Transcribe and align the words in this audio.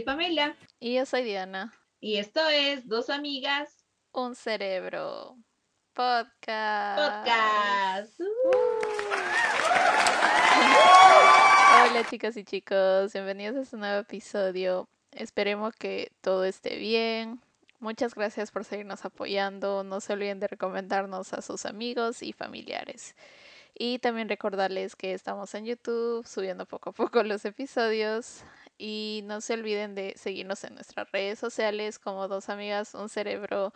soy 0.00 0.04
Pamela. 0.06 0.56
Y 0.78 0.94
yo 0.94 1.04
soy 1.04 1.24
Diana. 1.24 1.74
Y 2.00 2.16
esto 2.16 2.40
es 2.48 2.88
Dos 2.88 3.10
Amigas. 3.10 3.84
Un 4.12 4.34
Cerebro. 4.34 5.36
Podcast. 5.92 6.98
Podcast. 6.98 8.20
Hola 11.82 12.06
chicas 12.08 12.34
y 12.38 12.44
chicos, 12.44 13.12
bienvenidos 13.12 13.56
a 13.56 13.60
este 13.60 13.76
nuevo 13.76 14.00
episodio. 14.00 14.88
Esperemos 15.12 15.74
que 15.76 16.12
todo 16.22 16.44
esté 16.46 16.76
bien. 16.76 17.42
Muchas 17.78 18.14
gracias 18.14 18.50
por 18.50 18.64
seguirnos 18.64 19.04
apoyando. 19.04 19.84
No 19.84 20.00
se 20.00 20.14
olviden 20.14 20.40
de 20.40 20.48
recomendarnos 20.48 21.34
a 21.34 21.42
sus 21.42 21.66
amigos 21.66 22.22
y 22.22 22.32
familiares. 22.32 23.14
Y 23.74 23.98
también 23.98 24.30
recordarles 24.30 24.96
que 24.96 25.12
estamos 25.12 25.54
en 25.54 25.66
YouTube 25.66 26.26
subiendo 26.26 26.64
poco 26.64 26.90
a 26.90 26.92
poco 26.92 27.22
los 27.22 27.44
episodios. 27.44 28.44
Y 28.82 29.20
no 29.26 29.42
se 29.42 29.52
olviden 29.52 29.94
de 29.94 30.14
seguirnos 30.16 30.64
en 30.64 30.74
nuestras 30.74 31.12
redes 31.12 31.38
sociales 31.38 31.98
como 31.98 32.28
Dos 32.28 32.48
Amigas, 32.48 32.94
Un 32.94 33.10
Cerebro, 33.10 33.74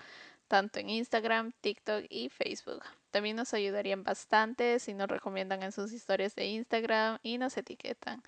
tanto 0.48 0.78
en 0.78 0.88
Instagram, 0.88 1.52
TikTok 1.60 2.06
y 2.08 2.30
Facebook. 2.30 2.82
También 3.10 3.36
nos 3.36 3.52
ayudarían 3.52 4.02
bastante 4.02 4.78
si 4.78 4.94
nos 4.94 5.08
recomiendan 5.08 5.62
en 5.62 5.72
sus 5.72 5.92
historias 5.92 6.34
de 6.34 6.46
Instagram 6.46 7.18
y 7.22 7.36
nos 7.36 7.54
etiquetan. 7.58 8.22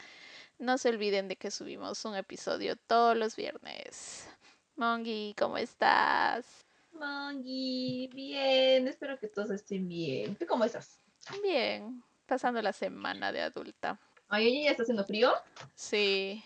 No 0.58 0.76
se 0.76 0.90
olviden 0.90 1.28
de 1.28 1.36
que 1.36 1.50
subimos 1.50 2.04
un 2.04 2.14
episodio 2.14 2.76
todos 2.76 3.16
los 3.16 3.36
viernes. 3.36 4.28
Mongi, 4.76 5.34
¿cómo 5.38 5.56
estás? 5.56 6.44
Mongi, 6.92 8.10
bien. 8.12 8.86
Espero 8.86 9.18
que 9.18 9.28
todos 9.28 9.48
estén 9.48 9.88
bien. 9.88 10.36
¿Tú 10.36 10.44
cómo 10.46 10.66
estás? 10.66 10.98
Bien, 11.42 12.02
pasando 12.26 12.60
la 12.60 12.74
semana 12.74 13.32
de 13.32 13.40
adulta. 13.40 13.98
Ay, 14.28 14.48
oye, 14.48 14.64
¿ya 14.64 14.72
está 14.72 14.82
haciendo 14.82 15.06
frío? 15.06 15.32
Sí, 15.74 16.44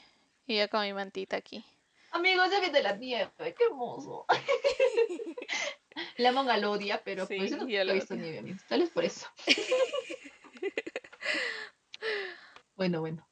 y 0.50 0.56
yo 0.56 0.68
con 0.68 0.82
mi 0.82 0.92
mantita 0.92 1.36
aquí. 1.36 1.64
Amigos, 2.10 2.50
ya 2.50 2.58
viene 2.58 2.82
la 2.82 2.96
nieve, 2.96 3.30
qué 3.38 3.64
hermoso. 3.70 4.26
la 6.16 6.32
monga 6.32 6.56
lo 6.56 6.72
odia, 6.72 7.00
pero 7.04 7.24
Sí, 7.24 7.36
pues 7.36 7.52
no 7.52 7.68
yo 7.68 7.80
he 7.80 7.84
lo 7.84 7.94
visto 7.94 8.16
nieve, 8.16 8.40
amigos. 8.40 8.62
Tal 8.68 8.80
vez 8.80 8.90
por 8.90 9.04
eso. 9.04 9.28
bueno, 12.74 12.98
bueno. 12.98 13.24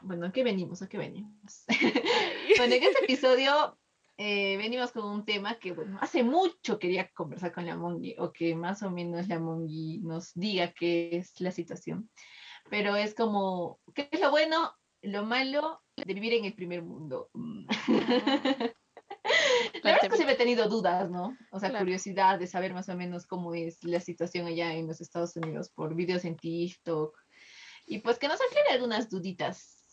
Bueno, 0.00 0.26
¿a 0.26 0.32
qué 0.32 0.44
venimos? 0.44 0.82
¿A 0.82 0.88
qué 0.88 0.98
venimos? 0.98 1.64
bueno, 2.58 2.74
en 2.74 2.82
este 2.82 3.04
episodio 3.04 3.78
eh, 4.18 4.58
venimos 4.58 4.92
con 4.92 5.06
un 5.06 5.24
tema 5.24 5.58
que, 5.58 5.72
bueno, 5.72 5.96
hace 6.02 6.22
mucho 6.22 6.78
quería 6.78 7.10
conversar 7.12 7.54
con 7.54 7.64
la 7.64 7.74
Mongi, 7.74 8.16
o 8.18 8.32
que 8.32 8.54
más 8.54 8.82
o 8.82 8.90
menos 8.90 9.28
la 9.28 9.38
Mongi 9.38 10.00
nos 10.02 10.34
diga 10.34 10.74
qué 10.74 11.16
es 11.16 11.40
la 11.40 11.52
situación. 11.52 12.10
Pero 12.68 12.96
es 12.96 13.14
como, 13.14 13.80
¿qué 13.94 14.10
es 14.12 14.20
lo 14.20 14.30
bueno, 14.30 14.74
lo 15.00 15.24
malo 15.24 15.82
de 15.96 16.14
vivir 16.14 16.34
en 16.34 16.44
el 16.44 16.54
primer 16.54 16.82
mundo? 16.82 17.30
Mm. 17.34 17.66
La 19.82 19.92
verdad 19.92 20.04
es 20.04 20.10
que 20.10 20.16
siempre 20.16 20.34
he 20.34 20.38
tenido 20.38 20.68
dudas, 20.68 21.10
¿no? 21.10 21.36
O 21.50 21.58
sea, 21.58 21.70
Claro. 21.70 21.84
curiosidad 21.84 22.38
de 22.38 22.46
saber 22.46 22.72
más 22.74 22.88
o 22.88 22.96
menos 22.96 23.26
cómo 23.26 23.54
es 23.54 23.82
la 23.84 24.00
situación 24.00 24.46
allá 24.46 24.72
en 24.74 24.86
los 24.86 25.00
Estados 25.00 25.34
Unidos 25.36 25.68
por 25.70 25.94
videos 25.94 26.24
en 26.24 26.36
TikTok. 26.36 27.16
Y 27.86 27.98
pues 27.98 28.18
que 28.18 28.28
nos 28.28 28.40
aclare 28.40 28.70
algunas 28.72 29.08
duditas 29.08 29.84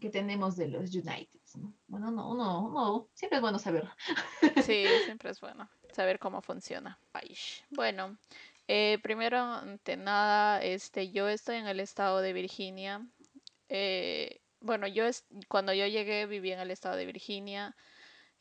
que 0.00 0.10
tenemos 0.10 0.56
de 0.56 0.68
los 0.68 0.94
United, 0.94 1.40
¿no? 1.56 1.74
Bueno, 1.86 2.10
no, 2.10 2.34
no, 2.34 2.70
no, 2.70 3.08
siempre 3.14 3.36
es 3.38 3.42
bueno 3.42 3.58
saber. 3.58 3.88
Sí, 4.72 4.84
siempre 5.04 5.30
es 5.30 5.40
bueno 5.40 5.68
saber 5.92 6.18
cómo 6.18 6.40
funciona. 6.42 6.98
Ay, 7.12 7.36
Bueno, 7.70 8.18
eh, 8.66 8.98
primero 9.02 9.38
ante 9.38 9.96
nada, 9.96 10.62
este, 10.62 11.10
yo 11.10 11.28
estoy 11.28 11.56
en 11.56 11.66
el 11.66 11.80
estado 11.80 12.20
de 12.20 12.32
Virginia. 12.32 13.06
Eh, 13.68 14.40
bueno, 14.60 14.86
yo 14.86 15.06
es, 15.06 15.24
cuando 15.48 15.72
yo 15.72 15.86
llegué 15.86 16.26
viví 16.26 16.52
en 16.52 16.60
el 16.60 16.70
estado 16.70 16.96
de 16.96 17.06
Virginia 17.06 17.76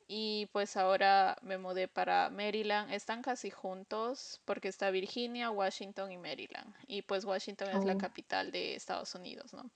y 0.07 0.47
pues 0.53 0.77
ahora 0.77 1.37
me 1.41 1.57
mudé 1.57 1.87
para 1.87 2.29
Maryland. 2.29 2.93
Están 2.93 3.21
casi 3.21 3.49
juntos 3.51 4.41
porque 4.45 4.69
está 4.69 4.89
Virginia, 4.91 5.51
Washington 5.51 6.11
y 6.11 6.17
Maryland. 6.17 6.73
Y 6.87 7.01
pues 7.03 7.25
Washington 7.25 7.69
es 7.71 7.85
la 7.85 7.95
Oh. 7.95 7.97
capital 7.97 8.51
de 8.51 8.75
Estados 8.75 9.13
Unidos, 9.15 9.53
¿no? 9.53 9.69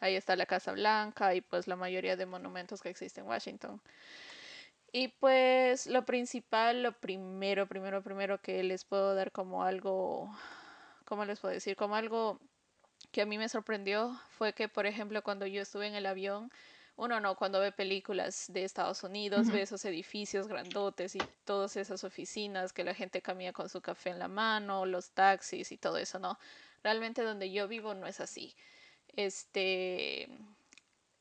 Ahí 0.00 0.16
está 0.16 0.36
la 0.36 0.46
Casa 0.46 0.72
Blanca 0.72 1.34
y 1.34 1.40
pues 1.42 1.68
la 1.68 1.76
mayoría 1.76 2.16
de 2.16 2.26
monumentos 2.26 2.80
que 2.82 2.90
existen 2.90 3.24
en 3.24 3.30
Washington. 3.30 3.82
Y 4.92 5.08
pues 5.08 5.86
lo 5.86 6.04
principal, 6.04 6.82
lo 6.82 6.92
primero, 6.92 7.66
primero, 7.66 8.02
primero 8.02 8.40
que 8.40 8.62
les 8.62 8.84
puedo 8.84 9.14
dar 9.14 9.32
como 9.32 9.64
algo, 9.64 10.30
¿cómo 11.04 11.24
les 11.24 11.40
puedo 11.40 11.52
decir? 11.52 11.76
Como 11.76 11.96
algo 11.96 12.40
que 13.14 13.22
a 13.22 13.26
mí 13.26 13.38
me 13.38 13.48
sorprendió 13.48 14.20
fue 14.28 14.54
que, 14.54 14.68
por 14.68 14.86
ejemplo, 14.86 15.22
cuando 15.22 15.46
yo 15.46 15.62
estuve 15.62 15.86
en 15.86 15.94
el 15.94 16.04
avión, 16.04 16.50
uno 16.96 17.20
no, 17.20 17.36
cuando 17.36 17.60
ve 17.60 17.70
películas 17.70 18.46
de 18.48 18.64
Estados 18.64 19.04
Unidos, 19.04 19.46
ve 19.52 19.62
esos 19.62 19.84
edificios 19.84 20.48
grandotes 20.48 21.14
y 21.14 21.20
todas 21.44 21.76
esas 21.76 22.02
oficinas 22.02 22.72
que 22.72 22.82
la 22.82 22.92
gente 22.92 23.22
camina 23.22 23.52
con 23.52 23.68
su 23.68 23.80
café 23.80 24.10
en 24.10 24.18
la 24.18 24.26
mano, 24.26 24.84
los 24.84 25.10
taxis 25.10 25.70
y 25.70 25.76
todo 25.76 25.96
eso, 25.96 26.18
¿no? 26.18 26.40
Realmente 26.82 27.22
donde 27.22 27.52
yo 27.52 27.68
vivo 27.68 27.94
no 27.94 28.08
es 28.08 28.18
así. 28.18 28.52
Este 29.14 30.28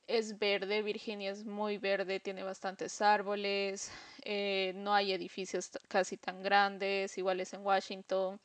es 0.07 0.39
verde, 0.39 0.81
Virginia 0.81 1.29
es 1.29 1.45
muy 1.45 1.77
verde, 1.77 2.19
tiene 2.19 2.41
bastantes 2.41 3.03
árboles, 3.03 3.91
eh, 4.23 4.73
no 4.77 4.95
hay 4.95 5.13
edificios 5.13 5.69
casi 5.89 6.17
tan 6.17 6.41
grandes, 6.41 7.19
iguales 7.19 7.53
en 7.53 7.63
Washington. 7.63 8.39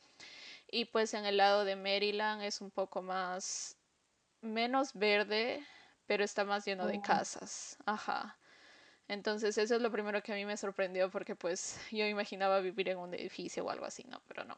Y 0.71 0.85
pues 0.85 1.13
en 1.13 1.25
el 1.25 1.37
lado 1.37 1.65
de 1.65 1.75
Maryland 1.75 2.43
es 2.43 2.61
un 2.61 2.69
poco 2.71 3.01
más, 3.01 3.77
menos 4.41 4.93
verde, 4.93 5.65
pero 6.07 6.23
está 6.23 6.45
más 6.45 6.65
lleno 6.65 6.87
de 6.87 6.99
Oh. 6.99 7.01
casas. 7.01 7.77
Ajá. 7.85 8.39
Entonces 9.07 9.57
eso 9.57 9.75
es 9.75 9.81
lo 9.81 9.91
primero 9.91 10.23
que 10.23 10.33
a 10.33 10.35
mí 10.35 10.45
me 10.45 10.57
sorprendió 10.57 11.09
porque 11.11 11.35
pues 11.35 11.79
yo 11.91 12.05
imaginaba 12.07 12.61
vivir 12.61 12.89
en 12.89 12.99
un 12.99 13.13
edificio 13.15 13.65
o 13.65 13.69
algo 13.71 13.85
así, 13.85 14.03
¿no? 14.09 14.21
Pero 14.27 14.45
no. 14.45 14.57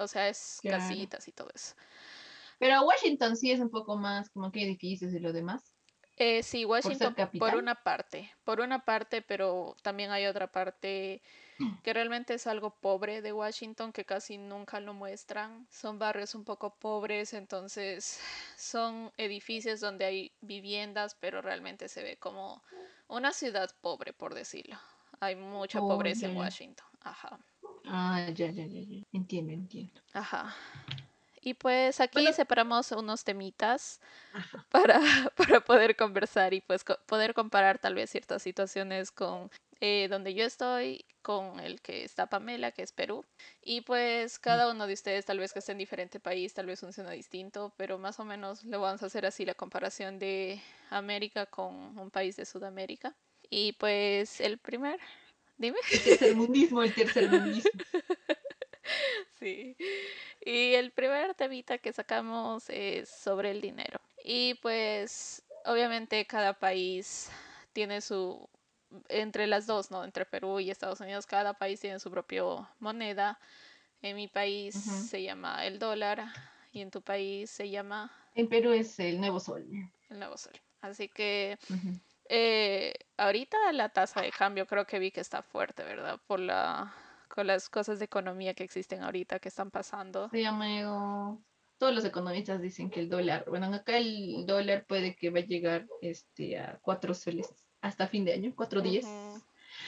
O 0.00 0.08
sea, 0.08 0.28
es 0.28 0.62
Claro. 0.62 0.72
casitas 0.72 1.28
y 1.28 1.32
todo 1.32 1.50
eso. 1.54 1.74
Pero 2.58 2.82
Washington 2.86 3.36
sí 3.36 3.50
es 3.50 3.60
un 3.60 3.70
poco 3.70 3.96
más 3.98 4.30
como 4.30 4.50
que 4.52 4.62
edificios 4.62 5.12
y 5.12 5.18
lo 5.18 5.32
demás. 5.32 5.74
Eh, 6.16 6.42
sí, 6.42 6.64
Washington 6.64 7.16
por 7.38 7.54
una 7.54 7.74
parte, 7.82 8.30
por 8.44 8.60
una 8.60 8.84
parte, 8.84 9.22
pero 9.22 9.76
también 9.82 10.10
hay 10.10 10.26
otra 10.26 10.52
parte 10.52 11.22
que 11.82 11.92
realmente 11.92 12.34
es 12.34 12.46
algo 12.46 12.70
pobre 12.70 13.22
de 13.22 13.32
Washington 13.32 13.92
que 13.92 14.04
casi 14.04 14.38
nunca 14.38 14.80
lo 14.80 14.94
muestran. 14.94 15.66
Son 15.70 15.98
barrios 15.98 16.34
un 16.34 16.44
poco 16.44 16.74
pobres, 16.76 17.32
entonces 17.34 18.20
son 18.56 19.12
edificios 19.16 19.80
donde 19.80 20.04
hay 20.04 20.32
viviendas, 20.40 21.14
pero 21.20 21.42
realmente 21.42 21.88
se 21.88 22.02
ve 22.02 22.16
como 22.18 22.62
una 23.08 23.32
ciudad 23.32 23.70
pobre, 23.80 24.12
por 24.12 24.34
decirlo. 24.34 24.78
Hay 25.20 25.36
mucha 25.36 25.80
Oh, 25.80 25.86
pobreza 25.86 26.26
en. 26.26 26.36
Washington. 26.36 26.86
Ajá, 27.02 27.38
Ah, 27.86 28.18
ya, 28.38 28.50
ya, 28.50 28.66
ya, 28.66 28.80
ya. 28.82 29.02
Entiendo, 29.12 29.52
entiendo. 29.52 30.00
ajá. 30.12 30.54
Y 31.42 31.54
pues 31.54 32.00
aquí 32.00 32.20
Bueno. 32.22 32.32
separamos 32.32 32.92
unos 32.92 33.24
temitas 33.24 34.00
para, 34.70 35.00
para 35.36 35.60
poder 35.62 35.96
conversar 35.96 36.54
y 36.54 36.60
pues 36.62 36.84
co- 36.84 36.98
poder 37.06 37.34
comparar 37.34 37.78
tal 37.78 37.94
vez 37.94 38.10
ciertas 38.10 38.42
situaciones 38.42 39.10
con 39.12 39.50
eh, 39.84 40.06
donde 40.06 40.32
yo 40.32 40.44
estoy, 40.44 41.04
con 41.22 41.58
el 41.58 41.80
que 41.80 42.04
está 42.04 42.28
Pamela, 42.28 42.70
que 42.70 42.82
es 42.82 42.92
Perú. 42.92 43.24
Y 43.64 43.80
pues 43.80 44.38
cada 44.38 44.70
uno 44.70 44.86
de 44.86 44.94
ustedes 44.94 45.24
tal 45.24 45.40
vez 45.40 45.52
que 45.52 45.58
esté 45.58 45.72
en 45.72 45.78
diferente 45.78 46.20
país, 46.20 46.54
tal 46.54 46.66
vez 46.66 46.78
funciona 46.78 47.10
distinto, 47.10 47.74
pero 47.76 47.98
más 47.98 48.20
o 48.20 48.24
menos 48.24 48.62
lo 48.62 48.80
vamos 48.80 49.02
a 49.02 49.06
hacer 49.06 49.26
así 49.26 49.44
la 49.44 49.54
comparación 49.54 50.20
de 50.20 50.62
América 50.90 51.46
con 51.46 51.98
un 51.98 52.12
país 52.12 52.36
de 52.36 52.44
Sudamérica. 52.44 53.16
Y 53.50 53.72
pues 53.72 54.40
el 54.40 54.58
primer, 54.58 55.00
dime. 55.58 55.78
El 55.90 56.00
tercermundismo, 56.00 56.82
el 56.84 56.94
tercermundismo. 56.94 57.70
Sí. 59.38 59.76
Y 60.44 60.74
el 60.74 60.92
primer 60.92 61.34
temita 61.34 61.78
que 61.78 61.92
sacamos 61.92 62.64
es 62.68 63.08
sobre 63.08 63.50
el 63.50 63.60
dinero. 63.60 64.00
Y 64.24 64.54
pues 64.54 65.42
obviamente 65.64 66.24
cada 66.26 66.52
país 66.52 67.30
tiene 67.72 68.00
su, 68.00 68.48
entre 69.08 69.46
las 69.46 69.66
dos, 69.66 69.90
¿no? 69.90 70.04
Entre 70.04 70.24
Perú 70.26 70.60
y 70.60 70.70
Estados 70.70 71.00
Unidos, 71.00 71.26
cada 71.26 71.54
país 71.54 71.80
tiene 71.80 71.98
su 71.98 72.10
propia 72.10 72.44
moneda. 72.78 73.38
En 74.00 74.16
mi 74.16 74.28
país 74.28 74.74
se 74.74 75.22
llama 75.22 75.64
el 75.66 75.78
dólar 75.78 76.24
y 76.72 76.80
en 76.80 76.90
tu 76.90 77.02
país 77.02 77.50
se 77.50 77.70
llama 77.70 78.10
En 78.34 78.48
Perú 78.48 78.72
es 78.72 78.98
el 78.98 79.20
nuevo 79.20 79.38
sol. 79.38 79.64
el 80.08 80.18
nuevo 80.18 80.36
sol. 80.36 80.54
Así 80.80 81.08
que 81.08 81.58
eh, 82.28 82.94
ahorita 83.16 83.72
la 83.72 83.90
tasa 83.90 84.22
de 84.22 84.32
cambio 84.32 84.66
creo 84.66 84.86
que 84.86 84.98
vi 84.98 85.10
que 85.10 85.20
está 85.20 85.42
fuerte, 85.42 85.84
¿verdad? 85.84 86.20
Por 86.26 86.40
la, 86.40 86.92
con 87.28 87.46
las 87.46 87.68
cosas 87.68 87.98
de 87.98 88.06
economía 88.06 88.54
que 88.54 88.64
existen 88.64 89.02
ahorita 89.02 89.38
que 89.38 89.48
están 89.48 89.70
pasando. 89.70 90.28
Sí, 90.30 90.44
amigo. 90.44 91.44
Todos 91.78 91.94
los 91.94 92.04
economistas 92.04 92.60
dicen 92.60 92.90
que 92.90 93.00
el 93.00 93.08
dólar, 93.08 93.44
bueno, 93.48 93.66
acá 93.72 93.98
el 93.98 94.44
dólar 94.46 94.86
puede 94.86 95.14
que 95.16 95.30
va 95.30 95.40
a 95.40 95.44
llegar 95.44 95.86
este, 96.00 96.58
a 96.58 96.78
cuatro 96.80 97.12
soles 97.12 97.52
hasta 97.82 98.06
fin 98.06 98.24
de 98.24 98.32
año, 98.32 98.52
cuatro 98.56 98.80
días. 98.80 99.04
Ujú. 99.04 99.42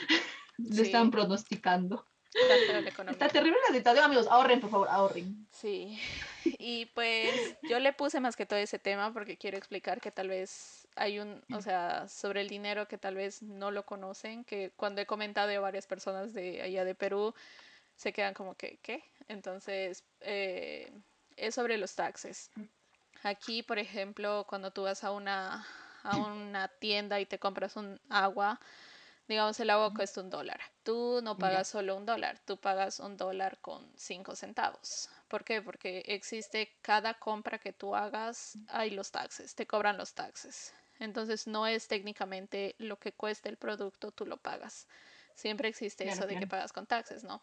Lo 0.59 0.77
Sí. 0.77 0.83
están 0.83 1.11
pronosticando. 1.11 2.07
Está 3.09 3.29
terrible 3.29 3.57
la 3.69 3.75
situación, 3.75 4.05
amigos. 4.05 4.27
Ahorren, 4.29 4.61
por 4.61 4.71
favor, 4.71 4.89
ahorren. 4.89 5.47
Sí, 5.53 5.99
y 6.59 6.87
pues 6.87 7.57
yo 7.69 7.79
le 7.79 7.93
puse 7.93 8.21
más 8.21 8.37
que 8.37 8.45
todo 8.45 8.59
ese 8.59 8.79
tema 8.79 9.13
porque 9.13 9.37
quiero 9.37 9.57
explicar 9.57 10.01
que 10.01 10.11
tal 10.11 10.29
vez 10.29 10.87
hay 10.97 11.21
un, 11.21 11.43
o 11.53 11.63
sea, 11.63 12.09
sobre 12.09 12.41
el 12.41 12.49
dinero 12.49 12.87
que 12.89 12.99
tal 12.99 13.15
vez 13.15 13.43
no 13.43 13.71
lo 13.71 13.87
conocen, 13.87 14.45
que 14.45 14.73
cuando 14.77 15.01
he 15.01 15.07
comentado 15.07 15.51
a 15.53 15.61
varias 15.61 15.87
personas 15.87 16.35
de 16.35 16.61
allá 16.61 16.85
de 16.85 16.95
Perú, 16.95 17.35
se 17.97 18.13
quedan 18.13 18.35
como 18.35 18.57
que, 18.57 18.79
¿qué? 18.83 19.05
Entonces, 19.29 20.05
eh, 20.21 20.93
es 21.37 21.55
sobre 21.55 21.79
los 21.79 21.95
taxes. 21.95 22.51
Aquí, 23.23 23.63
por 23.63 23.79
ejemplo, 23.79 24.45
cuando 24.49 24.73
tú 24.73 24.83
vas 24.83 25.05
a 25.05 25.13
una, 25.13 25.67
a 26.05 26.17
una 26.17 26.69
tienda 26.69 27.19
y 27.19 27.27
te 27.27 27.39
compras 27.39 27.77
un 27.77 28.01
agua, 28.09 28.61
digamos 29.27 29.59
el 29.59 29.71
agua 29.71 29.93
cuesta 29.95 30.21
un 30.21 30.31
dólar. 30.31 30.61
Tú 30.83 31.21
no 31.23 31.37
pagas 31.37 31.69
solo 31.69 31.97
un 31.97 32.07
dólar, 32.07 32.39
tú 32.45 32.59
pagas 32.59 33.01
un 33.01 33.17
dólar 33.17 33.59
con 33.61 33.91
cinco 33.97 34.37
centavos. 34.37 35.09
¿Por 35.29 35.45
qué? 35.45 35.63
Porque 35.63 36.05
existe 36.07 36.77
cada 36.83 37.15
compra 37.15 37.59
que 37.59 37.73
tú 37.73 37.97
hagas, 37.97 38.57
hay 38.69 38.91
los 38.91 39.11
taxes, 39.11 39.55
te 39.55 39.67
cobran 39.67 39.97
los 39.97 40.15
taxes. 40.15 40.73
Entonces 41.01 41.47
no 41.47 41.67
es 41.67 41.89
técnicamente 41.89 42.77
lo 42.79 42.99
que 42.99 43.13
cuesta 43.13 43.49
el 43.49 43.57
producto, 43.57 44.13
tú 44.13 44.27
lo 44.27 44.37
pagas. 44.37 44.87
Siempre 45.35 45.69
existe 45.69 46.09
eso 46.09 46.27
de 46.27 46.39
que 46.39 46.47
pagas 46.47 46.73
con 46.73 46.87
taxes, 46.87 47.25
¿no? 47.25 47.41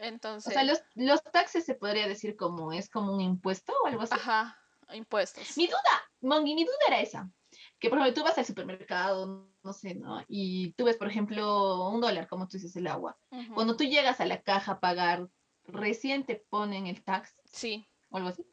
Entonces. 0.00 0.50
O 0.50 0.54
sea, 0.54 0.64
los, 0.64 0.82
los 0.94 1.22
taxes 1.24 1.64
se 1.66 1.74
podría 1.74 2.06
decir 2.06 2.36
como 2.36 2.72
es 2.72 2.88
como 2.88 3.12
un 3.12 3.20
impuesto 3.20 3.74
o 3.82 3.86
algo 3.86 4.02
así. 4.02 4.14
Ajá, 4.14 4.56
impuestos. 4.92 5.56
Mi 5.56 5.66
duda, 5.66 6.10
Mongi, 6.20 6.54
mi 6.54 6.64
duda 6.64 6.76
era 6.86 7.00
esa. 7.00 7.30
Que 7.78 7.88
por 7.88 7.98
ejemplo 7.98 8.22
tú 8.22 8.26
vas 8.26 8.38
al 8.38 8.44
supermercado, 8.44 9.48
no 9.62 9.72
sé, 9.72 9.94
¿no? 9.94 10.24
Y 10.28 10.72
tú 10.72 10.84
ves, 10.84 10.96
por 10.96 11.08
ejemplo, 11.08 11.88
un 11.90 12.00
dólar, 12.00 12.26
como 12.26 12.48
tú 12.48 12.56
dices, 12.56 12.74
el 12.76 12.86
agua. 12.86 13.18
Cuando 13.54 13.76
tú 13.76 13.84
llegas 13.84 14.20
a 14.20 14.26
la 14.26 14.42
caja 14.42 14.72
a 14.72 14.80
pagar, 14.80 15.28
recién 15.64 16.24
te 16.24 16.44
ponen 16.48 16.86
el 16.86 17.02
tax. 17.04 17.34
Sí. 17.44 17.86
O 18.10 18.16
algo 18.16 18.30
así. 18.30 18.44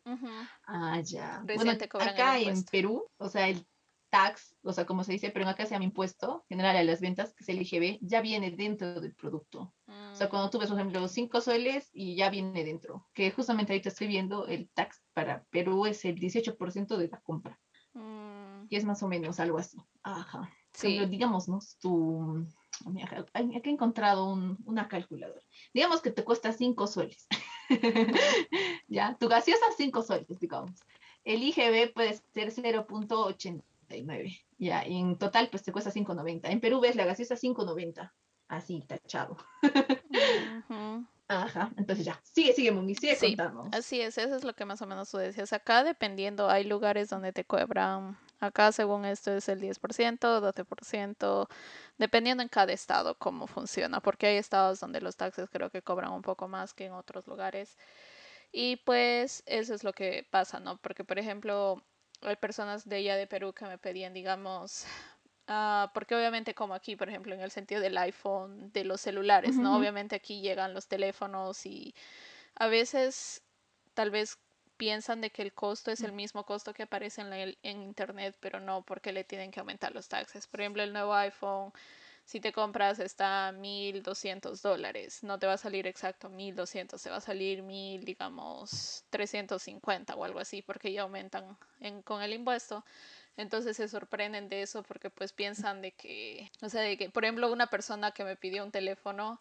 Ah, 0.68 1.02
ya. 1.04 1.42
Recién 1.46 1.66
bueno, 1.66 1.78
te 1.78 1.90
cobran 1.90 2.10
acá 2.10 2.40
en 2.40 2.64
Perú, 2.66 3.08
o 3.18 3.30
sea, 3.30 3.48
el 3.48 3.66
tax, 4.10 4.56
o 4.64 4.72
sea, 4.72 4.86
como 4.86 5.04
se 5.04 5.12
dice, 5.12 5.30
pero 5.32 5.48
acá 5.48 5.66
se 5.66 5.72
llama 5.72 5.86
impuesto 5.86 6.46
general 6.48 6.78
a 6.78 6.84
las 6.84 7.02
ventas, 7.02 7.34
que 7.34 7.44
es 7.44 7.50
el 7.50 7.62
IGB, 7.62 8.00
ya 8.02 8.22
viene 8.22 8.52
dentro 8.52 9.02
del 9.02 9.14
producto. 9.14 9.74
O 9.88 10.16
sea, 10.16 10.30
cuando 10.30 10.50
tú 10.50 10.60
ves, 10.60 10.70
por 10.70 10.80
ejemplo, 10.80 11.08
cinco 11.10 11.42
soles 11.42 11.90
y 11.92 12.16
ya 12.16 12.30
viene 12.30 12.64
dentro, 12.64 13.08
que 13.14 13.32
justamente 13.32 13.74
ahorita 13.74 13.90
estoy 13.90 14.08
viendo 14.08 14.48
el 14.48 14.70
tax 14.70 15.02
para 15.14 15.44
Perú 15.50 15.86
es 15.86 16.06
el 16.06 16.16
18% 16.16 16.96
de 16.96 17.08
la 17.10 17.20
compra. 17.20 17.60
Y 18.70 18.76
es 18.76 18.86
más 18.86 19.02
o 19.04 19.08
menos 19.08 19.40
algo 19.40 19.58
así. 19.58 19.78
Ajá. 20.04 20.50
Sí. 20.74 21.06
digamos, 21.06 21.48
¿no? 21.48 21.60
Tu, 21.80 22.46
aquí 23.34 23.70
he 23.70 23.70
encontrado 23.70 24.38
una 24.66 24.88
calculadora. 24.90 25.42
Digamos 25.74 26.02
que 26.02 26.12
te 26.12 26.24
cuesta 26.24 26.52
cinco 26.52 26.86
soles. 26.88 27.28
ya, 28.88 29.16
tu 29.18 29.30
gaseosa 29.30 29.66
cinco 29.78 30.02
soles, 30.02 30.40
digamos. 30.40 30.72
El 31.24 31.44
IGB 31.44 31.94
puede 31.94 32.14
ser 32.34 32.52
0.80 32.52 33.64
ya, 34.58 34.88
y 34.88 35.00
en 35.00 35.18
total 35.18 35.50
pues 35.50 35.64
te 35.64 35.72
cuesta 35.72 35.92
5.90. 35.92 36.50
En 36.50 36.60
Perú 36.60 36.80
ves 36.80 36.96
la 36.96 37.06
gaseosa 37.06 37.36
5.90. 37.36 38.12
Así, 38.48 38.82
tachado. 38.88 39.38
Ajá, 41.28 41.72
entonces 41.78 42.06
ya, 42.06 42.22
sigue, 42.24 42.54
sigue, 42.54 42.72
Mumi, 42.72 42.94
sigue 42.94 43.16
sí, 43.16 43.36
Así 43.72 44.00
es, 44.00 44.18
eso 44.20 44.36
es 44.36 44.44
lo 44.44 44.54
que 44.54 44.66
más 44.66 44.82
o 44.84 44.86
menos 44.86 45.10
tú 45.10 45.18
decías. 45.18 45.52
Acá 45.54 45.84
dependiendo, 45.84 46.50
hay 46.50 46.64
lugares 46.64 47.10
donde 47.10 47.34
te 47.34 47.44
cobran, 47.44 48.18
acá 48.40 48.72
según 48.72 49.06
esto 49.06 49.32
es 49.32 49.50
el 49.50 49.62
10%, 49.62 50.20
12%, 50.20 51.48
dependiendo 51.98 52.44
en 52.44 52.50
cada 52.50 52.74
estado 52.74 53.18
cómo 53.18 53.48
funciona, 53.48 54.02
porque 54.02 54.28
hay 54.28 54.38
estados 54.38 54.80
donde 54.80 55.02
los 55.02 55.16
taxes 55.16 55.50
creo 55.50 55.70
que 55.70 55.82
cobran 55.82 56.12
un 56.12 56.22
poco 56.22 56.48
más 56.48 56.74
que 56.74 56.86
en 56.86 56.94
otros 56.94 57.28
lugares. 57.28 57.78
Y 58.52 58.78
pues 58.78 59.44
eso 59.46 59.74
es 59.74 59.84
lo 59.84 59.94
que 59.94 60.26
pasa, 60.30 60.60
¿no? 60.60 60.78
Porque 60.78 61.04
por 61.04 61.20
ejemplo, 61.20 61.84
hay 62.22 62.36
personas 62.38 62.88
de 62.88 62.98
allá 62.98 63.18
de 63.18 63.28
Perú 63.28 63.54
que 63.54 63.66
me 63.66 63.78
pedían, 63.78 64.14
digamos, 64.14 64.86
uh, 65.50 65.88
porque 65.94 66.16
obviamente 66.16 66.54
como 66.54 66.74
aquí, 66.74 66.96
por 66.96 67.10
ejemplo, 67.10 67.36
en 67.36 67.42
el 67.42 67.52
sentido 67.52 67.82
del 67.82 67.98
iPhone, 67.98 68.72
de 68.72 68.86
los 68.86 69.02
celulares, 69.02 69.56
¿no? 69.58 69.78
Obviamente 69.78 70.16
aquí 70.16 70.42
llegan 70.42 70.74
los 70.74 70.88
teléfonos 70.88 71.66
y 71.66 71.94
a 72.56 72.68
veces 72.68 73.42
tal 73.94 74.12
vez 74.12 74.38
piensan 74.78 75.22
de 75.22 75.30
que 75.32 75.42
el 75.42 75.54
costo 75.54 75.92
es 75.92 76.02
el 76.02 76.12
mismo 76.12 76.46
costo 76.46 76.74
que 76.74 76.84
aparece 76.84 77.22
en, 77.22 77.34
en 77.34 77.82
internet, 77.82 78.38
pero 78.40 78.60
no, 78.60 78.84
porque 78.84 79.12
le 79.12 79.24
tienen 79.24 79.52
que 79.52 79.60
aumentar 79.60 79.94
los 79.94 80.08
taxes. 80.08 80.48
Por 80.48 80.62
ejemplo, 80.62 80.84
el 80.84 80.94
nuevo 80.94 81.14
iPhone 81.14 81.72
si 82.26 82.40
te 82.40 82.52
compras 82.52 83.00
está 83.00 83.52
1200 83.52 84.62
dólares, 84.64 85.24
no 85.24 85.38
te 85.38 85.46
va 85.46 85.54
a 85.54 85.58
salir 85.58 85.86
exacto 85.86 86.28
1200, 86.28 87.02
te 87.02 87.10
va 87.12 87.18
a 87.18 87.22
salir 87.22 87.62
1000, 87.62 88.04
digamos 88.04 89.06
350 89.12 90.16
o 90.16 90.26
algo 90.26 90.40
así, 90.40 90.64
porque 90.64 90.92
ya 90.92 91.04
aumentan 91.04 91.56
con 92.04 92.24
el 92.24 92.34
impuesto. 92.34 92.84
Entonces 93.38 93.78
se 93.78 93.88
sorprenden 93.88 94.50
de 94.50 94.64
eso 94.64 94.82
porque 94.82 95.12
pues 95.12 95.34
piensan 95.34 95.82
de 95.84 95.92
que, 95.92 96.52
o 96.62 96.70
sea, 96.70 96.82
de 96.82 96.98
que, 96.98 97.10
por 97.12 97.26
ejemplo, 97.26 97.52
una 97.52 97.68
persona 97.68 98.12
que 98.12 98.24
me 98.24 98.36
pidió 98.36 98.64
un 98.64 98.72
teléfono 98.72 99.40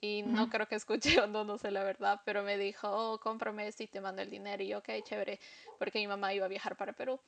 y 0.00 0.22
no 0.22 0.48
creo 0.48 0.66
que 0.68 0.76
escuche 0.76 0.98
o 1.20 1.26
no, 1.26 1.44
no 1.44 1.58
sé 1.58 1.70
la 1.70 1.82
verdad, 1.82 2.20
pero 2.24 2.42
me 2.42 2.56
dijo, 2.56 2.88
oh, 2.90 3.18
cómprame 3.18 3.66
este 3.66 3.84
y 3.84 3.86
te 3.86 4.00
mando 4.00 4.22
el 4.22 4.30
dinero. 4.30 4.62
Y 4.62 4.68
yo, 4.68 4.78
ok, 4.78 4.88
chévere, 5.02 5.40
porque 5.78 5.98
mi 5.98 6.06
mamá 6.06 6.32
iba 6.34 6.46
a 6.46 6.48
viajar 6.48 6.76
para 6.76 6.92
Perú. 6.92 7.20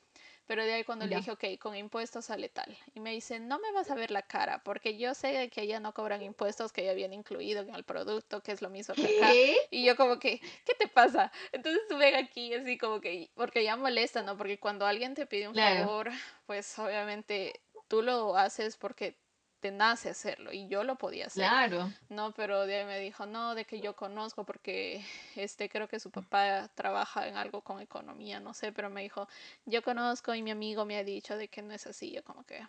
Pero 0.46 0.64
de 0.64 0.72
ahí 0.72 0.82
cuando 0.82 1.06
le 1.06 1.14
dije, 1.14 1.31
ok, 1.31 1.44
con 1.61 1.76
impuestos 1.76 2.25
sale 2.25 2.49
tal. 2.49 2.76
Y 2.94 2.99
me 2.99 3.12
dice, 3.12 3.38
no 3.38 3.61
me 3.61 3.70
vas 3.70 3.88
a 3.88 3.94
ver 3.94 4.11
la 4.11 4.22
cara, 4.22 4.61
porque 4.64 4.99
yo 4.99 5.14
sé 5.14 5.49
que 5.49 5.61
allá 5.61 5.78
no 5.78 5.94
cobran 5.94 6.22
impuestos 6.22 6.72
que 6.72 6.84
ya 6.84 6.90
habían 6.90 7.12
incluido 7.12 7.62
en 7.62 7.72
el 7.72 7.84
producto, 7.84 8.43
que 8.43 8.50
es 8.50 8.61
lo 8.61 8.69
mismo 8.69 8.96
que 8.96 9.16
acá. 9.16 9.32
Y 9.70 9.84
yo 9.84 9.94
como 9.94 10.19
que, 10.19 10.40
¿qué 10.64 10.75
te 10.76 10.88
pasa? 10.88 11.31
Entonces 11.52 11.82
tú 11.88 11.96
ven 11.99 12.16
aquí 12.16 12.52
así 12.52 12.78
como 12.78 13.00
que, 13.00 13.31
porque 13.34 13.62
ya 13.62 13.76
molesta, 13.76 14.23
¿no? 14.23 14.37
Porque 14.37 14.58
cuando 14.58 14.87
alguien 14.87 15.14
te 15.14 15.25
pide 15.25 15.46
un 15.46 15.55
favor, 15.55 16.11
pues 16.46 16.76
obviamente 16.81 17.61
tú 17.87 18.02
lo 18.02 18.37
haces 18.37 18.76
porque 18.76 19.16
te 19.60 19.70
nace 19.70 20.10
hacerlo 20.10 20.52
y 20.52 20.66
yo 20.68 20.84
lo 20.84 20.96
podía 20.96 21.26
hacer. 21.26 21.44
Claro. 21.44 21.92
No, 22.08 22.32
pero 22.32 22.66
de 22.66 22.80
ahí 22.80 22.84
me 22.86 22.98
dijo, 22.98 23.26
no, 23.26 23.54
de 23.54 23.64
que 23.64 23.80
yo 23.80 23.94
conozco 23.94 24.44
porque 24.44 25.04
este 25.36 25.68
creo 25.68 25.88
que 25.88 26.00
su 26.00 26.10
papá 26.10 26.68
trabaja 26.74 27.28
en 27.28 27.36
algo 27.36 27.60
con 27.60 27.80
economía, 27.80 28.40
no 28.40 28.54
sé, 28.54 28.72
pero 28.72 28.90
me 28.90 29.02
dijo, 29.02 29.28
yo 29.66 29.82
conozco 29.82 30.34
y 30.34 30.42
mi 30.42 30.50
amigo 30.50 30.84
me 30.84 30.96
ha 30.96 31.04
dicho 31.04 31.36
de 31.36 31.48
que 31.48 31.62
no 31.62 31.74
es 31.74 31.86
así, 31.86 32.10
yo 32.12 32.24
como 32.24 32.44
que, 32.44 32.60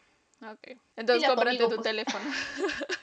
ok. 0.41 0.77
Entonces 0.95 1.27
cómprate 1.27 1.57
tu 1.57 1.69
pues. 1.69 1.81
teléfono. 1.81 2.25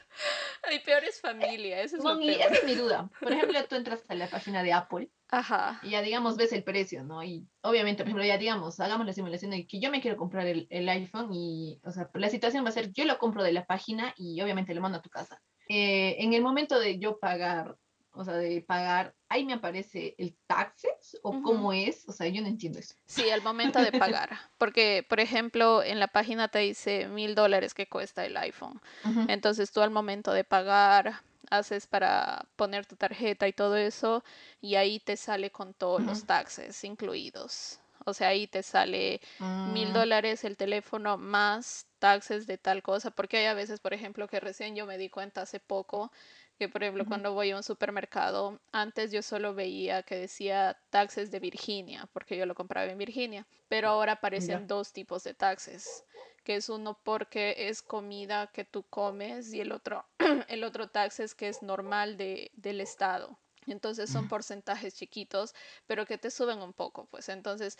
Hay 0.70 0.80
peores 0.80 1.20
familia, 1.20 1.80
eso 1.82 1.96
es 1.96 2.04
lo 2.04 2.18
peor. 2.18 2.30
Esa 2.30 2.54
es 2.54 2.64
mi 2.64 2.74
duda. 2.74 3.10
Por 3.20 3.32
ejemplo, 3.32 3.64
tú 3.64 3.76
entras 3.76 4.04
a 4.08 4.14
la 4.14 4.28
página 4.28 4.62
de 4.62 4.72
Apple 4.72 5.10
Ajá. 5.30 5.80
y 5.82 5.90
ya, 5.90 6.02
digamos, 6.02 6.36
ves 6.36 6.52
el 6.52 6.64
precio, 6.64 7.04
¿no? 7.04 7.22
Y 7.22 7.46
obviamente, 7.62 8.02
por 8.02 8.08
ejemplo, 8.08 8.24
ya, 8.24 8.38
digamos, 8.38 8.80
hagamos 8.80 9.06
la 9.06 9.12
simulación 9.12 9.50
de 9.50 9.66
que 9.66 9.80
yo 9.80 9.90
me 9.90 10.00
quiero 10.00 10.16
comprar 10.16 10.46
el, 10.46 10.66
el 10.70 10.88
iPhone 10.88 11.32
y, 11.32 11.80
o 11.84 11.90
sea, 11.90 12.10
la 12.14 12.30
situación 12.30 12.64
va 12.64 12.70
a 12.70 12.72
ser, 12.72 12.92
yo 12.92 13.04
lo 13.04 13.18
compro 13.18 13.42
de 13.42 13.52
la 13.52 13.66
página 13.66 14.14
y 14.16 14.40
obviamente 14.40 14.74
lo 14.74 14.80
mando 14.80 14.98
a 14.98 15.02
tu 15.02 15.10
casa. 15.10 15.40
Eh, 15.68 16.16
en 16.20 16.32
el 16.32 16.42
momento 16.42 16.80
de 16.80 16.98
yo 16.98 17.18
pagar 17.18 17.76
o 18.18 18.24
sea, 18.24 18.34
de 18.34 18.60
pagar, 18.60 19.14
ahí 19.28 19.44
me 19.44 19.52
aparece 19.52 20.16
el 20.18 20.36
taxes 20.46 21.16
o 21.22 21.40
cómo 21.42 21.72
es, 21.72 22.08
o 22.08 22.12
sea, 22.12 22.26
yo 22.26 22.42
no 22.42 22.48
entiendo 22.48 22.80
eso. 22.80 22.94
Sí, 23.06 23.30
al 23.30 23.42
momento 23.42 23.80
de 23.80 23.92
pagar, 23.92 24.30
porque, 24.58 25.06
por 25.08 25.20
ejemplo, 25.20 25.82
en 25.84 26.00
la 26.00 26.08
página 26.08 26.48
te 26.48 26.58
dice 26.58 27.06
mil 27.06 27.36
dólares 27.36 27.74
que 27.74 27.86
cuesta 27.86 28.26
el 28.26 28.36
iPhone, 28.36 28.80
entonces 29.28 29.70
tú 29.70 29.80
al 29.80 29.90
momento 29.90 30.32
de 30.32 30.42
pagar 30.42 31.22
haces 31.50 31.86
para 31.86 32.44
poner 32.56 32.86
tu 32.86 32.96
tarjeta 32.96 33.46
y 33.46 33.52
todo 33.52 33.76
eso, 33.76 34.24
y 34.60 34.74
ahí 34.74 34.98
te 34.98 35.16
sale 35.16 35.50
con 35.50 35.72
todos 35.72 36.02
los 36.02 36.24
taxes 36.26 36.82
incluidos. 36.84 37.78
O 38.04 38.14
sea, 38.14 38.28
ahí 38.28 38.46
te 38.46 38.62
sale 38.62 39.20
mil 39.38 39.90
mm. 39.90 39.92
dólares 39.92 40.44
el 40.44 40.56
teléfono 40.56 41.18
más 41.18 41.86
taxes 41.98 42.46
de 42.46 42.56
tal 42.56 42.82
cosa, 42.82 43.10
porque 43.10 43.38
hay 43.38 43.46
a 43.46 43.54
veces, 43.54 43.80
por 43.80 43.92
ejemplo, 43.92 44.28
que 44.28 44.40
recién 44.40 44.74
yo 44.74 44.86
me 44.86 44.98
di 44.98 45.10
cuenta 45.10 45.42
hace 45.42 45.60
poco 45.60 46.10
que 46.58 46.68
por 46.68 46.82
ejemplo 46.82 47.06
cuando 47.06 47.32
voy 47.32 47.52
a 47.52 47.56
un 47.56 47.62
supermercado, 47.62 48.58
antes 48.72 49.12
yo 49.12 49.22
solo 49.22 49.54
veía 49.54 50.02
que 50.02 50.16
decía 50.16 50.76
taxes 50.90 51.30
de 51.30 51.38
Virginia, 51.38 52.08
porque 52.12 52.36
yo 52.36 52.46
lo 52.46 52.56
compraba 52.56 52.90
en 52.90 52.98
Virginia, 52.98 53.46
pero 53.68 53.88
ahora 53.88 54.14
aparecen 54.14 54.66
dos 54.66 54.92
tipos 54.92 55.22
de 55.22 55.34
taxes, 55.34 56.04
que 56.42 56.56
es 56.56 56.68
uno 56.68 56.98
porque 57.04 57.54
es 57.68 57.80
comida 57.80 58.48
que 58.48 58.64
tú 58.64 58.82
comes 58.82 59.54
y 59.54 59.60
el 59.60 59.70
otro, 59.70 60.04
el 60.48 60.64
otro 60.64 60.88
taxes 60.88 61.34
que 61.34 61.48
es 61.48 61.62
normal 61.62 62.16
de, 62.16 62.50
del 62.54 62.80
estado. 62.80 63.38
Entonces 63.68 64.10
son 64.10 64.28
porcentajes 64.28 64.94
chiquitos, 64.94 65.54
pero 65.86 66.06
que 66.06 66.16
te 66.18 66.30
suben 66.30 66.60
un 66.60 66.72
poco, 66.72 67.06
pues 67.10 67.28
entonces 67.28 67.78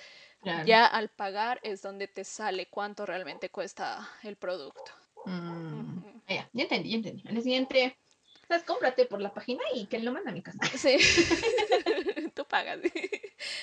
ya 0.67 0.87
al 0.87 1.09
pagar 1.09 1.59
es 1.63 1.83
donde 1.83 2.07
te 2.07 2.25
sale 2.25 2.67
cuánto 2.67 3.07
realmente 3.07 3.49
cuesta 3.49 4.09
el 4.23 4.37
producto. 4.37 4.93
Mm, 5.25 6.21
ya, 6.29 6.49
ya 6.53 6.63
entendí, 6.63 6.91
ya 6.91 6.97
entendí. 6.97 7.23
El 7.27 7.43
siguiente 7.43 7.97
cómprate 8.65 9.05
por 9.07 9.21
la 9.21 9.33
página 9.33 9.63
y 9.75 9.87
que 9.87 9.99
lo 9.99 10.13
manda 10.13 10.31
a 10.31 10.35
mi 10.35 10.43
casa. 10.43 10.59
Sí. 10.77 10.99
tú 12.35 12.45
pagas. 12.45 12.81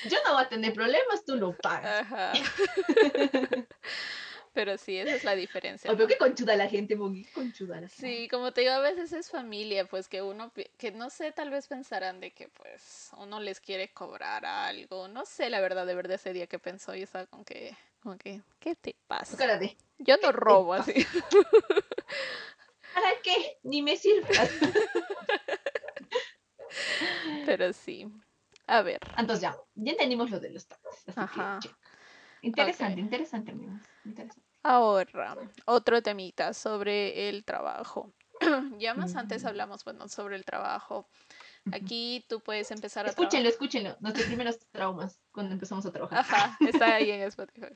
Yo 0.10 0.18
no 0.26 0.34
voy 0.34 0.44
a 0.44 0.50
tener 0.50 0.74
problemas, 0.74 1.26
tú 1.26 1.36
lo 1.36 1.56
pagas. 1.58 2.02
Ajá. 2.02 2.34
Pero 4.54 4.78
sí, 4.78 4.98
esa 4.98 5.14
es 5.14 5.26
la 5.26 5.36
diferencia. 5.36 5.92
¿no? 5.92 5.98
Veo 5.98 6.08
que 6.08 6.18
conchuda 6.18 6.56
la 6.56 6.70
gente, 6.70 6.96
Mogi, 6.96 7.26
conchuda 7.26 7.82
la 7.82 7.90
Sí, 7.90 8.30
como 8.30 8.54
te 8.54 8.62
digo, 8.62 8.72
a 8.72 8.80
veces 8.80 9.12
es 9.12 9.30
familia, 9.30 9.84
pues 9.86 10.08
que 10.08 10.22
uno, 10.22 10.54
que 10.78 10.92
no 10.92 11.10
sé, 11.10 11.34
tal 11.34 11.50
vez 11.50 11.68
pensarán 11.68 12.22
de 12.22 12.32
que 12.32 12.48
pues 12.48 13.12
uno 13.18 13.42
les 13.42 13.60
quiere 13.60 13.90
cobrar 13.90 14.46
algo. 14.46 15.10
No 15.10 15.26
sé, 15.26 15.50
la 15.50 15.60
verdad, 15.60 15.86
de 15.86 15.96
verdad, 15.96 16.14
ese 16.14 16.32
día 16.32 16.48
que 16.48 16.58
pensó 16.58 16.96
y 16.96 17.02
estaba 17.02 17.26
con 17.26 17.44
que 17.44 17.76
Como 18.02 18.18
que, 18.18 18.42
¿qué 18.62 18.76
te 18.76 18.96
pasa? 19.08 19.36
Yo 19.98 20.16
no 20.24 20.32
robo 20.32 20.74
así. 20.74 21.06
¿Para 22.96 23.10
qué? 23.24 23.58
Ni 23.64 23.82
me 23.82 23.96
sirve. 23.98 24.30
Pero 27.46 27.74
sí. 27.74 28.08
A 28.68 28.82
ver. 28.82 29.02
Entonces 29.18 29.42
ya, 29.42 29.56
ya 29.76 29.92
entendimos 29.92 30.32
lo 30.32 30.40
de 30.40 30.52
los. 30.52 30.68
Así 31.08 31.14
Ajá. 31.16 31.60
que. 31.62 31.70
Interesante, 32.42 33.00
interesante, 33.02 33.52
amigos. 33.52 33.82
Interesante. 34.04 34.42
Ahora, 34.64 35.38
otro 35.68 36.02
temita 36.02 36.54
sobre 36.54 37.30
el 37.30 37.46
trabajo. 37.46 38.14
Ya 38.80 38.94
más 38.94 39.16
antes 39.16 39.44
Mm. 39.44 39.48
hablamos, 39.48 39.84
bueno, 39.86 40.10
sobre 40.10 40.36
el 40.36 40.44
trabajo. 40.44 41.08
Aquí 41.72 42.26
tú 42.28 42.42
puedes 42.42 42.70
empezar 42.72 43.06
a 43.06 43.10
Escúchenlo, 43.10 43.48
escúchenlo. 43.50 43.96
Nuestros 44.02 44.28
primeros 44.28 44.60
traumas 44.72 45.20
cuando 45.32 45.54
empezamos 45.54 45.86
a 45.86 45.92
trabajar. 45.92 46.20
Ajá, 46.20 46.58
está 46.68 46.96
ahí 46.96 47.12
en 47.12 47.22
Spotify. 47.24 47.74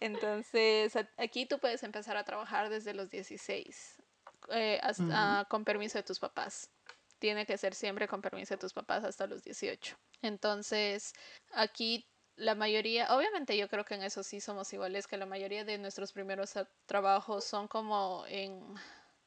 Entonces, 0.00 0.96
aquí 1.16 1.46
tú 1.46 1.58
puedes 1.58 1.82
empezar 1.82 2.16
a 2.16 2.24
trabajar 2.24 2.68
desde 2.68 2.94
los 2.94 3.10
16, 3.10 4.02
eh, 4.50 4.78
hasta- 4.82 5.46
con 5.48 5.64
permiso 5.64 5.98
de 5.98 6.02
tus 6.04 6.18
papás. 6.20 6.70
Tiene 7.18 7.46
que 7.46 7.56
ser 7.58 7.74
siempre 7.74 8.08
con 8.08 8.20
permiso 8.22 8.54
de 8.54 8.58
tus 8.58 8.72
papás 8.72 9.04
hasta 9.04 9.26
los 9.26 9.42
18. 9.44 9.96
Entonces, 10.22 11.12
aquí 11.52 12.06
la 12.36 12.54
mayoría, 12.54 13.14
obviamente 13.16 13.56
yo 13.56 13.68
creo 13.68 13.84
que 13.84 13.94
en 13.94 14.02
eso 14.02 14.22
sí 14.22 14.40
somos 14.40 14.72
iguales, 14.72 15.06
que 15.06 15.16
la 15.16 15.26
mayoría 15.26 15.64
de 15.64 15.78
nuestros 15.78 16.12
primeros 16.12 16.54
trabajos 16.86 17.44
son 17.44 17.68
como 17.68 18.24
en 18.28 18.74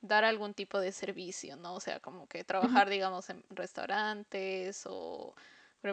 dar 0.01 0.25
algún 0.25 0.53
tipo 0.53 0.79
de 0.79 0.91
servicio, 0.91 1.55
¿no? 1.55 1.75
O 1.75 1.79
sea, 1.79 1.99
como 1.99 2.27
que 2.27 2.43
trabajar, 2.43 2.89
digamos, 2.89 3.29
en 3.29 3.43
restaurantes 3.49 4.83
o, 4.85 5.35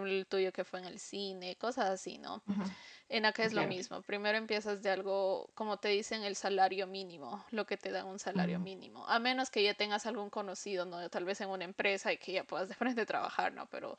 por 0.00 0.06
ejemplo, 0.06 0.12
el 0.20 0.26
tuyo 0.26 0.52
que 0.52 0.64
fue 0.64 0.80
en 0.80 0.86
el 0.86 0.98
cine, 0.98 1.56
cosas 1.56 1.86
así, 1.90 2.18
¿no? 2.18 2.42
Ujú. 2.46 2.74
En 3.08 3.26
acá 3.26 3.44
es 3.44 3.52
lo 3.52 3.64
mismo. 3.64 4.02
Primero 4.02 4.38
empiezas 4.38 4.82
de 4.82 4.90
algo, 4.90 5.50
como 5.54 5.78
te 5.78 5.88
dicen, 5.88 6.22
el 6.24 6.36
salario 6.36 6.86
mínimo, 6.86 7.44
lo 7.50 7.66
que 7.66 7.76
te 7.76 7.90
dan 7.92 8.06
un 8.06 8.18
salario 8.18 8.58
Ujú. 8.58 8.60
mínimo. 8.60 9.06
A 9.08 9.18
menos 9.18 9.50
que 9.50 9.62
ya 9.62 9.74
tengas 9.74 10.06
algún 10.06 10.30
conocido, 10.30 10.86
¿no? 10.86 11.08
Tal 11.10 11.24
vez 11.24 11.40
en 11.40 11.50
una 11.50 11.64
empresa 11.64 12.12
y 12.12 12.18
que 12.18 12.32
ya 12.32 12.44
puedas 12.44 12.68
de 12.68 12.74
frente 12.74 13.06
trabajar, 13.06 13.52
¿no? 13.52 13.68
Pero 13.70 13.96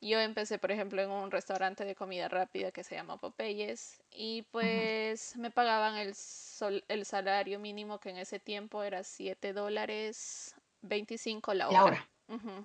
yo 0.00 0.20
empecé, 0.20 0.58
por 0.58 0.72
ejemplo, 0.72 1.02
en 1.02 1.10
un 1.10 1.30
restaurante 1.30 1.84
de 1.84 1.94
comida 1.94 2.28
rápida 2.28 2.72
que 2.72 2.84
se 2.84 2.94
llama 2.94 3.18
Popeyes 3.18 4.02
y 4.10 4.42
pues 4.50 5.36
me 5.36 5.50
pagaban 5.50 5.96
el, 5.96 6.14
sol- 6.14 6.84
el 6.88 7.04
salario 7.04 7.58
mínimo 7.58 8.00
que 8.00 8.10
en 8.10 8.18
ese 8.18 8.40
tiempo 8.40 8.82
era 8.82 9.04
7 9.04 9.52
dólares 9.52 10.54
25 10.82 11.54
la 11.54 11.70
hora. 11.70 11.84
La 11.86 11.86
hora, 11.86 12.10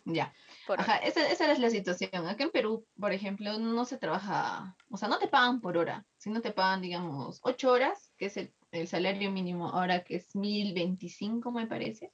Ya. 0.05 0.33
por 0.67 0.79
Ajá, 0.79 0.97
esa, 0.97 1.27
esa 1.29 1.51
es 1.51 1.59
la 1.59 1.69
situación. 1.69 2.27
Acá 2.27 2.43
en 2.43 2.51
Perú, 2.51 2.87
por 2.99 3.11
ejemplo, 3.13 3.57
no 3.57 3.85
se 3.85 3.97
trabaja, 3.97 4.75
o 4.89 4.97
sea, 4.97 5.07
no 5.09 5.19
te 5.19 5.27
pagan 5.27 5.61
por 5.61 5.77
hora, 5.77 6.05
sino 6.17 6.41
te 6.41 6.51
pagan, 6.51 6.81
digamos, 6.81 7.39
ocho 7.43 7.71
horas, 7.71 8.13
que 8.17 8.27
es 8.27 8.37
el, 8.37 8.55
el 8.71 8.87
salario 8.87 9.31
mínimo 9.31 9.69
ahora, 9.69 10.03
que 10.03 10.15
es 10.17 10.35
1025, 10.35 11.51
me 11.51 11.67
parece. 11.67 12.11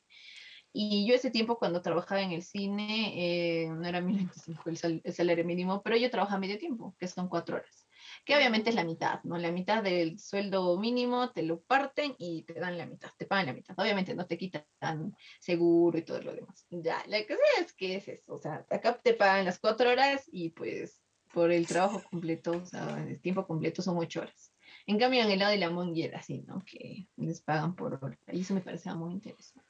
Y 0.74 1.06
yo 1.08 1.16
ese 1.16 1.32
tiempo 1.32 1.58
cuando 1.58 1.82
trabajaba 1.82 2.22
en 2.22 2.32
el 2.32 2.44
cine, 2.44 3.64
eh, 3.66 3.68
no 3.70 3.86
era 3.86 4.02
1025 4.02 4.70
el, 4.70 4.78
sal- 4.78 5.02
el 5.04 5.14
salario 5.14 5.46
mínimo, 5.46 5.82
pero 5.84 5.98
yo 5.98 6.10
trabajaba 6.10 6.40
medio 6.40 6.58
tiempo, 6.58 6.96
que 7.00 7.08
son 7.08 7.28
cuatro 7.30 7.58
horas. 7.58 7.81
Que 8.24 8.36
obviamente 8.36 8.70
es 8.70 8.76
la 8.76 8.84
mitad, 8.84 9.24
¿no? 9.24 9.38
La 9.38 9.52
mitad 9.52 9.82
del 9.82 10.20
sueldo 10.20 10.78
mínimo 10.78 11.32
te 11.32 11.44
lo 11.44 11.62
parten 11.62 12.16
y 12.18 12.44
te 12.44 12.54
dan 12.54 12.78
la 12.78 12.86
mitad, 12.86 13.10
te 13.18 13.26
pagan 13.26 13.48
la 13.48 13.54
mitad. 13.54 13.76
Obviamente 13.80 14.14
no 14.14 14.28
te 14.28 14.38
quitan 14.38 14.66
seguro 15.40 15.98
y 15.98 16.04
todo 16.04 16.22
lo 16.22 16.34
demás. 16.34 16.66
Ya, 16.70 17.04
la 17.08 17.22
cosa 17.26 17.42
es 17.60 17.74
que 17.74 17.96
es 17.96 18.08
eso, 18.08 18.34
o 18.34 18.38
sea, 18.38 18.66
acá 18.70 19.00
te 19.02 19.14
pagan 19.14 19.46
las 19.46 19.60
cuatro 19.60 19.90
horas 19.90 20.28
y 20.32 20.50
pues 20.50 21.02
por 21.34 21.52
el 21.52 21.66
trabajo 21.66 22.04
completo, 22.10 22.52
o 22.52 22.66
sea, 22.66 23.04
el 23.08 23.20
tiempo 23.22 23.48
completo 23.48 23.82
son 23.82 23.98
ocho 23.98 24.22
horas. 24.22 24.54
En 24.86 25.00
cambio, 25.00 25.22
en 25.22 25.32
el 25.32 25.40
lado 25.40 25.52
de 25.52 25.58
la 25.58 25.70
Mongi 25.70 26.04
era 26.04 26.20
así, 26.20 26.42
¿no? 26.42 26.64
Que 26.66 27.08
les 27.18 27.42
pagan 27.42 27.76
por 27.76 28.00
hora. 28.02 28.18
Y 28.32 28.42
eso 28.42 28.54
me 28.54 28.62
parecía 28.62 28.96
muy 28.96 29.14
interesante. 29.14 29.70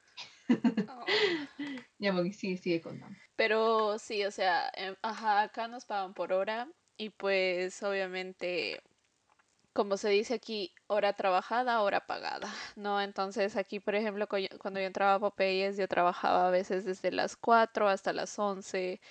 Oh. 0.90 1.06
Ya, 2.00 2.12
Mongi, 2.12 2.34
sigue, 2.34 2.58
sigue 2.58 2.82
contando. 2.82 3.18
Pero 3.36 4.00
sí, 4.00 4.26
o 4.26 4.32
sea, 4.32 4.72
em, 4.74 4.96
ajá, 5.04 5.44
acá 5.44 5.68
nos 5.68 5.86
pagan 5.86 6.16
por 6.16 6.34
hora 6.34 6.68
y 6.98 7.10
pues 7.12 7.82
obviamente, 7.84 8.82
como 9.74 9.98
se 9.98 10.10
dice 10.10 10.36
aquí, 10.36 10.74
hora 10.88 11.14
trabajada, 11.14 11.82
hora 11.82 12.06
pagada, 12.08 12.48
¿no? 12.76 13.02
Entonces 13.02 13.56
aquí, 13.58 13.80
por 13.80 13.96
ejemplo, 13.96 14.28
cuando 14.28 14.80
yo 14.80 14.86
entraba 14.88 15.16
a 15.16 15.20
Popeyes, 15.20 15.78
yo 15.78 15.88
trabajaba 15.88 16.48
a 16.48 16.52
veces 16.52 16.86
desde 16.86 17.12
las 17.12 17.36
4 17.38 17.88
hasta 17.90 18.14
las 18.14 18.38
11 18.40 19.02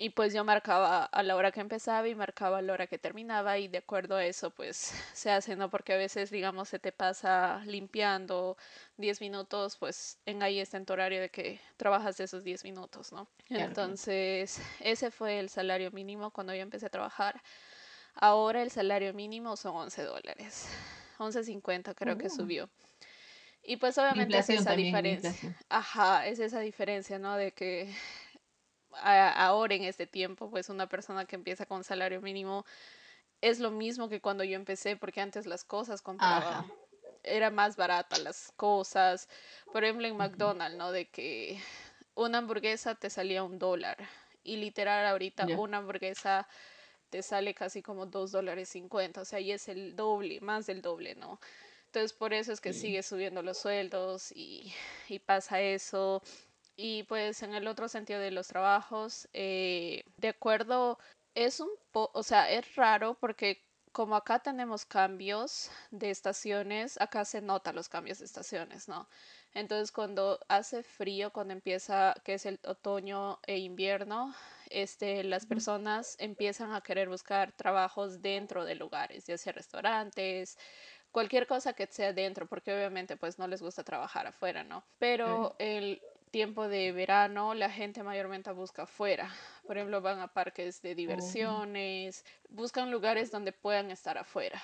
y 0.00 0.10
pues 0.10 0.32
yo 0.32 0.44
marcaba 0.44 1.04
a 1.04 1.22
la 1.24 1.34
hora 1.34 1.50
que 1.50 1.60
empezaba 1.60 2.06
y 2.08 2.14
marcaba 2.14 2.58
a 2.58 2.62
la 2.62 2.72
hora 2.72 2.86
que 2.86 2.98
terminaba 2.98 3.58
y 3.58 3.66
de 3.66 3.78
acuerdo 3.78 4.14
a 4.16 4.24
eso 4.24 4.50
pues 4.50 4.92
se 5.12 5.30
hace, 5.30 5.56
¿no? 5.56 5.68
Porque 5.70 5.92
a 5.92 5.96
veces, 5.96 6.30
digamos, 6.30 6.68
se 6.68 6.78
te 6.78 6.92
pasa 6.92 7.62
limpiando 7.66 8.56
10 8.96 9.20
minutos, 9.20 9.76
pues 9.76 10.18
en 10.24 10.42
ahí 10.42 10.60
está 10.60 10.76
en 10.76 10.86
tu 10.86 10.92
horario 10.92 11.20
de 11.20 11.30
que 11.30 11.60
trabajas 11.76 12.20
esos 12.20 12.44
10 12.44 12.62
minutos, 12.64 13.12
¿no? 13.12 13.26
Entonces, 13.50 14.60
ese 14.80 15.10
fue 15.10 15.40
el 15.40 15.48
salario 15.48 15.90
mínimo 15.90 16.30
cuando 16.30 16.54
yo 16.54 16.60
empecé 16.62 16.86
a 16.86 16.90
trabajar. 16.90 17.42
Ahora 18.14 18.62
el 18.62 18.70
salario 18.70 19.12
mínimo 19.14 19.56
son 19.56 19.76
11 19.76 20.02
dólares. 20.02 20.68
11.50 21.18 21.94
creo 21.94 22.16
que 22.18 22.26
Oh. 22.28 22.30
subió. 22.30 22.68
Y 23.62 23.76
pues 23.76 23.98
obviamente 23.98 24.38
es 24.38 24.48
esa 24.48 24.72
diferencia. 24.72 25.30
inflación. 25.30 25.56
Ajá, 25.68 26.26
es 26.26 26.38
esa 26.38 26.60
diferencia, 26.60 27.18
¿no? 27.18 27.36
De 27.36 27.52
que 27.52 27.92
a- 28.94 29.46
ahora 29.46 29.74
en 29.74 29.84
este 29.84 30.06
tiempo, 30.06 30.50
pues 30.50 30.68
una 30.68 30.88
persona 30.88 31.24
que 31.24 31.36
empieza 31.36 31.66
con 31.66 31.84
salario 31.84 32.20
mínimo 32.20 32.64
es 33.40 33.60
lo 33.60 33.70
mismo 33.70 34.08
que 34.08 34.20
cuando 34.20 34.44
yo 34.44 34.56
empecé, 34.56 34.96
porque 34.96 35.20
antes 35.20 35.46
las 35.46 35.64
cosas 35.64 36.02
compraba, 36.02 36.58
Ajá. 36.58 36.66
era 37.22 37.50
más 37.50 37.76
barata 37.76 38.18
las 38.18 38.52
cosas. 38.56 39.28
Por 39.72 39.84
ejemplo, 39.84 40.08
en. 40.08 40.16
McDonald's, 40.16 40.76
¿no? 40.76 40.90
De 40.92 41.08
que 41.08 41.60
una 42.14 42.38
hamburguesa 42.38 42.94
te 42.94 43.10
salía 43.10 43.42
un 43.44 43.58
dólar. 43.58 43.96
Y 44.42 44.56
literal 44.56 45.06
ahorita 45.06 45.46
una 45.58 45.78
hamburguesa 45.78 46.48
te 47.10 47.22
sale 47.22 47.54
casi 47.54 47.82
como 47.82 48.06
dos 48.06 48.32
dólares 48.32 48.68
cincuenta. 48.70 49.20
O 49.20 49.24
sea, 49.24 49.40
y 49.40 49.52
es 49.52 49.68
el 49.68 49.94
doble, 49.94 50.40
más 50.40 50.66
del 50.66 50.82
doble, 50.82 51.14
¿no? 51.14 51.38
Entonces 51.86 52.12
por 52.12 52.32
eso 52.34 52.52
es 52.52 52.60
que 52.60 52.72
Sí. 52.72 52.80
sigue 52.80 53.02
subiendo 53.02 53.42
los 53.42 53.58
sueldos 53.58 54.32
y, 54.32 54.72
y 55.08 55.18
pasa 55.20 55.60
eso. 55.60 56.22
Y 56.80 57.02
pues 57.02 57.42
en 57.42 57.54
el 57.54 57.66
otro 57.66 57.88
sentido 57.88 58.20
de 58.20 58.30
los 58.30 58.46
trabajos, 58.46 59.28
eh, 59.32 60.04
de 60.16 60.28
acuerdo, 60.28 61.00
es 61.34 61.58
un 61.58 61.70
po, 61.90 62.08
o 62.14 62.22
sea, 62.22 62.48
es 62.52 62.76
raro 62.76 63.18
porque 63.20 63.64
como 63.90 64.14
acá 64.14 64.38
tenemos 64.38 64.86
cambios 64.86 65.72
de 65.90 66.10
estaciones, 66.10 67.00
acá 67.00 67.24
se 67.24 67.40
notan 67.40 67.74
los 67.74 67.88
cambios 67.88 68.20
de 68.20 68.26
estaciones, 68.26 68.86
¿no? 68.86 69.08
Entonces 69.54 69.90
cuando 69.90 70.38
hace 70.46 70.84
frío, 70.84 71.32
cuando 71.32 71.52
empieza, 71.52 72.14
que 72.24 72.34
es 72.34 72.46
el 72.46 72.60
otoño 72.64 73.40
e 73.44 73.58
invierno, 73.58 74.32
este, 74.70 75.24
las 75.24 75.46
personas 75.46 76.14
empiezan 76.20 76.72
a 76.72 76.80
querer 76.80 77.08
buscar 77.08 77.50
trabajos 77.56 78.22
dentro 78.22 78.64
de 78.64 78.76
lugares, 78.76 79.26
ya 79.26 79.36
sea 79.36 79.52
restaurantes, 79.52 80.56
cualquier 81.10 81.48
cosa 81.48 81.72
que 81.72 81.88
sea 81.88 82.12
dentro, 82.12 82.46
porque 82.46 82.72
obviamente 82.72 83.16
pues 83.16 83.36
no 83.40 83.48
les 83.48 83.62
gusta 83.62 83.82
trabajar 83.82 84.28
afuera, 84.28 84.62
¿no? 84.62 84.84
Pero 85.00 85.56
el 85.58 86.00
tiempo 86.28 86.68
de 86.68 86.92
verano 86.92 87.54
la 87.54 87.70
gente 87.70 88.02
mayormente 88.02 88.50
busca 88.52 88.82
afuera. 88.84 89.30
Por 89.66 89.76
ejemplo, 89.76 90.00
van 90.00 90.20
a 90.20 90.28
parques 90.32 90.80
de 90.82 90.94
Oh. 91.06 91.34
diversiones, 91.34 92.24
buscan 92.48 92.90
lugares 92.90 93.30
donde 93.30 93.52
puedan 93.52 93.90
estar 93.90 94.18
afuera. 94.18 94.62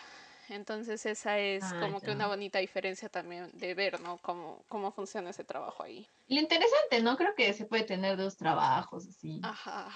Entonces 0.48 1.06
esa 1.06 1.38
es 1.38 1.72
Ah, 1.72 1.74
como 1.74 2.02
que 2.02 2.10
una 2.12 2.26
bonita 2.26 2.58
diferencia 2.58 3.08
también 3.08 3.50
de 3.54 3.74
ver, 3.74 4.00
¿no? 4.00 4.18
Cómo, 4.18 4.64
cómo 4.68 4.92
funciona 4.92 5.30
ese 5.30 5.44
trabajo 5.44 5.82
ahí. 5.82 6.08
Lo 6.26 6.38
interesante, 6.38 7.00
¿no? 7.02 7.16
Creo 7.16 7.34
que 7.34 7.54
se 7.54 7.64
puede 7.64 7.84
tener 7.84 8.18
dos 8.18 8.36
trabajos, 8.36 9.08
así, 9.08 9.42
Ajá. 9.42 9.90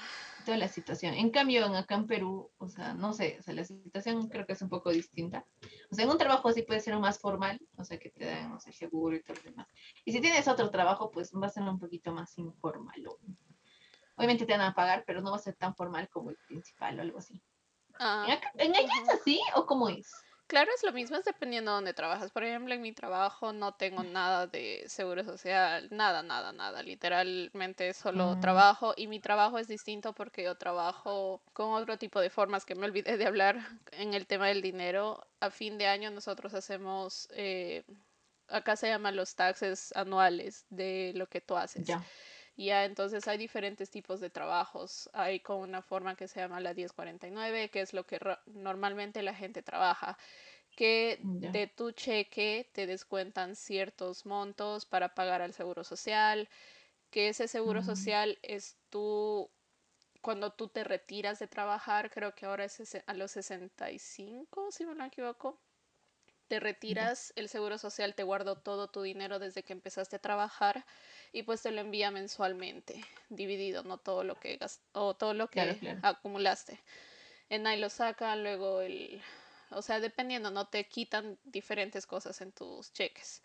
La 0.57 0.69
situación. 0.69 1.14
En 1.14 1.31
cambio, 1.31 1.67
en 1.67 1.75
acá 1.75 1.95
en 1.97 2.07
Perú, 2.07 2.50
o 2.59 2.69
sea, 2.69 2.95
no 2.95 3.12
sé, 3.12 3.37
o 3.38 3.43
sea, 3.43 3.55
la 3.55 3.64
situación 3.64 4.28
creo 4.28 4.47
que 4.47 4.52
es 4.55 4.62
un 4.62 4.69
poco 4.69 4.90
distinta. 4.90 5.45
O 5.90 5.95
sea, 5.95 6.05
en 6.05 6.11
un 6.11 6.19
trabajo 6.19 6.50
sí 6.52 6.62
puede 6.62 6.81
ser 6.81 6.97
más 6.99 7.19
formal, 7.19 7.61
o 7.76 7.85
sea, 7.85 7.99
que 7.99 8.11
te 8.11 8.25
dan, 8.25 8.50
no 8.50 8.61
sé, 8.61 8.73
seguro 8.73 9.17
y 9.17 9.23
todo 9.23 9.37
lo 9.37 9.43
demás. 9.50 9.69
Y 10.05 10.12
si 10.12 10.21
tienes 10.21 10.49
otro 10.49 10.71
trabajo, 10.71 11.11
pues 11.11 11.33
va 11.33 11.47
a 11.47 11.50
ser 11.50 11.62
un 11.64 11.78
poquito 11.78 12.12
más 12.12 12.37
informal. 12.38 13.07
o- 13.07 13.19
Obviamente 14.17 14.47
te 14.47 14.52
van 14.52 14.62
a 14.62 14.75
pagar, 14.75 15.05
pero 15.07 15.21
no 15.21 15.31
va 15.31 15.37
a 15.37 15.40
ser 15.40 15.55
tan 15.55 15.76
formal 15.76 16.09
como 16.09 16.31
el 16.31 16.37
principal 16.49 16.99
o 16.99 17.02
algo 17.02 17.19
así. 17.19 17.35
¿En, 17.35 17.43
Ah, 18.00 18.33
acá- 18.33 18.52
en 18.55 18.75
allá 18.75 18.93
es 19.02 19.09
así 19.21 19.40
o 19.55 19.64
cómo 19.67 19.88
es? 19.88 20.11
Claro, 20.49 20.71
es 20.75 20.83
lo 20.83 20.93
mismo, 20.93 21.17
es 21.19 21.25
dependiendo 21.25 21.71
de 21.73 21.75
dónde 21.76 21.93
trabajas. 21.93 22.31
Por 22.31 22.43
ejemplo, 22.43 22.73
en 22.73 22.81
mi 22.81 22.93
trabajo 22.93 23.52
no 23.52 23.75
tengo 23.75 24.02
nada 24.02 24.47
de 24.47 24.83
seguro 24.88 25.23
social, 25.23 25.88
nada, 25.90 26.23
nada, 26.23 26.52
nada. 26.55 26.83
Literalmente 26.83 27.93
solo 27.93 28.35
Mm. 28.35 28.40
trabajo 28.40 28.95
y 28.97 29.09
mi 29.09 29.21
trabajo 29.21 29.59
es 29.59 29.69
distinto 29.69 30.14
porque 30.14 30.43
yo 30.45 30.57
trabajo 30.57 31.43
con 31.52 31.73
otro 31.75 31.99
tipo 31.99 32.19
de 32.21 32.31
formas 32.31 32.64
que 32.64 32.75
me 32.75 32.87
olvidé 32.87 33.19
de 33.19 33.26
hablar 33.26 33.57
en 33.93 34.14
el 34.14 34.26
tema 34.26 34.47
del 34.49 34.62
dinero. 34.62 35.21
A 35.40 35.50
fin 35.50 35.76
de 35.76 35.87
año 35.87 36.11
nosotros 36.11 36.55
hacemos, 36.55 37.28
eh, 37.33 37.85
acá 38.49 38.76
se 38.76 38.88
llaman 38.88 39.17
los 39.17 39.35
taxes 39.37 39.93
anuales 39.97 40.64
de 40.71 41.12
lo 41.14 41.26
que 41.28 41.43
tú 41.43 41.57
haces. 41.59 41.99
Ya. 42.67 42.81
Ya, 42.81 42.85
entonces 42.85 43.29
hay 43.29 43.38
diferentes 43.38 43.91
tipos 43.91 44.21
de 44.21 44.31
trabajos. 44.31 45.09
Hay 45.12 45.41
con 45.41 45.59
una 45.61 45.81
forma 45.83 46.17
que 46.17 46.27
se 46.29 46.41
llama 46.41 46.61
la 46.61 46.75
1049, 46.75 47.71
que 47.71 47.81
es 47.81 47.93
lo 47.95 48.05
que 48.07 48.19
normalmente 48.47 49.23
la 49.23 49.35
gente 49.35 49.62
trabaja. 49.62 50.19
que 50.77 51.29
de 51.41 51.69
tu 51.69 51.93
cheque 51.93 52.71
te 52.75 52.87
descuentan 52.88 53.57
ciertos 53.57 54.27
montos 54.27 54.87
para 54.87 55.15
pagar 55.15 55.43
al 55.43 55.53
seguro 55.55 55.85
social, 55.85 56.49
que 57.11 57.29
ese 57.31 57.49
seguro 57.49 57.83
Mm, 57.83 57.85
social 57.85 58.38
es 58.43 58.79
tú, 58.91 59.50
cuando 60.23 60.53
tú 60.55 60.69
te 60.69 60.85
retiras 60.85 61.38
de 61.41 61.49
trabajar, 61.49 62.11
creo 62.11 62.35
que 62.35 62.47
ahora 62.47 62.65
es 62.67 62.97
a 63.07 63.15
los 63.15 63.33
65, 63.33 64.71
si 64.73 64.85
no 64.85 64.95
me 64.97 65.07
equivoco, 65.07 65.61
te 66.49 66.61
retiras, 66.61 67.33
el 67.37 67.49
seguro 67.49 67.79
social 67.79 68.15
te 68.15 68.23
guardó 68.23 68.57
todo 68.62 68.88
tu 68.91 69.03
dinero 69.03 69.38
desde 69.38 69.62
que 69.65 69.73
empezaste 69.75 70.17
a 70.17 70.19
trabajar 70.21 70.87
y 71.32 71.42
pues 71.44 71.62
te 71.62 71.70
lo 71.73 71.80
envía 71.80 72.11
mensualmente, 72.11 73.04
dividido, 73.28 73.82
no 73.85 73.99
todo 73.99 74.25
lo 74.25 74.37
que 74.40 74.56
gas- 74.56 74.80
o 74.92 75.14
todo 75.14 75.35
lo 75.35 75.49
que 75.50 75.80
claro. 75.80 76.02
acumulaste. 76.02 76.80
En 77.50 77.66
ahí 77.66 77.80
lo 77.80 77.90
sacan, 77.90 78.42
luego 78.42 78.80
el, 78.82 79.23
o 79.70 79.82
sea, 79.82 80.00
dependiendo, 80.00 80.50
no 80.50 80.68
te 80.68 80.85
quitan 80.88 81.38
diferentes 81.44 82.06
cosas 82.06 82.40
en 82.40 82.52
tus 82.52 82.92
cheques. 82.92 83.42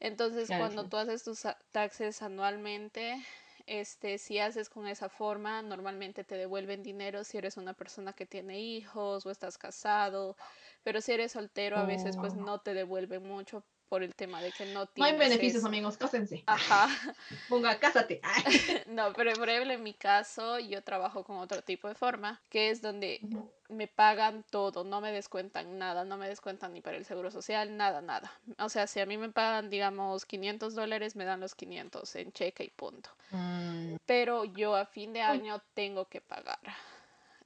Entonces, 0.00 0.52
Claro, 0.52 0.70
cuando 0.76 0.86
tú 0.86 0.96
haces 0.96 1.24
tus 1.24 1.42
taxes 1.72 2.22
anualmente, 2.22 3.24
este, 3.66 4.18
si 4.18 4.38
haces 4.38 4.68
con 4.68 4.86
esa 4.86 5.08
forma, 5.08 5.62
normalmente 5.62 6.24
te 6.24 6.36
devuelven 6.36 6.82
dinero 6.82 7.24
si 7.24 7.38
eres 7.38 7.56
una 7.56 7.74
persona 7.74 8.12
que 8.12 8.26
tiene 8.26 8.60
hijos 8.60 9.26
o 9.26 9.30
estás 9.30 9.58
casado, 9.58 10.36
pero 10.82 11.00
si 11.00 11.12
eres 11.12 11.32
soltero, 11.32 11.78
a 11.78 11.84
veces 11.84 12.16
pues 12.16 12.34
Oh, 12.34 12.36
no 12.36 12.60
te 12.60 12.74
devuelven 12.74 13.22
mucho 13.24 13.64
por 13.88 14.02
el 14.02 14.14
tema 14.14 14.42
de 14.42 14.52
que 14.52 14.66
no 14.66 14.88
no 14.96 15.04
hay 15.04 15.16
beneficios, 15.16 15.58
eso. 15.58 15.66
amigos, 15.66 15.96
cásense. 15.96 16.42
Ajá. 16.46 16.88
Ponga, 17.48 17.78
cásate. 17.78 18.20
No, 18.86 19.12
pero 19.12 19.32
por 19.34 19.48
ejemplo, 19.48 19.72
en 19.72 19.82
mi 19.82 19.94
caso, 19.94 20.58
yo 20.58 20.82
trabajo 20.82 21.24
con 21.24 21.36
otro 21.38 21.62
tipo 21.62 21.88
de 21.88 21.94
forma, 21.94 22.40
que 22.48 22.70
es 22.70 22.80
donde 22.80 23.20
me 23.68 23.88
pagan 23.88 24.44
todo, 24.50 24.84
no 24.84 25.00
me 25.00 25.12
descuentan 25.12 25.78
nada, 25.78 26.04
no 26.04 26.16
me 26.16 26.28
descuentan 26.28 26.72
ni 26.72 26.80
para 26.80 26.96
el 26.96 27.04
seguro 27.04 27.30
social, 27.30 27.76
nada, 27.76 28.00
nada. 28.00 28.32
O 28.58 28.68
sea, 28.68 28.86
si 28.86 29.00
a 29.00 29.06
mí 29.06 29.18
me 29.18 29.30
pagan, 29.30 29.70
digamos, 29.70 30.24
500 30.24 30.74
dólares, 30.74 31.16
me 31.16 31.24
dan 31.24 31.40
los 31.40 31.54
500 31.54 32.16
en 32.16 32.32
cheque 32.32 32.64
y 32.64 32.70
punto. 32.70 33.10
Mm, 33.30 33.96
Pero 34.06 34.44
yo 34.44 34.76
a 34.76 34.86
fin 34.86 35.12
de 35.12 35.22
año 35.22 35.60
tengo 35.74 36.06
que 36.06 36.20
pagar. 36.20 36.60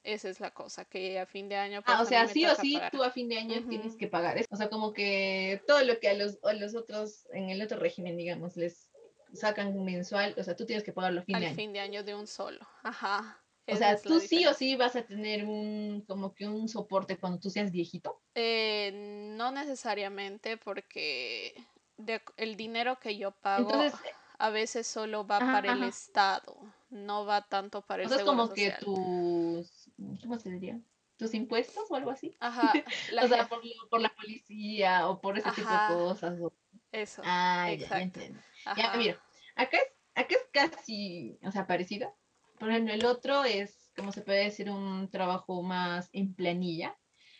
Esa 0.03 0.29
es 0.29 0.39
la 0.39 0.51
cosa, 0.51 0.85
que 0.85 1.19
a 1.19 1.25
fin 1.27 1.47
de 1.47 1.55
año 1.57 1.81
Ah, 1.85 2.01
o 2.01 2.05
sea, 2.05 2.27
sí 2.27 2.45
o 2.45 2.55
sí, 2.55 2.73
pagar. 2.73 2.91
tú 2.91 3.03
a 3.03 3.11
fin 3.11 3.29
de 3.29 3.37
año 3.37 3.67
tienes 3.69 3.95
que 3.95 4.07
pagar. 4.07 4.37
Es- 4.37 4.47
O 4.49 4.55
sea, 4.55 4.69
como 4.69 4.93
que 4.93 5.61
todo 5.67 5.83
lo 5.83 5.99
que 5.99 6.09
a 6.09 6.13
los, 6.15 6.39
a 6.43 6.53
los 6.53 6.73
otros, 6.75 7.27
en 7.33 7.49
el 7.49 7.61
otro 7.61 7.77
régimen, 7.79 8.17
digamos, 8.17 8.57
les 8.57 8.89
sacan 9.33 9.83
mensual, 9.85 10.33
o 10.37 10.43
sea, 10.43 10.55
tú 10.55 10.65
tienes 10.65 10.83
que 10.83 10.91
pagarlo 10.91 11.21
a 11.21 11.23
fin 11.23 11.35
Al 11.35 11.41
de 11.41 11.47
año. 11.47 11.55
fin 11.55 11.71
de 11.73 11.79
año 11.81 12.03
de 12.03 12.15
un 12.15 12.25
solo. 12.27 12.59
Ajá. 12.83 13.37
O 13.67 13.75
sea, 13.75 13.95
tú 14.01 14.19
sí 14.19 14.45
o 14.47 14.53
sí 14.53 14.75
vas 14.75 14.95
a 14.95 15.03
tener 15.05 15.45
un, 15.45 16.03
como 16.07 16.33
que 16.33 16.47
un 16.47 16.67
soporte 16.67 17.17
cuando 17.17 17.39
tú 17.39 17.49
seas 17.49 17.71
viejito. 17.71 18.19
Eh, 18.35 18.91
no 19.37 19.51
necesariamente 19.51 20.57
porque 20.57 21.53
de- 21.97 22.21
el 22.37 22.57
dinero 22.57 22.99
que 22.99 23.17
yo 23.17 23.31
pago 23.31 23.69
Entonces, 23.71 23.99
a 24.39 24.49
veces 24.49 24.87
solo 24.87 25.25
va 25.25 25.37
ajá, 25.37 25.51
para 25.53 25.73
el. 25.73 25.83
Estado, 25.83 26.57
no 26.89 27.25
va 27.25 27.47
tanto 27.47 27.81
para 27.81 28.03
el 28.03 28.09
sea, 28.09 28.17
es 28.17 28.23
seguro 28.23 28.43
como 28.43 28.53
que 28.53 28.71
tus, 28.71 29.80
¿cómo 30.21 30.39
se 30.39 30.51
diría? 30.51 30.81
Tus 31.17 31.33
impuestos 31.33 31.89
o 31.91 31.95
algo 31.95 32.11
así. 32.11 32.35
Ajá, 32.39 32.83
la 33.11 33.23
O 33.23 33.27
sea, 33.27 33.47
por, 33.47 33.61
por 33.89 34.01
la 34.01 34.09
policía 34.15 35.07
o 35.09 35.21
por 35.21 35.37
ese 35.37 35.51
tipo 35.51 35.73
de 35.73 35.79
ajá, 35.79 35.83
cosas. 35.83 36.39
o- 36.41 36.53
eso, 36.91 37.23
Ah, 37.23 37.69
ya, 37.77 37.91
ya 37.93 38.01
exacto. 38.01 38.01
entiendo. 38.03 38.41
Ya, 38.75 38.91
Ajá. 38.91 38.97
mira, 38.97 39.21
acá 39.55 39.77
es, 39.77 39.83
acá 40.15 40.35
es 40.35 40.49
casi, 40.53 41.39
o 41.43 41.51
sea, 41.51 41.67
parecida. 41.67 42.15
Por 42.59 42.69
ejemplo, 42.71 42.93
el 42.93 43.05
otro 43.05 43.43
es, 43.45 43.91
como 43.95 44.11
se 44.11 44.21
puede 44.21 44.45
decir, 44.45 44.69
un 44.69 45.09
trabajo 45.11 45.61
más 45.63 46.09
en 46.13 46.35
planilla, 46.35 46.99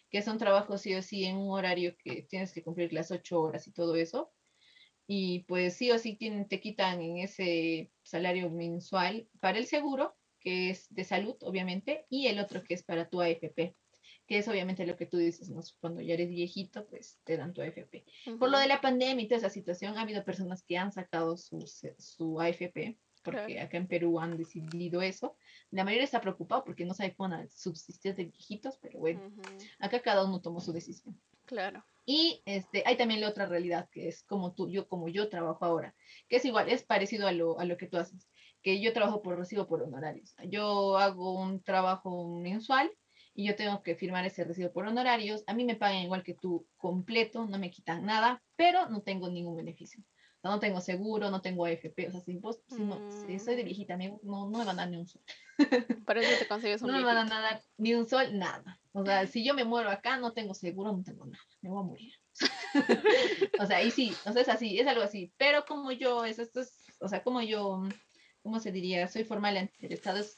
que 0.10 0.22
son 0.22 0.38
trabajos 0.38 0.82
sí 0.82 0.96
o 0.96 1.01
sí 1.01 1.25
en 1.25 1.38
un 1.38 1.51
horario 1.51 1.95
que 1.97 2.24
tienes 2.24 2.54
que 2.54 2.63
cumplir 2.63 2.93
las 2.93 3.12
ocho 3.12 3.41
horas 3.41 3.67
y 3.67 3.74
todo 3.74 3.95
eso. 3.95 4.34
Y 5.08 5.43
pues 5.45 5.76
sí 5.76 5.91
o 5.91 6.00
sí 6.00 6.15
tienen, 6.17 6.47
te 6.47 6.60
quitan 6.62 7.02
en 7.02 7.17
ese 7.17 7.93
salario 8.04 8.50
mensual 8.50 9.30
para 9.41 9.58
el 9.58 9.65
seguro, 9.67 10.17
que 10.41 10.71
es 10.71 10.93
de 10.93 11.04
salud, 11.04 11.36
obviamente, 11.41 12.06
y 12.10 12.27
el 12.27 12.39
otro 12.39 12.63
que 12.63 12.73
es 12.73 12.84
para 12.84 13.10
tu 13.10 13.21
AFP, 13.21 13.75
que 14.27 14.38
es 14.38 14.47
obviamente 14.47 14.86
lo 14.86 14.95
que 14.97 15.06
tú 15.06 15.17
dices, 15.17 15.49
¿no? 15.49 15.62
Cuando 15.80 16.01
ya 16.01 16.15
eres 16.15 16.30
viejito, 16.30 16.86
pues 16.88 17.19
te 17.23 17.38
dan 17.38 17.54
tu 17.54 17.62
AFP. 17.62 18.04
Por 18.39 18.49
lo 18.49 18.60
de 18.60 18.67
la 18.67 18.82
pandemia 18.82 19.23
y 19.23 19.27
toda 19.27 19.38
esa 19.38 19.49
situación, 19.49 19.97
ha 19.97 20.01
habido 20.01 20.23
personas 20.23 20.63
que 20.63 20.77
han 20.77 20.91
sacado 20.91 21.38
su, 21.38 21.65
su 21.97 22.41
AFP, 22.41 22.97
claro. 23.21 23.39
porque 23.39 23.60
acá 23.60 23.77
en 23.77 23.88
Perú 23.88 24.19
han 24.19 24.38
decidido 24.38 25.01
eso. 25.01 25.38
La 25.69 25.84
mayoría 25.84 26.06
está 26.06 26.21
preocupado 26.21 26.63
porque 26.63 26.86
no 26.86 26.93
sabe 26.93 27.13
cómo 27.15 27.36
subsistir 27.49 28.15
de 28.15 28.25
viejitos, 28.25 28.77
pero 28.82 28.99
bueno, 28.99 29.21
acá 29.80 30.01
cada 30.01 30.25
uno 30.25 30.41
tomó 30.41 30.60
su 30.60 30.73
decisión. 30.73 31.19
claro. 31.45 31.84
Y 32.06 32.41
este, 32.45 32.84
hay 32.86 32.97
también 32.97 33.21
la 33.21 33.30
otra 33.30 33.45
realidad 33.45 33.88
que 33.91 34.08
es 34.08 34.23
como 34.23 34.54
tú, 34.54 34.67
yo, 34.69 34.88
como 34.88 35.08
yo 35.08 35.30
trabajo 35.30 35.63
ahora, 35.65 35.93
que 36.27 36.38
es 36.38 36.45
igual, 36.45 36.67
es 36.69 36.84
parecido 36.84 37.27
a 37.27 37.32
lo, 37.32 37.60
a 37.60 37.65
lo 37.65 37.77
que 37.77 37.88
tú 37.88 37.97
haces, 37.97 38.27
que 38.62 38.80
yo 38.82 38.93
trabajo 38.93 39.21
por 39.21 39.38
recibo 39.38 39.67
por 39.67 39.82
honorarios. 39.82 40.36
Yo 40.47 40.97
hago 40.97 41.34
un 41.34 41.62
trabajo 41.63 42.28
mensual 42.39 42.91
y 43.34 43.47
yo 43.47 43.56
tengo 43.56 43.82
que 43.82 43.95
firmar 43.95 44.26
ese 44.26 44.43
recibo 44.43 44.71
por 44.71 44.86
honorarios. 44.86 45.43
A 45.47 45.54
mí 45.54 45.63
me 45.65 45.76
pagan 45.76 46.04
igual 46.04 46.24
que 46.24 46.34
tú 46.34 46.67
completo, 46.78 47.45
no 47.45 47.58
me 47.58 47.71
quitan 47.71 48.06
nada, 48.06 48.41
pero 48.56 48.89
no 48.89 49.02
tengo 49.02 49.30
ningún 49.30 49.56
beneficio. 49.58 50.04
O 50.04 50.41
sea, 50.41 50.52
no 50.52 50.60
tengo 50.60 50.82
seguro, 50.82 51.30
no 51.30 51.41
tengo 51.41 51.65
AFP, 51.65 52.08
o 52.08 52.12
sea, 52.12 52.21
si, 52.21 52.36
vos, 52.36 52.62
si, 52.67 52.82
no, 52.82 53.00
si 53.28 53.38
soy 53.38 53.56
de 53.56 53.63
viejita, 53.63 53.95
no, 53.95 54.19
no 54.24 54.50
me 54.50 54.65
van 54.65 54.69
a 54.69 54.74
dar 54.74 54.89
ni 54.89 54.97
un 54.97 55.06
sol. 55.06 55.21
para 56.08 56.19
eso 56.19 56.39
te 56.39 56.47
consigues 56.47 56.82
un 56.82 56.88
No 56.88 56.97
me 56.97 57.04
van 57.04 57.28
viejito. 57.28 57.36
a 57.36 57.41
dar 57.41 57.62
ni 57.78 57.93
un 57.93 58.08
sol, 58.08 58.38
nada. 58.38 58.80
O 58.91 59.06
sea, 59.06 59.28
si 59.28 59.45
yo 59.45 59.54
me 59.54 59.65
muero 59.65 59.91
acá, 59.91 60.17
no 60.17 60.34
tengo 60.34 60.56
seguro, 60.56 60.91
no 60.91 61.04
tengo 61.04 61.26
nada, 61.26 61.43
me 61.62 61.69
voy 61.69 61.80
a 61.84 61.88
morir. 61.88 62.13
o 63.60 63.65
sea, 63.65 63.84
y 63.84 63.91
sí, 63.91 64.13
o 64.26 64.32
sea, 64.34 64.41
es 64.41 64.50
así, 64.50 64.80
es 64.80 64.88
algo 64.88 65.04
así. 65.04 65.32
Pero 65.38 65.63
como 65.65 65.91
yo, 65.91 66.26
es, 66.26 66.39
esto 66.39 66.62
es, 66.62 66.76
o 67.00 67.08
sea, 67.08 67.21
como 67.24 67.41
yo, 67.43 67.84
¿cómo 68.43 68.60
se 68.60 68.71
diría? 68.71 69.08
Soy 69.08 69.23
formal 69.23 69.58
ante 69.58 69.86
el 69.86 69.93
Estado, 69.93 70.19
es, 70.19 70.36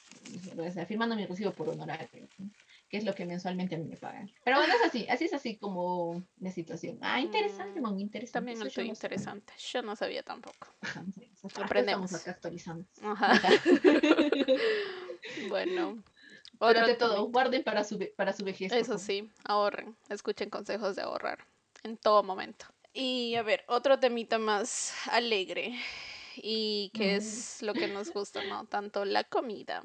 o 0.56 0.70
sea, 0.70 0.86
firmando 0.86 1.16
mi 1.16 1.26
recibo 1.26 1.52
por 1.52 1.68
honorario, 1.68 2.28
¿no? 2.38 2.50
que 2.88 2.98
es 2.98 3.04
lo 3.04 3.14
que 3.14 3.24
mensualmente 3.26 3.74
a 3.74 3.78
mí 3.78 3.84
me 3.86 3.96
pagan. 3.96 4.30
Pero 4.44 4.58
bueno, 4.58 4.72
es 4.74 4.82
así, 4.86 5.06
así 5.08 5.24
es 5.24 5.32
así 5.34 5.56
como 5.56 6.22
la 6.38 6.50
situación. 6.52 6.98
Ah, 7.00 7.20
interesante, 7.20 7.80
Mm, 7.80 7.82
muy 7.92 8.02
interesante. 8.02 8.32
también 8.32 8.58
no 8.58 8.70
sabía. 8.70 8.90
interesante. 8.90 9.52
Yo 9.72 9.82
no 9.82 9.96
sabía 9.96 10.22
tampoco. 10.22 10.68
Ajá, 10.82 11.04
sea, 11.14 11.24
acá 11.24 11.30
estamos 11.46 11.64
Aprendemos. 11.64 12.14
acá 12.14 12.30
actualizando. 12.32 12.86
Ajá. 13.02 13.32
Bueno, 15.48 16.02
Pero 16.58 16.80
ante 16.80 16.94
todo, 16.94 17.26
guarden 17.30 17.64
para 17.64 17.82
su, 17.84 17.98
para 18.16 18.32
su 18.32 18.44
vejez, 18.44 18.72
Eso 18.72 18.98
sí, 18.98 19.30
ahorren, 19.44 19.96
escuchen 20.08 20.50
consejos 20.50 20.96
de 20.96 21.02
ahorrar 21.02 21.38
en 21.82 21.96
todo 21.96 22.22
momento. 22.22 22.66
Y 22.92 23.34
a 23.34 23.42
ver, 23.42 23.64
otro 23.66 23.98
temita 23.98 24.38
más 24.38 24.94
alegre 25.10 25.74
y 26.36 26.90
Mm. 26.94 27.02
es 27.02 27.62
lo 27.62 27.74
que 27.74 27.88
nos 27.88 28.12
gusta, 28.12 28.42
¿no? 28.44 28.64
Tanto 28.66 29.04
la 29.04 29.24
comida. 29.24 29.82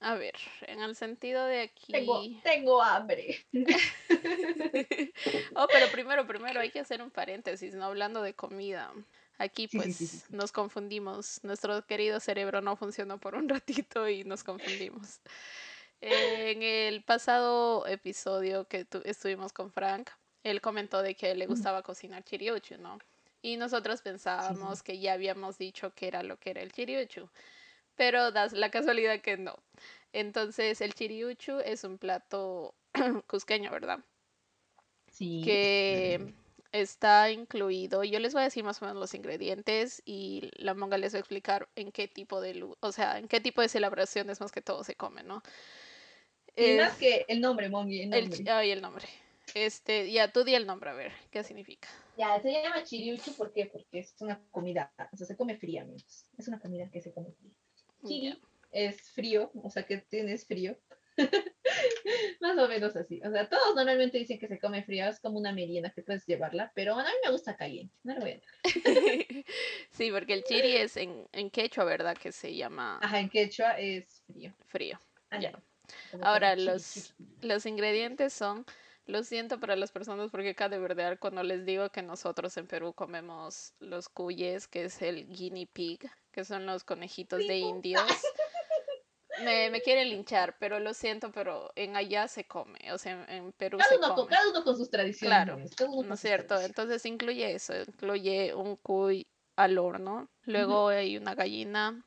A 0.00 0.14
ver, 0.14 0.34
en 0.62 0.80
el 0.80 0.96
sentido 0.96 1.44
de 1.44 1.70
Tengo, 1.88 2.16
aquí... 2.18 2.40
tengo 2.42 2.82
hambre. 2.82 3.44
Oh, 5.54 5.66
pero 5.72 5.90
primero, 5.90 6.26
primero 6.26 6.60
hay 6.60 6.70
que 6.70 6.80
hacer 6.80 7.02
un 7.02 7.10
paréntesis, 7.10 7.74
¿no? 7.74 7.84
Hablando 7.84 8.22
de 8.22 8.34
comida. 8.34 8.92
Aquí 9.38 9.68
Sí, 9.68 9.80
sí, 9.80 9.92
sí, 9.92 10.06
sí. 10.06 10.18
pues 10.18 10.30
nos 10.30 10.52
confundimos. 10.52 11.40
Nuestro 11.44 11.84
querido 11.86 12.20
cerebro 12.20 12.60
no 12.60 12.76
funcionó 12.76 13.18
por 13.18 13.34
un 13.34 13.48
ratito 13.48 14.08
y 14.08 14.24
nos 14.24 14.44
confundimos. 14.44 15.20
En 16.00 16.62
el 16.62 17.02
pasado 17.04 17.86
episodio 17.86 18.66
que 18.68 18.84
tu- 18.84 19.02
estuvimos 19.04 19.52
con 19.52 19.70
Frank, 19.70 20.08
él 20.44 20.60
comentó 20.60 21.02
de 21.02 21.14
que 21.14 21.34
le 21.34 21.46
gustaba 21.46 21.82
cocinar 21.82 22.24
chiriuchu, 22.24 22.78
¿no? 22.78 22.98
Y 23.42 23.56
nosotros 23.56 24.02
sí. 24.36 24.54
pensábamos 24.54 24.82
que 24.82 24.98
ya 24.98 25.14
habíamos 25.14 25.58
dicho 25.58 25.94
que 25.94 26.08
era 26.08 26.22
lo 26.22 26.38
que 26.38 26.50
era 26.50 26.62
el 26.62 26.72
chiriuchu, 26.72 27.30
pero 27.96 28.32
das 28.32 28.52
la 28.52 28.70
casualidad 28.70 29.20
que 29.20 29.36
no. 29.36 29.56
Entonces 30.12 30.80
el 30.80 30.94
chiriuchu 30.94 31.60
es 31.60 31.84
un 31.84 31.98
plato 31.98 32.74
cusqueño, 33.26 33.70
¿verdad? 33.70 34.00
Sí. 35.10 35.42
Que 35.44 36.34
está 36.72 37.30
incluido, 37.30 38.04
yo 38.04 38.20
les 38.20 38.32
voy 38.32 38.42
a 38.42 38.44
decir 38.44 38.64
más 38.64 38.80
o 38.80 38.84
menos 38.84 39.00
los 39.00 39.14
ingredientes 39.14 40.02
y 40.04 40.50
la 40.54 40.74
monga 40.74 40.98
les 40.98 41.14
va 41.14 41.18
a 41.18 41.20
explicar 41.20 41.68
en 41.74 41.90
qué 41.92 42.08
tipo 42.08 42.40
de, 42.40 42.64
o 42.80 42.92
sea, 42.92 43.18
en 43.18 43.28
qué 43.28 43.40
tipo 43.40 43.60
de 43.60 43.68
celebraciones 43.68 44.40
más 44.40 44.52
que 44.52 44.62
todo 44.62 44.84
se 44.84 44.94
come, 44.94 45.22
¿no? 45.22 45.42
Y 46.56 46.76
más 46.76 46.96
que 46.96 47.24
el 47.28 47.40
nombre, 47.40 47.68
Mongi, 47.68 48.02
el 48.02 48.12
el, 48.12 48.48
el 48.48 48.82
nombre. 48.82 49.08
Este, 49.54 50.10
ya 50.12 50.32
tú 50.32 50.44
di 50.44 50.54
el 50.54 50.66
nombre, 50.66 50.90
a 50.90 50.94
ver, 50.94 51.12
¿qué 51.30 51.42
significa? 51.42 51.88
Ya, 52.16 52.40
se 52.40 52.50
llama 52.52 52.82
chiriuchu, 52.84 53.34
¿por 53.34 53.52
qué? 53.52 53.66
Porque 53.66 54.00
es 54.00 54.14
una 54.20 54.40
comida, 54.50 54.92
o 55.12 55.16
sea, 55.16 55.26
se 55.26 55.36
come 55.36 55.56
fría, 55.56 55.82
amigos. 55.82 56.26
Es 56.36 56.48
una 56.48 56.60
comida 56.60 56.90
que 56.90 57.00
se 57.00 57.12
come 57.12 57.32
fría. 57.32 57.52
Chiri 58.06 58.40
es 58.72 59.10
frío, 59.10 59.50
o 59.54 59.70
sea, 59.70 59.84
que 59.84 59.98
tienes 59.98 60.46
frío. 60.46 60.78
Más 62.40 62.58
o 62.58 62.68
menos 62.68 62.96
así. 62.96 63.20
O 63.24 63.30
sea, 63.30 63.48
todos 63.48 63.74
normalmente 63.74 64.18
dicen 64.18 64.38
que 64.38 64.48
se 64.48 64.58
come 64.58 64.82
frío, 64.82 65.06
es 65.08 65.20
como 65.20 65.38
una 65.38 65.52
merienda 65.52 65.90
que 65.90 66.02
puedes 66.02 66.26
llevarla, 66.26 66.72
pero 66.74 66.94
bueno, 66.94 67.08
a 67.08 67.12
mí 67.12 67.18
me 67.24 67.30
gusta 67.30 67.56
caliente, 67.56 67.94
no 68.04 68.14
lo 68.14 68.20
voy 68.20 68.30
a 68.30 68.34
negar. 68.34 68.54
sí, 69.90 70.10
porque 70.10 70.32
el 70.34 70.44
chiri 70.44 70.76
es 70.76 70.96
en, 70.96 71.26
en 71.32 71.50
quechua, 71.50 71.84
¿verdad? 71.84 72.16
Que 72.16 72.32
se 72.32 72.54
llama 72.54 72.98
Ajá, 73.02 73.20
en 73.20 73.28
quechua 73.28 73.72
es 73.78 74.22
frío. 74.26 74.54
frío. 74.66 75.00
Ah, 75.30 75.40
Ya. 75.40 75.62
Ahora, 76.22 76.54
los, 76.54 77.14
los 77.42 77.66
ingredientes 77.66 78.32
son 78.32 78.64
Lo 79.10 79.24
siento 79.24 79.58
para 79.58 79.74
las 79.74 79.90
personas 79.90 80.30
porque 80.30 80.50
acá 80.50 80.68
de 80.68 80.78
verdad 80.78 81.18
cuando 81.18 81.42
les 81.42 81.64
digo 81.66 81.90
que 81.90 82.00
nosotros 82.00 82.56
en 82.56 82.68
Perú 82.68 82.94
comemos 82.94 83.74
los 83.80 84.08
cuyes, 84.08 84.68
que 84.68 84.84
es 84.84 85.02
el 85.02 85.26
guinea 85.26 85.66
pig, 85.72 86.08
que 86.30 86.44
son 86.44 86.64
los 86.64 86.84
conejitos 86.84 87.40
de 87.40 87.56
indios, 87.58 88.04
me, 89.42 89.70
me 89.70 89.80
quieren 89.80 90.10
linchar, 90.10 90.56
pero 90.58 90.78
lo 90.78 90.94
siento, 90.94 91.32
pero 91.32 91.72
en 91.74 91.96
allá 91.96 92.28
se 92.28 92.44
come, 92.46 92.78
o 92.92 92.98
sea, 92.98 93.24
en 93.28 93.52
Perú 93.52 93.78
Cada 93.78 93.88
se 93.90 93.96
uno, 93.96 94.06
con, 94.08 94.14
come. 94.26 94.28
cada 94.36 94.48
uno 94.50 94.62
con 94.64 94.76
sus 94.76 94.90
tradiciones. 94.90 95.44
Claro, 95.44 95.58
cada 95.76 95.90
uno 95.90 96.02
¿no 96.04 96.08
con 96.10 96.18
es 96.18 96.20
cierto? 96.20 96.60
Entonces 96.60 97.04
incluye 97.06 97.52
eso, 97.52 97.74
incluye 97.80 98.54
un 98.54 98.76
cuy 98.76 99.26
al 99.56 99.78
horno, 99.78 100.30
luego 100.44 100.88
hay 100.88 101.16
una 101.16 101.34
gallina 101.34 102.04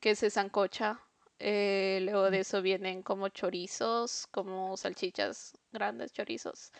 que 0.00 0.16
se 0.16 0.30
sancocha, 0.30 1.00
eh, 1.38 2.00
luego 2.02 2.30
de 2.30 2.40
eso 2.40 2.62
vienen 2.62 3.02
como 3.02 3.28
chorizos, 3.28 4.26
como 4.30 4.76
salchichas 4.76 5.52
grandes, 5.72 6.12
chorizos. 6.12 6.72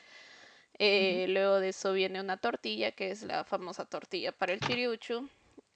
Eh, 0.79 1.27
luego 1.29 1.61
de 1.61 1.71
eso 1.71 1.93
viene 1.93 2.21
una 2.21 2.37
tortilla, 2.39 2.93
que 2.93 3.11
es 3.11 3.23
la 3.23 3.45
famosa 3.45 3.85
tortilla 3.85 4.33
para 4.33 4.53
el 4.53 4.61
chiriuchu. 4.61 5.29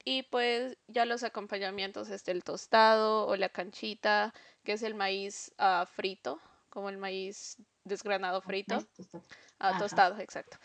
Y 0.05 0.23
pues 0.25 0.77
ya 0.87 1.05
los 1.05 1.25
acompañamientos 1.25 2.11
es 2.11 2.27
el 2.29 2.45
tostado 2.45 3.27
o 3.27 3.37
la 3.37 3.49
canchita, 3.49 4.33
que 4.65 4.73
es 4.73 4.83
el 4.83 4.95
maíz 4.95 5.53
ah, 5.59 5.87
frito, 5.93 6.41
como 6.71 6.89
el 6.89 6.97
maíz 6.99 7.57
desgranado 7.85 8.41
frito. 8.41 8.77
Esto 8.77 9.03
está- 9.03 9.23
Ah, 9.59 9.79
tostado, 9.79 10.19
exacto. 10.21 10.59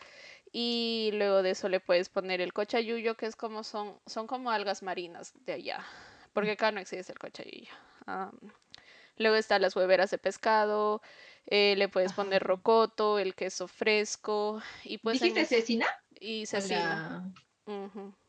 Y 0.52 1.12
luego 1.14 1.44
de 1.44 1.52
eso 1.52 1.70
le 1.70 1.80
puedes 1.80 2.10
poner 2.10 2.42
el 2.42 2.52
cochayuyo, 2.52 3.16
que 3.16 3.26
es 3.26 3.36
como 3.38 3.64
son, 3.64 3.98
son 4.06 4.28
como 4.28 4.52
algas 4.52 4.84
marinas 4.84 5.34
de 5.46 5.54
allá, 5.54 5.86
porque 6.34 6.52
acá 6.52 6.72
no 6.72 6.82
existe 6.82 7.12
el 7.14 7.20
cochayuyo. 7.20 7.72
Luego 9.18 9.36
están 9.36 9.62
las 9.62 9.76
hueveras 9.76 10.12
de 10.12 10.18
pescado, 10.18 11.02
eh, 11.46 11.76
le 11.78 11.90
puedes 11.90 12.12
Ajá. 12.12 12.24
poner 12.24 12.44
rocoto, 12.44 13.20
el 13.20 13.36
queso 13.36 13.68
fresco 13.68 14.62
y 14.84 14.98
pues 14.98 15.20
¿Dijiste 15.20 15.46
cecina? 15.46 15.86
y 16.20 16.46
cecina. 16.46 17.32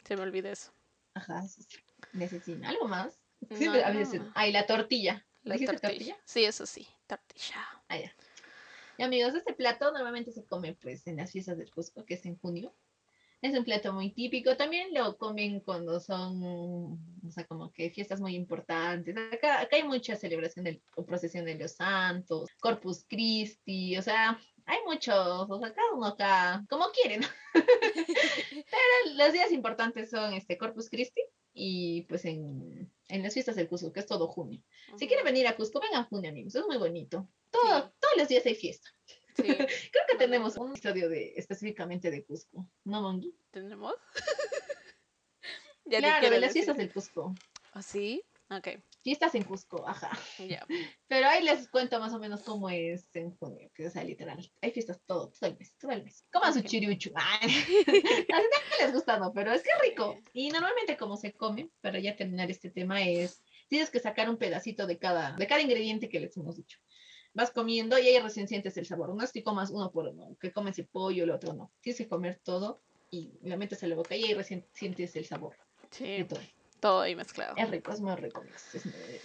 se 0.04 0.16
me 0.16 0.22
olvidó 0.22 0.48
eso. 0.50 0.72
Ajá, 1.14 1.42
sí, 1.42 1.62
sí. 1.62 1.78
de 2.12 2.28
cecina. 2.28 2.68
¿Algo 2.68 2.88
más? 2.88 3.18
No, 3.50 3.56
Siempre 3.56 3.84
había 3.84 4.04
no. 4.04 4.32
Ah, 4.34 4.46
y 4.48 4.52
la 4.52 4.66
tortilla. 4.66 5.24
La 5.44 5.54
¿Dijiste 5.54 5.78
tortilla. 5.78 6.14
tortilla? 6.14 6.16
Sí, 6.24 6.44
eso 6.44 6.66
sí, 6.66 6.86
tortilla. 7.06 7.56
Ah, 7.88 7.98
ya. 7.98 8.12
Y 8.98 9.02
amigos, 9.02 9.34
este 9.34 9.54
plato 9.54 9.90
normalmente 9.90 10.30
se 10.32 10.44
come 10.44 10.74
pues 10.74 11.06
en 11.06 11.16
las 11.16 11.32
fiestas 11.32 11.58
del 11.58 11.70
Cusco, 11.70 12.04
que 12.04 12.14
es 12.14 12.24
en 12.26 12.38
junio. 12.38 12.74
Es 13.42 13.58
un 13.58 13.64
plato 13.64 13.92
muy 13.92 14.12
típico. 14.12 14.56
También 14.56 14.94
lo 14.94 15.18
comen 15.18 15.60
cuando 15.60 15.98
son, 15.98 16.42
o 16.42 17.30
sea, 17.30 17.44
como 17.44 17.72
que 17.72 17.90
fiestas 17.90 18.20
muy 18.20 18.36
importantes. 18.36 19.16
Acá, 19.32 19.60
acá 19.60 19.76
hay 19.76 19.82
mucha 19.82 20.14
celebración 20.14 20.64
del, 20.64 20.80
o 20.94 21.04
procesión 21.04 21.44
de 21.44 21.56
los 21.56 21.72
santos, 21.72 22.48
Corpus 22.60 23.04
Christi, 23.08 23.96
o 23.96 24.02
sea, 24.02 24.40
hay 24.64 24.78
muchos, 24.86 25.50
o 25.50 25.58
sea, 25.58 25.74
cada 25.74 25.92
uno 25.92 26.06
acá, 26.06 26.64
como 26.70 26.86
quieren. 26.90 27.22
Pero 27.52 29.16
los 29.16 29.32
días 29.32 29.50
importantes 29.50 30.10
son 30.10 30.34
este 30.34 30.56
Corpus 30.56 30.88
Christi 30.88 31.22
y 31.52 32.02
pues 32.02 32.24
en, 32.24 32.90
en 33.08 33.22
las 33.22 33.34
fiestas 33.34 33.56
del 33.56 33.68
Cusco, 33.68 33.92
que 33.92 34.00
es 34.00 34.06
todo 34.06 34.28
junio. 34.28 34.62
Si 34.96 35.06
quieren 35.06 35.24
venir 35.24 35.46
a 35.48 35.56
Cusco, 35.56 35.80
vengan 35.80 36.02
a 36.02 36.06
junio, 36.06 36.30
amigos, 36.30 36.54
es 36.54 36.64
muy 36.64 36.78
bonito. 36.78 37.28
Todo, 37.50 37.62
Sí. 37.62 37.90
Todos 38.00 38.16
los 38.16 38.28
días 38.28 38.46
hay 38.46 38.54
fiesta. 38.54 38.88
Sí, 39.36 39.42
Creo 39.92 40.04
que 40.10 40.16
tenemos 40.18 40.56
un 40.56 40.70
episodio 40.70 41.08
de, 41.08 41.32
específicamente 41.36 42.10
de 42.10 42.24
Cusco, 42.24 42.68
¿no, 42.84 43.02
Mongi? 43.02 43.34
¿tenemos? 43.50 43.94
Ya 45.84 45.98
Claro, 45.98 46.30
de 46.30 46.40
las 46.40 46.52
fiestas 46.52 46.76
del 46.76 46.92
Cusco. 46.92 47.34
¿Ah, 47.72 47.82
sí? 47.82 48.22
Ok, 48.48 48.68
Fiestas 49.02 49.34
en 49.34 49.42
Cusco, 49.42 49.86
ajá. 49.88 50.10
ya. 50.38 50.64
Pero 51.08 51.26
ahí 51.26 51.42
les 51.42 51.68
cuento 51.68 51.98
más 51.98 52.12
o 52.12 52.20
menos 52.20 52.42
cómo 52.42 52.70
es 52.70 53.04
en 53.16 53.34
junio, 53.36 53.68
que 53.74 53.86
o 53.86 53.90
sea, 53.90 54.04
literal. 54.04 54.38
Hay 54.60 54.70
fiestas 54.70 55.00
todo, 55.06 55.30
todo 55.30 55.50
el 55.50 55.58
mes, 55.58 55.76
todo 55.76 55.90
el 55.90 56.04
mes. 56.04 56.24
Coman 56.32 56.54
su 56.54 56.60
chiriuchu. 56.60 57.10
Ay, 57.16 57.50
no 58.28 58.84
les 58.86 58.92
gusta, 58.92 59.18
no, 59.18 59.32
pero 59.32 59.52
es 59.52 59.62
que 59.62 59.70
rico. 59.82 60.16
Y 60.32 60.50
normalmente 60.50 60.96
como 60.96 61.16
se 61.16 61.32
come, 61.32 61.70
para 61.80 61.98
ya 61.98 62.14
terminar 62.14 62.48
este 62.50 62.70
tema, 62.70 63.02
es, 63.02 63.42
tienes 63.68 63.90
que 63.90 63.98
sacar 63.98 64.30
un 64.30 64.36
pedacito 64.36 64.86
de 64.86 64.98
cada, 64.98 65.32
de 65.32 65.46
cada 65.48 65.60
ingrediente 65.60 66.08
que 66.08 66.20
les 66.20 66.36
hemos 66.36 66.56
dicho. 66.56 66.78
Vas 67.34 67.50
comiendo 67.50 67.98
y 67.98 68.06
ahí 68.08 68.18
recién 68.18 68.46
sientes 68.48 68.76
el 68.76 68.86
sabor. 68.86 69.14
No 69.14 69.22
es 69.24 69.32
que 69.32 69.42
comas 69.42 69.70
uno 69.70 69.90
por 69.90 70.06
uno, 70.06 70.36
que 70.38 70.52
comes 70.52 70.78
el 70.78 70.86
pollo, 70.86 71.24
el 71.24 71.30
otro 71.30 71.52
no. 71.54 71.70
Tienes 71.80 71.98
que 71.98 72.08
comer 72.08 72.40
todo 72.44 72.80
y 73.10 73.32
la 73.42 73.56
metes 73.56 73.82
en 73.82 73.90
la 73.90 73.96
boca 73.96 74.14
y 74.16 74.24
ahí 74.24 74.34
recién 74.34 74.66
sientes 74.72 75.16
el 75.16 75.24
sabor 75.24 75.56
de 75.56 75.88
Sí, 76.18 76.24
todo. 76.24 76.40
todo 76.80 77.00
ahí 77.02 77.14
mezclado. 77.16 77.54
Es 77.56 77.70
rico, 77.70 77.92
es 77.92 78.00
muy 78.00 78.14
rico. 78.16 78.40
amigos, 78.40 78.74
Es 78.74 78.84
muy 78.86 78.94
rico. 78.94 79.24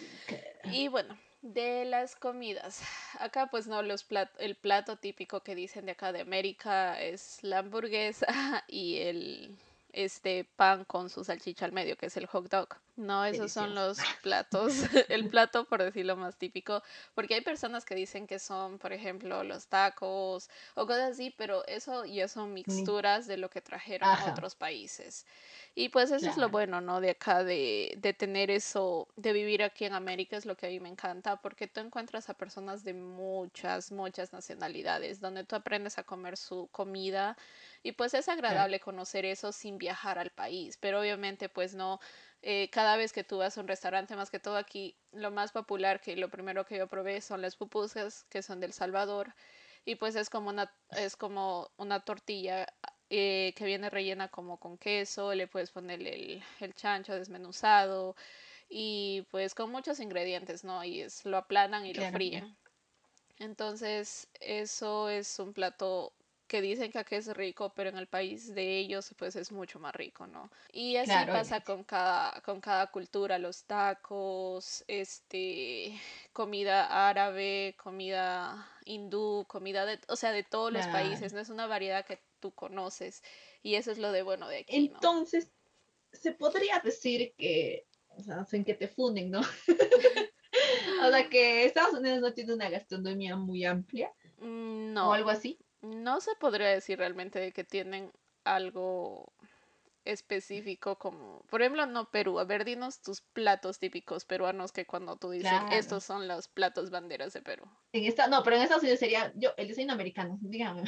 Y 0.71 0.87
bueno, 0.89 1.17
de 1.41 1.85
las 1.85 2.15
comidas. 2.15 2.81
Acá 3.19 3.47
pues 3.47 3.67
no, 3.67 3.81
los 3.81 4.07
plat- 4.09 4.31
el 4.39 4.55
plato 4.55 4.97
típico 4.97 5.41
que 5.41 5.55
dicen 5.55 5.85
de 5.85 5.91
acá 5.91 6.11
de 6.11 6.21
América 6.21 7.01
es 7.01 7.39
la 7.43 7.59
hamburguesa 7.59 8.27
y 8.67 8.97
el 8.97 9.57
este 9.93 10.45
pan 10.55 10.83
con 10.85 11.09
su 11.09 11.23
salchicha 11.23 11.65
al 11.65 11.71
medio, 11.71 11.95
que 11.97 12.05
es 12.07 12.17
el 12.17 12.25
hot 12.27 12.49
dog. 12.49 12.69
No, 12.97 13.23
esos 13.25 13.51
son 13.51 13.75
los 13.75 13.99
platos, 14.23 14.73
el 15.09 15.29
plato 15.29 15.65
por 15.65 15.83
decirlo 15.83 16.15
más 16.15 16.35
típico, 16.35 16.81
porque 17.13 17.35
hay 17.35 17.41
personas 17.41 17.85
que 17.85 17.93
dicen 17.93 18.25
que 18.25 18.39
son, 18.39 18.79
por 18.79 18.91
ejemplo, 18.91 19.43
los 19.43 19.67
tacos 19.67 20.49
o 20.73 20.87
cosas 20.87 21.11
así, 21.11 21.31
pero 21.37 21.63
eso 21.67 22.05
ya 22.05 22.27
son 22.27 22.53
mixturas 22.53 23.27
de 23.27 23.37
lo 23.37 23.51
que 23.51 23.61
trajeron 23.61 24.09
Ajá. 24.09 24.31
otros 24.31 24.55
países. 24.55 25.27
Y 25.75 25.89
pues 25.89 26.09
eso 26.09 26.27
es 26.27 26.37
lo 26.37 26.49
bueno, 26.49 26.81
¿no? 26.81 26.99
De 26.99 27.11
acá, 27.11 27.43
de, 27.43 27.93
de 27.97 28.13
tener 28.13 28.49
eso, 28.49 29.07
de 29.15 29.31
vivir 29.31 29.61
aquí 29.61 29.85
en 29.85 29.93
América 29.93 30.35
es 30.35 30.47
lo 30.47 30.57
que 30.57 30.65
a 30.65 30.69
mí 30.69 30.79
me 30.79 30.89
encanta, 30.89 31.39
porque 31.39 31.67
tú 31.67 31.81
encuentras 31.81 32.29
a 32.29 32.33
personas 32.33 32.83
de 32.83 32.95
muchas, 32.95 33.91
muchas 33.91 34.33
nacionalidades, 34.33 35.19
donde 35.19 35.43
tú 35.43 35.55
aprendes 35.55 35.99
a 35.99 36.03
comer 36.03 36.35
su 36.35 36.67
comida 36.71 37.37
y 37.83 37.91
pues 37.91 38.15
es 38.15 38.27
agradable 38.27 38.79
conocer 38.79 39.25
eso 39.25 39.51
sin 39.51 39.77
viajar 39.77 40.17
al 40.17 40.31
país, 40.31 40.77
pero 40.77 40.99
obviamente 40.99 41.47
pues 41.47 41.75
no, 41.75 41.99
eh, 42.41 42.69
cada 42.71 42.97
vez 42.97 43.13
que 43.13 43.23
tú 43.23 43.37
vas 43.37 43.57
a 43.57 43.61
un 43.61 43.67
restaurante, 43.67 44.15
más 44.15 44.29
que 44.29 44.39
todo 44.39 44.57
aquí, 44.57 44.95
lo 45.11 45.31
más 45.31 45.51
popular 45.51 45.99
que 45.99 46.15
lo 46.15 46.29
primero 46.29 46.65
que 46.65 46.77
yo 46.77 46.87
probé 46.87 47.21
son 47.21 47.41
las 47.41 47.55
pupusas, 47.55 48.25
que 48.29 48.41
son 48.41 48.59
del 48.59 48.73
Salvador, 48.73 49.33
y 49.85 49.95
pues 49.95 50.15
es 50.15 50.29
como 50.29 50.49
una, 50.49 50.71
es 50.91 51.15
como 51.15 51.71
una 51.77 52.01
tortilla 52.01 52.67
eh, 53.09 53.53
que 53.55 53.65
viene 53.65 53.89
rellena 53.89 54.27
como 54.27 54.57
con 54.57 54.77
queso, 54.77 55.33
le 55.33 55.47
puedes 55.47 55.71
poner 55.71 56.01
el, 56.01 56.43
el 56.59 56.73
chancho 56.73 57.13
desmenuzado 57.15 58.15
y 58.69 59.25
pues 59.31 59.55
con 59.55 59.71
muchos 59.71 59.99
ingredientes, 59.99 60.63
¿no? 60.63 60.83
Y 60.83 61.01
es, 61.01 61.25
lo 61.25 61.37
aplanan 61.37 61.85
y 61.85 61.93
lo 61.93 62.03
fríen. 62.11 62.57
Entonces, 63.39 64.27
eso 64.39 65.09
es 65.09 65.39
un 65.39 65.53
plato 65.53 66.11
que 66.47 66.61
dicen 66.61 66.91
que 66.91 66.99
aquí 66.99 67.15
es 67.15 67.27
rico, 67.35 67.73
pero 67.75 67.89
en 67.89 67.97
el 67.97 68.07
país 68.07 68.53
de 68.55 68.77
ellos 68.79 69.13
pues 69.17 69.35
es 69.35 69.51
mucho 69.51 69.79
más 69.79 69.93
rico, 69.95 70.27
¿no? 70.27 70.49
Y 70.71 70.97
así 70.97 71.11
Claro, 71.13 71.33
pasa 71.33 71.61
con 71.61 71.83
cada, 71.83 72.41
con 72.41 72.61
cada 72.61 72.87
cultura, 72.91 73.37
los 73.39 73.65
tacos, 73.65 74.83
este, 74.87 75.93
comida 76.33 77.07
árabe, 77.09 77.75
comida 77.81 78.69
hindú, 78.85 79.45
comida 79.47 79.85
de, 79.85 79.99
o 80.07 80.15
sea, 80.15 80.31
de 80.31 80.43
todos 80.43 80.71
los 80.71 80.87
países, 80.87 81.33
no 81.33 81.39
es 81.39 81.49
una 81.49 81.67
variedad 81.67 82.05
que 82.05 82.19
tú 82.39 82.51
conoces 82.53 83.23
y 83.63 83.75
eso 83.75 83.91
es 83.91 83.97
lo 83.97 84.11
de 84.11 84.23
bueno 84.23 84.47
de 84.47 84.59
aquí, 84.59 84.89
¿no? 84.89 84.99
Entonces, 84.99 85.51
se 86.11 86.33
podría 86.33 86.79
decir 86.83 87.33
que, 87.37 87.87
o 88.09 88.21
sea, 88.23 88.45
sin 88.45 88.65
que 88.65 88.73
te 88.75 88.87
funden, 88.87 89.31
¿no? 89.31 89.41
o 91.03 91.09
sea, 91.09 91.29
que 91.29 91.65
Estados 91.65 91.93
Unidos 91.93 92.19
no 92.21 92.33
tiene 92.33 92.53
una 92.53 92.69
gastronomía 92.69 93.35
muy 93.35 93.65
amplia 93.65 94.11
Mm, 94.41 94.93
o 94.99 95.13
No, 95.13 95.13
algo 95.13 95.29
así. 95.29 95.59
No 95.81 96.19
se 96.21 96.35
podría 96.35 96.67
decir 96.67 96.97
realmente 96.97 97.39
de 97.39 97.51
que 97.51 97.63
tienen 97.63 98.11
algo 98.43 99.33
específico 100.05 100.97
como, 100.97 101.41
por 101.49 101.61
ejemplo, 101.61 101.85
no 101.85 102.09
Perú. 102.09 102.39
A 102.39 102.45
ver, 102.45 102.63
dinos 102.63 103.01
tus 103.01 103.21
platos 103.21 103.77
típicos 103.79 104.23
peruanos 104.25 104.71
que 104.71 104.85
cuando 104.85 105.17
tú 105.17 105.31
dices 105.31 105.49
Claro. 105.49 105.67
estos 105.71 106.03
son 106.03 106.27
los 106.27 106.47
platos 106.47 106.89
banderas 106.89 107.33
de 107.33 107.41
Perú. 107.41 107.65
En 107.91 108.05
esta, 108.05 108.27
no, 108.27 108.41
pero 108.43 108.55
en 108.55 108.61
Estados 108.63 108.83
Unidos 108.83 108.99
sería 108.99 109.31
yo, 109.35 109.51
el 109.57 109.67
desayuno 109.67 109.93
americano, 109.93 110.37
dígame. 110.41 110.83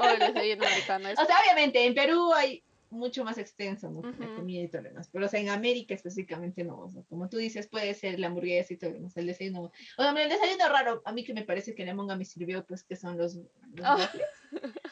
O 0.00 0.04
el 0.04 0.18
desayuno 0.34 0.66
americano 0.66 1.08
es 1.08 1.18
O 1.18 1.24
sea, 1.24 1.36
obviamente, 1.44 1.84
en 1.86 1.94
Perú 1.94 2.32
hay 2.34 2.64
mucho 2.90 3.24
más 3.24 3.38
extenso, 3.38 3.90
¿no? 3.90 4.02
La 4.02 4.34
comida 4.34 4.62
y 4.62 4.68
todo 4.68 4.82
lo 4.82 4.88
demás. 4.88 5.08
Pero, 5.12 5.26
o 5.26 5.28
sea, 5.28 5.40
en 5.40 5.48
América 5.48 5.94
específicamente 5.94 6.64
no. 6.64 6.80
O 6.86 6.90
sea, 6.90 7.02
como 7.08 7.28
tú 7.28 7.36
dices, 7.36 7.66
puede 7.68 7.94
ser 7.94 8.18
la 8.18 8.28
hamburguesa 8.28 8.72
y 8.72 8.76
todo 8.76 8.90
lo 8.90 8.96
demás. 8.96 9.16
El 9.16 9.26
desayuno. 9.26 9.62
O 9.96 10.02
sea, 10.02 10.10
el 10.10 10.28
desayuno 10.28 10.68
raro, 10.68 11.02
a 11.04 11.12
mí 11.12 11.24
que 11.24 11.34
me 11.34 11.44
parece 11.44 11.74
que 11.74 11.84
la 11.84 11.94
monga 11.94 12.16
me 12.16 12.24
sirvió, 12.24 12.64
pues, 12.66 12.84
que 12.84 12.96
son 12.96 13.16
los, 13.18 13.36
los 13.74 13.80
waffles. 13.98 14.26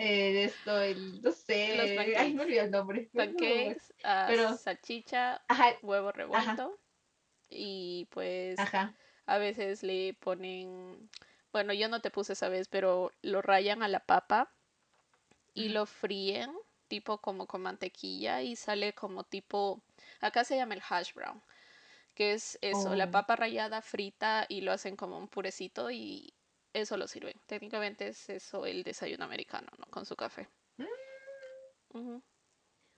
Eh, 0.00 0.44
esto, 0.44 0.80
el, 0.80 1.20
no 1.22 1.32
sé. 1.32 1.76
Los 1.76 1.86
Ay, 1.90 1.96
pancakes. 1.96 2.34
me 2.34 2.42
olvidé 2.44 2.60
el 2.60 2.70
nombre. 2.70 3.10
pancakes, 3.12 3.92
Pero- 4.28 4.56
salchicha, 4.56 5.42
Ajá, 5.48 5.76
huevo 5.82 6.12
revuelto 6.12 6.78
y 7.50 8.06
pues 8.12 8.60
ajá. 8.60 8.94
a 9.26 9.38
veces 9.38 9.82
le 9.82 10.14
ponen, 10.14 11.10
bueno, 11.52 11.72
yo 11.72 11.88
no 11.88 12.00
te 12.00 12.12
puse 12.12 12.34
esa 12.34 12.48
vez, 12.48 12.68
pero 12.68 13.10
lo 13.22 13.42
rayan 13.42 13.82
a 13.82 13.88
la 13.88 13.98
papa 14.06 14.52
y 15.52 15.70
lo 15.70 15.84
fríen, 15.84 16.52
tipo 16.88 17.18
como 17.18 17.46
con 17.46 17.62
mantequilla 17.62 18.42
y 18.42 18.56
sale 18.56 18.94
como 18.94 19.24
tipo, 19.24 19.82
acá 20.20 20.44
se 20.44 20.56
llama 20.56 20.74
el 20.74 20.82
hash 20.88 21.12
brown, 21.14 21.40
que 22.14 22.32
es 22.32 22.58
eso, 22.62 22.94
la 22.94 23.04
Oh. 23.06 23.10
papa 23.10 23.36
rallada 23.36 23.80
frita 23.82 24.46
y 24.48 24.62
lo 24.62 24.72
hacen 24.72 24.96
como 24.96 25.18
un 25.18 25.28
purecito 25.28 25.90
y 25.90 26.34
eso 26.72 26.96
lo 26.96 27.06
sirven. 27.08 27.34
Técnicamente 27.46 28.08
es 28.08 28.28
eso 28.28 28.66
el 28.66 28.82
desayuno 28.82 29.24
americano, 29.24 29.68
¿no? 29.78 29.86
Con 29.90 30.04
su 30.06 30.16
café. 30.16 30.48
Mm. 30.76 32.18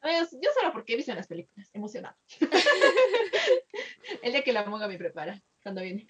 yo 0.02 0.50
solo 0.58 0.72
porque 0.72 0.94
he 0.94 0.96
visto 0.96 1.12
en 1.12 1.18
las 1.18 1.26
películas, 1.26 1.68
emocionado. 1.72 2.16
el 4.22 4.32
día 4.32 4.42
que 4.42 4.52
la 4.52 4.64
monga 4.64 4.88
me 4.88 4.98
prepara, 4.98 5.40
cuando 5.62 5.82
viene. 5.82 6.06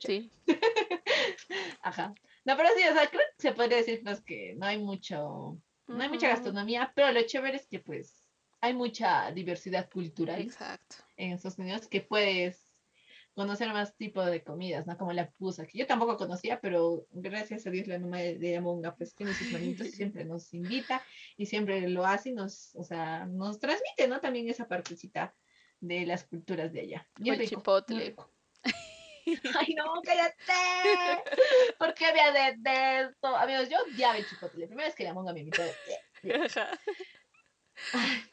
Sí. 0.00 0.30
Ajá. 1.82 2.14
No, 2.44 2.56
pero 2.56 2.68
sí, 2.76 2.82
o 2.88 2.92
sea, 2.94 3.08
creo 3.08 3.22
que 3.36 3.42
se 3.42 3.52
podría 3.52 3.78
decir 3.78 4.00
pues, 4.02 4.20
que 4.22 4.54
no 4.56 4.66
hay 4.66 4.78
mucho, 4.78 5.58
no 5.88 6.02
hay 6.02 6.08
mucha 6.08 6.28
gastronomía, 6.28 6.92
pero 6.94 7.12
lo 7.12 7.22
chévere 7.22 7.56
es 7.56 7.66
que 7.66 7.80
pues 7.80 8.24
hay 8.60 8.74
mucha 8.74 9.30
diversidad 9.32 9.88
cultural 9.90 10.40
Exacto. 10.40 10.96
en 11.16 11.32
Estados 11.32 11.58
Unidos 11.58 11.86
que 11.86 12.00
puedes 12.00 12.68
conocer 13.34 13.72
más 13.72 13.96
tipo 13.96 14.24
de 14.24 14.42
comidas, 14.42 14.86
¿no? 14.86 14.98
Como 14.98 15.12
la 15.12 15.30
pusa, 15.30 15.64
que 15.64 15.78
yo 15.78 15.86
tampoco 15.86 16.16
conocía, 16.16 16.60
pero 16.60 17.06
gracias 17.12 17.66
a 17.66 17.70
Dios 17.70 17.86
la 17.86 18.00
mamá 18.00 18.18
de, 18.18 18.56
Amonga 18.56 18.96
pues 18.96 19.14
tiene 19.14 19.32
sus 19.32 19.52
manitos, 19.52 19.86
siempre 19.92 20.24
nos 20.24 20.52
invita 20.52 21.00
y 21.36 21.46
siempre 21.46 21.88
lo 21.88 22.04
hace 22.04 22.30
y 22.30 22.32
nos, 22.32 22.74
o 22.74 22.82
sea, 22.82 23.26
nos 23.26 23.60
transmite, 23.60 24.08
¿no? 24.08 24.20
También 24.20 24.48
esa 24.48 24.66
partecita 24.66 25.34
de 25.80 26.04
las 26.04 26.24
culturas 26.24 26.72
de 26.72 26.80
allá. 26.80 27.08
Y 27.22 27.30
el 27.30 27.48
chipotle. 27.48 28.16
Ay, 29.58 29.74
no, 29.74 30.00
cállate. 30.02 31.22
¿Por 31.78 31.94
qué 31.94 32.06
me 32.12 32.54
de 32.56 33.00
esto? 33.02 33.36
Amigos, 33.36 33.68
yo 33.68 33.78
odiaba 33.82 34.16
el 34.16 34.28
chipotle. 34.28 34.60
La 34.60 34.66
primera 34.66 34.88
vez 34.88 34.94
que 34.94 35.04
la 35.04 35.14
monga 35.14 35.32
me 35.32 35.40
invitó. 35.40 35.62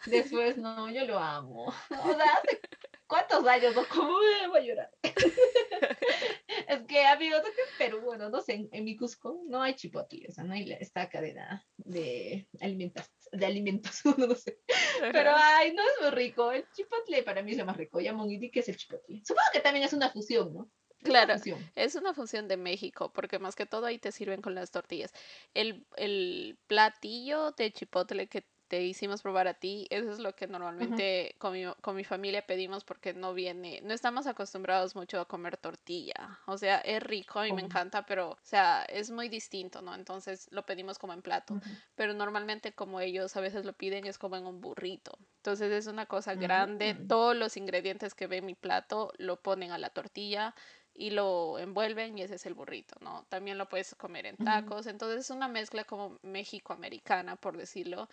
después, 0.05 0.57
no, 0.57 0.89
yo 0.89 1.05
lo 1.05 1.19
amo. 1.19 1.65
O 1.65 2.13
sea, 2.13 2.33
hace 2.33 2.61
cuántos 3.07 3.45
años, 3.47 3.75
¿no? 3.75 3.85
¿Cómo 3.87 4.19
me 4.19 4.47
voy 4.47 4.59
a 4.59 4.63
llorar? 4.63 4.91
es 6.67 6.81
que, 6.87 7.05
amigos, 7.05 7.41
que 7.41 7.49
en 7.49 7.77
Perú, 7.77 8.01
bueno, 8.01 8.29
no 8.29 8.41
sé, 8.41 8.67
en, 8.71 8.83
mi 8.83 8.95
Cusco 8.95 9.43
no 9.47 9.61
hay 9.61 9.75
chipotle, 9.75 10.27
o 10.29 10.31
sea, 10.31 10.43
no 10.43 10.53
hay 10.53 10.71
esta 10.79 11.09
cadena 11.09 11.65
de 11.77 12.47
alimentos, 12.61 13.09
de 13.31 13.45
alimentos, 13.45 14.01
no 14.17 14.35
sé. 14.35 14.59
Pero, 14.99 15.31
ay, 15.35 15.73
no 15.73 15.83
es 15.83 16.01
muy 16.01 16.09
rico. 16.11 16.51
El 16.51 16.65
chipotle 16.71 17.23
para 17.23 17.41
mí 17.41 17.51
es 17.51 17.57
lo 17.57 17.65
más 17.65 17.77
rico. 17.77 17.99
Ya 17.99 18.13
Monguiti, 18.13 18.51
¿qué 18.51 18.59
es 18.61 18.69
el 18.69 18.77
chipotle? 18.77 19.21
Supongo 19.25 19.47
que 19.53 19.59
también 19.59 19.85
es 19.85 19.93
una 19.93 20.09
fusión, 20.09 20.53
¿no? 20.53 20.69
Claro, 21.05 21.35
es 21.75 21.95
una 21.95 22.13
función 22.13 22.47
de 22.47 22.57
México, 22.57 23.11
porque 23.13 23.39
más 23.39 23.55
que 23.55 23.65
todo 23.65 23.85
ahí 23.85 23.97
te 23.97 24.11
sirven 24.11 24.41
con 24.41 24.55
las 24.55 24.71
tortillas. 24.71 25.13
El, 25.53 25.85
el 25.97 26.57
platillo 26.67 27.51
de 27.51 27.71
chipotle 27.71 28.27
que 28.27 28.45
te 28.67 28.81
hicimos 28.83 29.21
probar 29.21 29.47
a 29.47 29.53
ti, 29.53 29.87
eso 29.89 30.11
es 30.11 30.19
lo 30.19 30.35
que 30.35 30.47
normalmente 30.47 31.35
con, 31.37 31.53
mi, 31.53 31.65
con 31.81 31.95
mi 31.95 32.03
familia 32.03 32.45
pedimos 32.45 32.83
porque 32.83 33.13
no 33.13 33.33
viene, 33.33 33.79
no 33.83 33.93
estamos 33.93 34.25
acostumbrados 34.25 34.95
mucho 34.95 35.19
a 35.19 35.27
comer 35.27 35.57
tortilla, 35.57 36.39
o 36.45 36.57
sea, 36.57 36.79
es 36.79 37.01
rico 37.03 37.45
y 37.45 37.53
me 37.53 37.61
encanta, 37.61 38.05
pero, 38.05 38.31
o 38.31 38.37
sea, 38.41 38.83
es 38.85 39.11
muy 39.11 39.29
distinto, 39.29 39.81
¿no? 39.81 39.93
Entonces 39.93 40.47
lo 40.51 40.65
pedimos 40.65 40.97
como 40.97 41.13
en 41.13 41.21
plato, 41.21 41.59
pero 41.95 42.13
normalmente 42.13 42.73
como 42.73 42.99
ellos 42.99 43.35
a 43.35 43.41
veces 43.41 43.65
lo 43.65 43.73
piden 43.73 44.05
es 44.07 44.17
como 44.17 44.35
en 44.35 44.47
un 44.47 44.61
burrito, 44.61 45.17
entonces 45.37 45.71
es 45.71 45.85
una 45.85 46.07
cosa 46.07 46.33
grande, 46.33 46.95
mm. 46.95 47.07
todos 47.07 47.35
los 47.35 47.57
ingredientes 47.57 48.15
que 48.15 48.27
ve 48.27 48.41
mi 48.41 48.55
plato 48.55 49.13
lo 49.17 49.41
ponen 49.41 49.71
a 49.71 49.77
la 49.77 49.89
tortilla 49.91 50.55
y 50.95 51.09
lo 51.09 51.59
envuelven 51.59 52.17
y 52.17 52.21
ese 52.21 52.35
es 52.35 52.45
el 52.45 52.53
burrito, 52.53 52.95
¿no? 53.01 53.25
También 53.29 53.57
lo 53.57 53.67
puedes 53.67 53.93
comer 53.95 54.25
en 54.25 54.37
tacos, 54.37 54.87
entonces 54.87 55.25
es 55.25 55.29
una 55.29 55.47
mezcla 55.47 55.83
como 55.83 56.17
México-americana, 56.21 57.35
por 57.35 57.57
decirlo, 57.57 58.07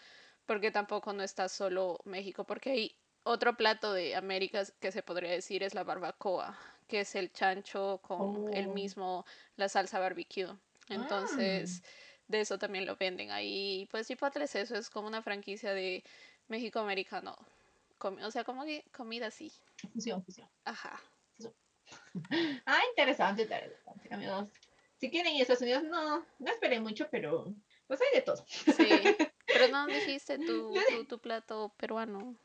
porque 0.47 0.73
tampoco 0.73 1.13
no 1.13 1.23
está 1.23 1.49
solo 1.49 2.01
México, 2.05 2.45
porque 2.45 2.71
hay 2.71 2.97
otro 3.23 3.57
plato 3.57 3.93
de 3.93 4.17
América 4.17 4.65
que 4.81 4.91
se 4.91 5.03
podría 5.03 5.31
decir 5.31 5.63
es 5.63 5.75
la 5.75 5.85
barbacoa, 5.85 6.59
que 6.89 7.01
es 7.01 7.15
el 7.15 7.33
chancho 7.33 8.01
con 8.03 8.53
el 8.53 8.67
oh. 8.67 8.75
mismo, 8.75 9.25
la 9.57 9.69
salsa 9.69 10.01
barbecue. 10.01 10.49
Entonces, 10.89 11.83
ah. 11.85 11.89
de 12.27 12.41
eso 12.41 12.59
también 12.59 12.85
lo 12.85 12.97
venden 12.97 13.31
ahí. 13.31 13.87
Pues 13.93 14.09
Chipotle 14.09 14.45
es 14.45 14.57
eso, 14.57 14.75
es 14.75 14.91
como 14.91 15.07
una 15.07 15.23
franquicia 15.23 15.73
de 15.73 16.03
México 16.49 16.81
americano. 16.81 17.37
o 18.01 18.31
sea, 18.33 18.43
como 18.43 18.65
comida 18.91 19.29
así. 19.29 19.53
Fusión, 19.95 20.25
fusión. 20.25 20.49
Ajá. 20.65 21.01
Ah, 22.67 22.81
interesante, 22.91 23.43
interesante, 23.43 24.15
amigos. 24.15 24.49
Si 24.97 25.11
quieren 25.11 25.35
ir 25.35 25.41
a 25.41 25.43
Estados 25.43 25.63
Unidos, 25.63 25.85
no, 25.85 26.25
no 26.39 26.51
esperen 26.51 26.83
mucho, 26.83 27.09
pero 27.11 27.53
pues 27.87 28.01
hay 28.01 28.21
de 28.21 28.23
todo. 28.23 28.45
Sí. 28.47 28.89
Pero 29.47 29.69
no 29.69 29.87
dijiste 29.87 30.39
tu, 30.39 30.73
tu, 30.73 31.05
tu 31.05 31.19
plato 31.19 31.75
peruano. 31.77 32.39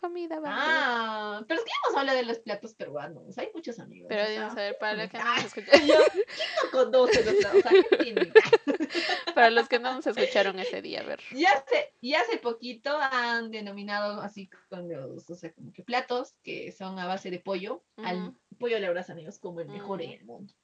Comida, 0.00 0.40
¿vale? 0.40 0.54
Ah, 0.58 1.44
pero 1.46 1.60
es 1.60 1.66
que 1.66 1.72
hemos 1.84 1.98
hablado 1.98 2.16
de 2.16 2.24
los 2.24 2.38
platos 2.38 2.72
peruanos. 2.72 3.36
Hay 3.36 3.50
muchos 3.54 3.78
amigos. 3.78 4.06
Pero 4.08 4.46
a 4.46 4.54
ver, 4.54 4.78
para 4.78 4.94
los 4.94 5.10
que 5.10 5.18
no 5.18 5.34
nos 5.34 5.44
escucharon. 5.44 5.80
¿Quién 5.82 5.98
no 5.98 6.70
conoce 6.70 7.24
los 7.24 7.34
platos? 7.34 7.64
O 7.64 7.68
sea, 7.68 7.98
¿qué 7.98 8.32
para 9.34 9.50
los 9.50 9.68
que 9.68 9.78
no 9.78 9.92
nos 9.92 10.06
escucharon 10.06 10.58
ese 10.58 10.80
día, 10.80 11.00
a 11.00 11.04
ver. 11.04 11.20
Y 11.32 11.44
hace, 11.44 11.92
y 12.00 12.14
hace 12.14 12.38
poquito 12.38 12.96
han 12.98 13.50
denominado 13.50 14.22
así 14.22 14.48
con 14.70 14.88
los, 14.88 15.28
o 15.28 15.34
sea, 15.34 15.52
como 15.52 15.70
que 15.74 15.82
platos 15.82 16.34
que 16.42 16.72
son 16.72 16.98
a 16.98 17.06
base 17.06 17.30
de 17.30 17.40
pollo. 17.40 17.84
Al 17.98 18.34
pollo 18.60 18.76
a 18.76 18.80
la 18.80 18.90
brasa, 18.90 19.12
amigos, 19.12 19.40
como 19.40 19.60
el 19.60 19.68
mejor 19.68 20.02
en 20.02 20.12
el 20.12 20.24
mundo. 20.24 20.54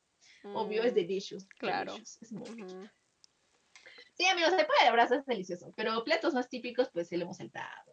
Obvio, 0.44 0.84
es 0.84 0.94
delicious. 0.94 1.44
Claro. 1.58 1.96
Es 1.96 2.30
muy 2.30 2.64
Sí, 4.14 4.24
amigos, 4.26 4.52
el 4.52 4.66
pollo 4.66 4.80
a 4.82 4.84
la 4.84 4.92
brasa 4.92 5.16
es 5.16 5.26
delicioso, 5.26 5.72
pero 5.76 6.04
platos 6.04 6.32
más 6.32 6.48
típicos, 6.48 6.88
pues 6.92 7.10
el 7.10 7.22
hemos 7.22 7.38
saltado. 7.38 7.92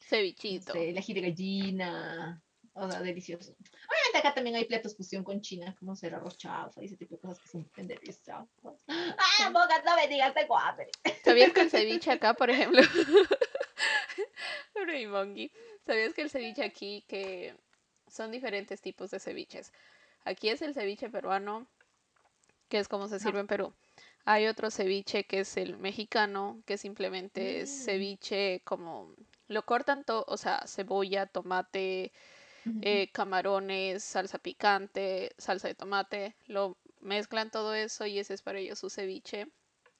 Cevichito. 0.00 0.74
Sí, 0.74 0.92
la 0.92 1.00
de 1.00 1.20
gallina. 1.20 2.42
O 2.78 2.90
sea, 2.90 3.00
delicioso. 3.00 3.52
Obviamente 3.52 4.18
acá 4.18 4.34
también 4.34 4.54
hay 4.54 4.66
platos 4.66 4.94
fusión 4.94 5.24
con 5.24 5.40
China, 5.40 5.74
como 5.78 5.96
ser 5.96 6.14
arroz 6.14 6.36
chaufa 6.36 6.82
y 6.82 6.84
ese 6.84 6.98
tipo 6.98 7.14
de 7.14 7.22
cosas 7.22 7.40
que 7.40 7.48
son 7.48 7.66
deliciosas. 7.74 8.46
¡Ah, 8.86 9.48
boca, 9.48 9.82
no 9.86 9.96
me 9.96 10.06
digas, 10.08 10.34
tengo 10.34 10.58
hambre! 10.58 10.90
¿Sabías 11.24 11.52
que 11.52 11.62
el 11.62 11.70
ceviche 11.70 12.10
acá, 12.10 12.34
por 12.34 12.50
ejemplo? 12.50 12.82
¿Sabías 15.86 16.14
que 16.14 16.22
el 16.22 16.30
ceviche 16.30 16.64
aquí, 16.64 17.04
que 17.08 17.56
son 18.08 18.30
diferentes 18.30 18.80
tipos 18.80 19.10
de 19.10 19.20
ceviches? 19.20 19.72
Aquí 20.24 20.48
es 20.48 20.62
el 20.62 20.74
ceviche 20.74 21.08
peruano, 21.08 21.66
que 22.68 22.78
es 22.78 22.88
como 22.88 23.08
se 23.08 23.20
sirve 23.20 23.40
en 23.40 23.46
Perú. 23.46 23.72
Hay 24.24 24.46
otro 24.46 24.70
ceviche 24.70 25.24
que 25.24 25.40
es 25.40 25.56
el 25.56 25.78
mexicano, 25.78 26.60
que 26.66 26.78
simplemente 26.78 27.60
es 27.60 27.70
mm. 27.70 27.84
ceviche 27.84 28.60
como 28.64 29.14
lo 29.48 29.64
cortan 29.64 30.02
todo, 30.02 30.24
o 30.26 30.36
sea, 30.36 30.64
cebolla, 30.66 31.26
tomate, 31.26 32.12
eh, 32.82 33.08
camarones, 33.12 34.02
salsa 34.02 34.38
picante, 34.38 35.32
salsa 35.38 35.68
de 35.68 35.76
tomate, 35.76 36.34
lo 36.46 36.76
mezclan 37.00 37.50
todo 37.52 37.74
eso 37.74 38.06
y 38.06 38.18
ese 38.18 38.34
es 38.34 38.42
para 38.42 38.58
ellos 38.58 38.80
su 38.80 38.90
ceviche. 38.90 39.46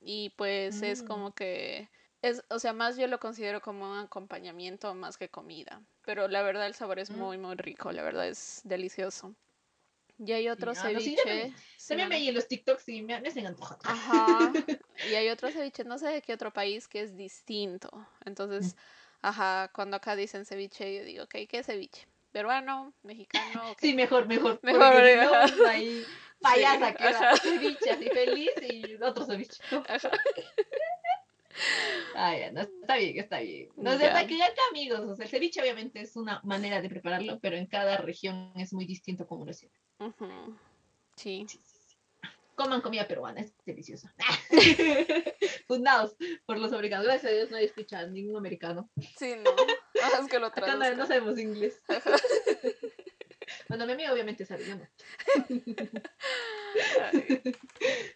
Y 0.00 0.30
pues 0.30 0.82
es 0.82 1.02
mm. 1.02 1.06
como 1.06 1.32
que 1.32 1.88
es, 2.22 2.44
o 2.48 2.58
sea, 2.58 2.72
más 2.72 2.96
yo 2.96 3.06
lo 3.06 3.20
considero 3.20 3.60
como 3.60 3.90
un 3.90 3.98
acompañamiento 3.98 4.94
más 4.94 5.16
que 5.16 5.28
comida. 5.28 5.82
Pero 6.04 6.28
la 6.28 6.42
verdad 6.42 6.66
el 6.66 6.74
sabor 6.74 6.98
es 6.98 7.10
mm. 7.10 7.18
muy, 7.18 7.38
muy 7.38 7.56
rico, 7.56 7.92
la 7.92 8.02
verdad 8.02 8.28
es 8.28 8.60
delicioso. 8.64 9.34
Y 10.18 10.32
hay 10.32 10.48
otro 10.48 10.74
ceviche. 10.74 11.52
Se 11.76 11.94
me 11.94 12.04
en 12.04 12.34
los 12.34 12.48
TikToks 12.48 12.88
y 12.88 13.02
me, 13.02 13.20
me 13.20 13.28
hacen 13.28 13.46
antojar. 13.46 13.78
Ajá. 13.84 14.52
Y 15.10 15.14
hay 15.14 15.28
otro 15.28 15.50
ceviche, 15.50 15.84
no 15.84 15.98
sé 15.98 16.08
de 16.08 16.22
qué 16.22 16.32
otro 16.32 16.50
país, 16.50 16.88
que 16.88 17.02
es 17.02 17.14
distinto. 17.14 17.90
Entonces, 18.24 18.74
mm. 18.74 18.78
ajá, 19.26 19.70
cuando 19.74 19.98
acá 19.98 20.16
dicen 20.16 20.46
ceviche, 20.46 20.96
yo 20.96 21.04
digo, 21.04 21.24
ok, 21.24 21.34
¿qué 21.46 21.62
ceviche? 21.62 22.08
¿Peruano? 22.32 22.94
¿Mexicano? 23.02 23.76
Sí, 23.78 23.92
mejor, 23.92 24.26
mejor. 24.26 24.58
Mejor. 24.62 24.80
No, 24.80 25.68
ahí 25.68 26.02
payasa 26.40 26.94
que 26.94 27.08
era 27.08 27.36
ceviche 27.36 27.90
así 27.90 28.08
feliz 28.08 28.50
y 28.62 28.94
otro 29.02 29.26
ceviche. 29.26 29.62
Ajá. 29.86 30.10
Ya, 32.14 32.52
no, 32.52 32.60
está 32.62 32.96
bien, 32.96 33.18
está 33.18 33.40
bien. 33.40 33.68
No 33.76 33.96
sé, 33.96 34.04
ya. 34.04 34.26
que 34.26 34.38
ya 34.38 34.48
amigos, 34.70 35.00
o 35.00 35.16
sea, 35.16 35.24
el 35.24 35.30
ceviche 35.30 35.60
obviamente 35.60 36.00
es 36.00 36.16
una 36.16 36.40
manera 36.44 36.80
de 36.80 36.88
prepararlo, 36.88 37.38
pero 37.40 37.56
en 37.56 37.66
cada 37.66 37.98
región 37.98 38.52
es 38.56 38.72
muy 38.72 38.86
distinto 38.86 39.26
como 39.26 39.44
lo 39.44 39.52
sirven. 39.52 39.80
sí. 41.16 41.46
Coman 42.54 42.80
comida 42.80 43.06
peruana, 43.06 43.42
es 43.42 43.52
deliciosa. 43.66 44.14
Fundados 45.68 46.16
por 46.46 46.58
los 46.58 46.72
americanos. 46.72 47.04
Gracias 47.04 47.30
a 47.30 47.34
Dios 47.34 47.50
no 47.50 47.58
hay 47.58 47.66
escuchado 47.66 48.08
ningún 48.08 48.38
americano. 48.38 48.88
Sí, 49.18 49.34
no. 49.36 49.50
Ah, 50.02 50.20
es 50.22 50.28
que 50.28 50.38
lo 50.38 50.46
Acá 50.46 50.74
no, 50.74 50.94
no, 50.94 51.06
sabemos 51.06 51.38
inglés. 51.38 51.82
bueno, 53.68 53.84
mi 53.84 53.92
amigo 53.92 54.10
obviamente 54.10 54.46
sabe, 54.46 54.64
yo 54.64 54.76
no. 54.76 54.88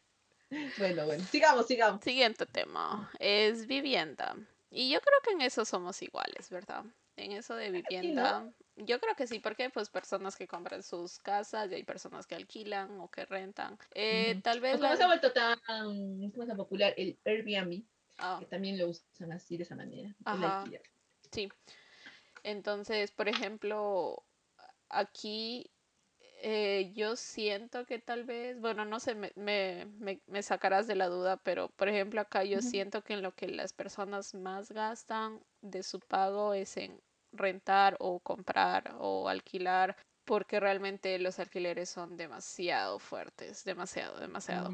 Bueno, 0.78 1.06
bueno, 1.06 1.24
sigamos, 1.24 1.66
sigamos. 1.66 2.02
Siguiente 2.02 2.46
tema 2.46 3.10
es 3.18 3.66
vivienda. 3.66 4.36
Y 4.70 4.90
yo 4.90 5.00
creo 5.00 5.18
que 5.24 5.32
en 5.32 5.40
eso 5.40 5.64
somos 5.64 6.00
iguales, 6.02 6.50
¿verdad? 6.50 6.84
En 7.16 7.32
eso 7.32 7.54
de 7.54 7.70
vivienda. 7.70 8.52
Yo 8.76 8.98
creo 9.00 9.14
que 9.14 9.26
sí, 9.26 9.40
porque 9.40 9.68
pues 9.68 9.90
personas 9.90 10.36
que 10.36 10.46
compran 10.46 10.82
sus 10.82 11.18
casas 11.18 11.70
y 11.70 11.74
hay 11.74 11.82
personas 11.82 12.26
que 12.26 12.34
alquilan 12.34 13.00
o 13.00 13.10
que 13.10 13.26
rentan. 13.26 13.78
Eh, 13.94 14.40
Tal 14.42 14.60
vez... 14.60 14.80
¿Cómo 14.80 14.96
se 14.96 15.02
ha 15.02 15.06
vuelto 15.06 15.32
tan, 15.32 15.58
popular 16.56 16.94
el 16.96 17.18
Airbnb? 17.24 17.82
Ah. 18.18 18.36
Que 18.38 18.46
también 18.46 18.78
lo 18.78 18.88
usan 18.88 19.32
así, 19.32 19.56
de 19.56 19.64
esa 19.64 19.74
manera. 19.74 20.14
Ajá. 20.24 20.64
Sí. 21.30 21.50
Entonces, 22.42 23.10
por 23.10 23.28
ejemplo, 23.28 24.24
aquí 24.88 25.70
eh, 26.42 26.92
yo 26.94 27.16
siento 27.16 27.84
que 27.84 27.98
tal 27.98 28.24
vez, 28.24 28.60
bueno, 28.60 28.84
no 28.84 29.00
sé, 29.00 29.14
me, 29.14 29.32
me, 29.36 29.86
me, 30.26 30.42
sacarás 30.42 30.86
de 30.86 30.94
la 30.94 31.08
duda, 31.08 31.36
pero 31.38 31.68
por 31.70 31.88
ejemplo 31.88 32.20
acá 32.20 32.44
yo 32.44 32.62
siento 32.62 33.02
que 33.02 33.14
en 33.14 33.22
lo 33.22 33.34
que 33.34 33.48
las 33.48 33.72
personas 33.72 34.34
más 34.34 34.70
gastan 34.72 35.40
de 35.60 35.82
su 35.82 36.00
pago 36.00 36.54
es 36.54 36.76
en 36.76 37.00
rentar 37.32 37.96
o 38.00 38.20
comprar 38.20 38.94
o 38.98 39.28
alquilar 39.28 39.96
porque 40.24 40.60
realmente 40.60 41.18
los 41.18 41.38
alquileres 41.38 41.88
son 41.88 42.16
demasiado 42.16 42.98
fuertes, 42.98 43.64
demasiado, 43.64 44.20
demasiado. 44.20 44.70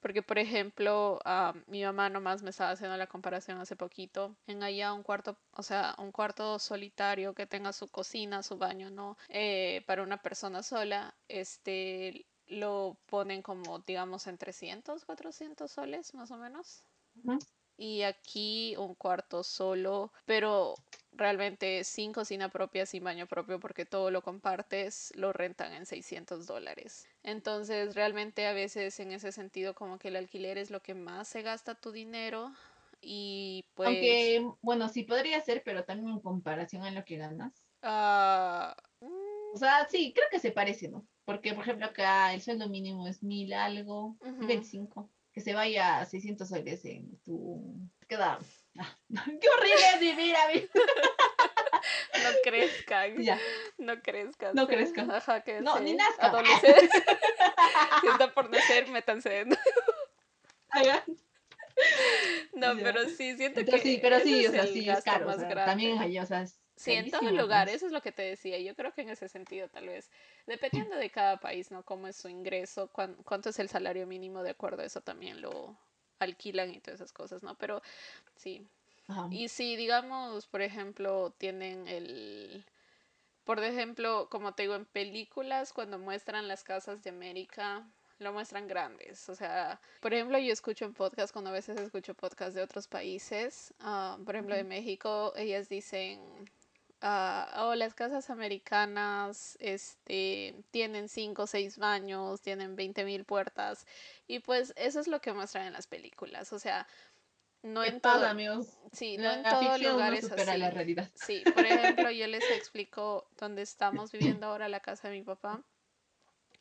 Porque, 0.00 0.22
por 0.22 0.38
ejemplo, 0.38 1.20
mi 1.66 1.82
mamá 1.84 2.08
nomás 2.08 2.42
me 2.42 2.50
estaba 2.50 2.70
haciendo 2.70 2.96
la 2.96 3.06
comparación 3.06 3.58
hace 3.60 3.76
poquito. 3.76 4.34
En 4.46 4.62
allá 4.62 4.92
un 4.92 5.02
cuarto, 5.02 5.36
o 5.52 5.62
sea, 5.62 5.94
un 5.98 6.10
cuarto 6.12 6.58
solitario 6.58 7.34
que 7.34 7.46
tenga 7.46 7.72
su 7.72 7.88
cocina, 7.88 8.42
su 8.42 8.56
baño, 8.56 8.90
¿no? 8.90 9.16
Eh, 9.28 9.82
para 9.86 10.02
una 10.02 10.16
persona 10.22 10.62
sola, 10.62 11.14
este, 11.28 12.26
lo 12.46 12.96
ponen 13.06 13.42
como, 13.42 13.78
digamos, 13.80 14.26
en 14.26 14.38
300, 14.38 15.04
400 15.04 15.70
soles, 15.70 16.14
más 16.14 16.30
o 16.30 16.36
menos. 16.38 16.82
Y 17.76 18.02
aquí 18.02 18.74
un 18.76 18.94
cuarto 18.94 19.42
solo, 19.42 20.12
pero 20.26 20.74
realmente 21.12 21.84
sin 21.84 22.12
cocina 22.12 22.48
propia, 22.48 22.86
sin 22.86 23.04
baño 23.04 23.26
propio, 23.26 23.60
porque 23.60 23.84
todo 23.84 24.10
lo 24.10 24.22
compartes, 24.22 25.12
lo 25.16 25.32
rentan 25.32 25.72
en 25.72 25.86
600 25.86 26.46
dólares. 26.46 27.08
Entonces, 27.22 27.94
realmente 27.94 28.46
a 28.46 28.52
veces 28.52 28.98
en 29.00 29.12
ese 29.12 29.32
sentido, 29.32 29.74
como 29.74 29.98
que 29.98 30.08
el 30.08 30.16
alquiler 30.16 30.58
es 30.58 30.70
lo 30.70 30.80
que 30.80 30.94
más 30.94 31.28
se 31.28 31.42
gasta 31.42 31.74
tu 31.74 31.92
dinero. 31.92 32.52
Y 33.00 33.64
pues. 33.74 33.88
Aunque, 33.88 34.46
bueno, 34.62 34.88
sí 34.88 35.04
podría 35.04 35.40
ser, 35.40 35.62
pero 35.64 35.84
también 35.84 36.10
en 36.10 36.20
comparación 36.20 36.84
a 36.84 36.90
lo 36.90 37.04
que 37.04 37.16
ganas. 37.16 37.64
Uh, 37.82 38.74
O 39.54 39.56
sea, 39.56 39.86
sí, 39.88 40.12
creo 40.14 40.26
que 40.30 40.38
se 40.38 40.52
parece, 40.52 40.88
¿no? 40.88 41.08
Porque, 41.24 41.54
por 41.54 41.62
ejemplo, 41.64 41.86
acá 41.86 42.32
el 42.34 42.40
sueldo 42.42 42.68
mínimo 42.68 43.06
es 43.06 43.22
mil 43.22 43.52
algo, 43.52 44.16
uh 44.20 44.46
25. 44.46 45.10
Que 45.32 45.40
se 45.40 45.54
vaya 45.54 46.00
a 46.00 46.06
600 46.06 46.48
soles 46.48 46.84
en 46.84 47.18
tu. 47.20 47.88
Queda 48.08 48.38
Qué 49.40 49.48
horrible 49.48 49.86
es 49.94 50.00
vivir 50.00 50.36
a 50.36 50.48
mí. 50.48 50.68
No 52.22 52.30
crezcan. 52.44 53.14
No 53.78 54.02
crezcan. 54.02 54.54
No 54.54 54.66
crezcan. 54.66 55.10
Ajá, 55.10 55.40
que 55.40 55.62
no, 55.62 55.80
ni 55.80 55.94
nazcan. 55.94 56.44
si 56.60 58.08
está 58.08 58.34
por 58.34 58.50
nacer, 58.50 58.88
métanse. 58.88 59.46
No, 62.52 62.76
pero 62.76 63.08
sí, 63.08 63.36
siento 63.36 63.64
que. 63.64 63.78
Sí, 63.78 63.98
pero 64.02 64.20
sí, 64.20 64.46
o 64.46 64.50
sea, 64.50 64.66
sí, 64.66 64.88
es 64.88 65.02
caro. 65.02 65.26
Más 65.26 65.38
también 65.38 65.98
o 66.20 66.26
sea, 66.26 66.44
Sí, 66.76 66.92
en 66.92 67.10
todo 67.10 67.30
lugar, 67.30 67.68
eso 67.68 67.86
es 67.86 67.92
lo 67.92 68.02
que 68.02 68.12
te 68.12 68.22
decía. 68.22 68.58
Yo 68.58 68.74
creo 68.74 68.92
que 68.92 69.02
en 69.02 69.10
ese 69.10 69.28
sentido, 69.28 69.68
tal 69.68 69.86
vez, 69.86 70.10
dependiendo 70.46 70.96
de 70.96 71.10
cada 71.10 71.38
país, 71.38 71.70
¿no? 71.70 71.82
Cómo 71.84 72.08
es 72.08 72.16
su 72.16 72.28
ingreso, 72.28 72.90
cuánto 72.90 73.48
es 73.48 73.58
el 73.58 73.68
salario 73.68 74.06
mínimo, 74.06 74.42
de 74.42 74.50
acuerdo 74.50 74.82
a 74.82 74.86
eso 74.86 75.00
también 75.00 75.40
lo, 75.40 75.78
alquilan 76.20 76.72
y 76.72 76.80
todas 76.80 77.00
esas 77.00 77.12
cosas, 77.12 77.42
¿no? 77.42 77.56
Pero 77.56 77.82
sí. 78.36 78.66
Y 79.30 79.48
si, 79.48 79.74
digamos, 79.74 80.46
por 80.46 80.62
ejemplo, 80.62 81.34
tienen 81.36 81.88
el... 81.88 82.64
Por 83.44 83.58
ejemplo, 83.64 84.28
como 84.30 84.54
te 84.54 84.62
digo, 84.62 84.76
en 84.76 84.84
películas, 84.84 85.72
cuando 85.72 85.98
muestran 85.98 86.46
las 86.46 86.62
casas 86.62 87.02
de 87.02 87.10
América, 87.10 87.84
lo 88.20 88.32
muestran 88.32 88.68
grandes. 88.68 89.28
O 89.28 89.34
sea, 89.34 89.80
por 90.00 90.14
ejemplo, 90.14 90.38
yo 90.38 90.52
escucho 90.52 90.84
en 90.84 90.94
podcast, 90.94 91.32
cuando 91.32 91.50
a 91.50 91.54
veces 91.54 91.80
escucho 91.80 92.14
podcast 92.14 92.54
de 92.54 92.62
otros 92.62 92.86
países, 92.86 93.74
ah, 93.80 94.16
por 94.24 94.36
ejemplo, 94.36 94.54
de 94.54 94.62
México, 94.62 95.32
ellas 95.34 95.68
dicen, 95.68 96.20
uh, 97.02 97.60
oh, 97.60 97.74
las 97.74 97.94
casas 97.94 98.30
americanas 98.30 99.56
este, 99.60 100.54
tienen 100.70 101.08
cinco 101.08 101.42
o 101.42 101.46
seis 101.46 101.78
baños, 101.78 102.40
tienen 102.40 102.76
20 102.76 103.04
mil 103.04 103.24
puertas. 103.24 103.86
Y 104.26 104.40
pues 104.40 104.72
eso 104.76 105.00
es 105.00 105.08
lo 105.08 105.20
que 105.20 105.32
muestran 105.32 105.66
en 105.66 105.72
las 105.72 105.86
películas. 105.86 106.52
O 106.52 106.58
sea, 106.58 106.86
no 107.62 107.84
en 107.84 108.00
todo. 108.00 108.26
amigos. 108.26 108.78
Sí, 108.92 109.18
no 109.18 109.30
en 109.30 109.42
todos 109.42 109.80
lugares 109.80 110.26
supera 110.26 110.56
la 110.56 110.70
realidad. 110.70 111.10
Sí, 111.14 111.42
por 111.54 111.64
ejemplo, 111.64 112.10
yo 112.10 112.26
les 112.26 112.48
explico 112.50 113.28
dónde 113.38 113.62
estamos 113.62 114.12
viviendo 114.12 114.46
ahora, 114.46 114.68
la 114.68 114.80
casa 114.80 115.08
de 115.08 115.18
mi 115.18 115.22
papá. 115.22 115.62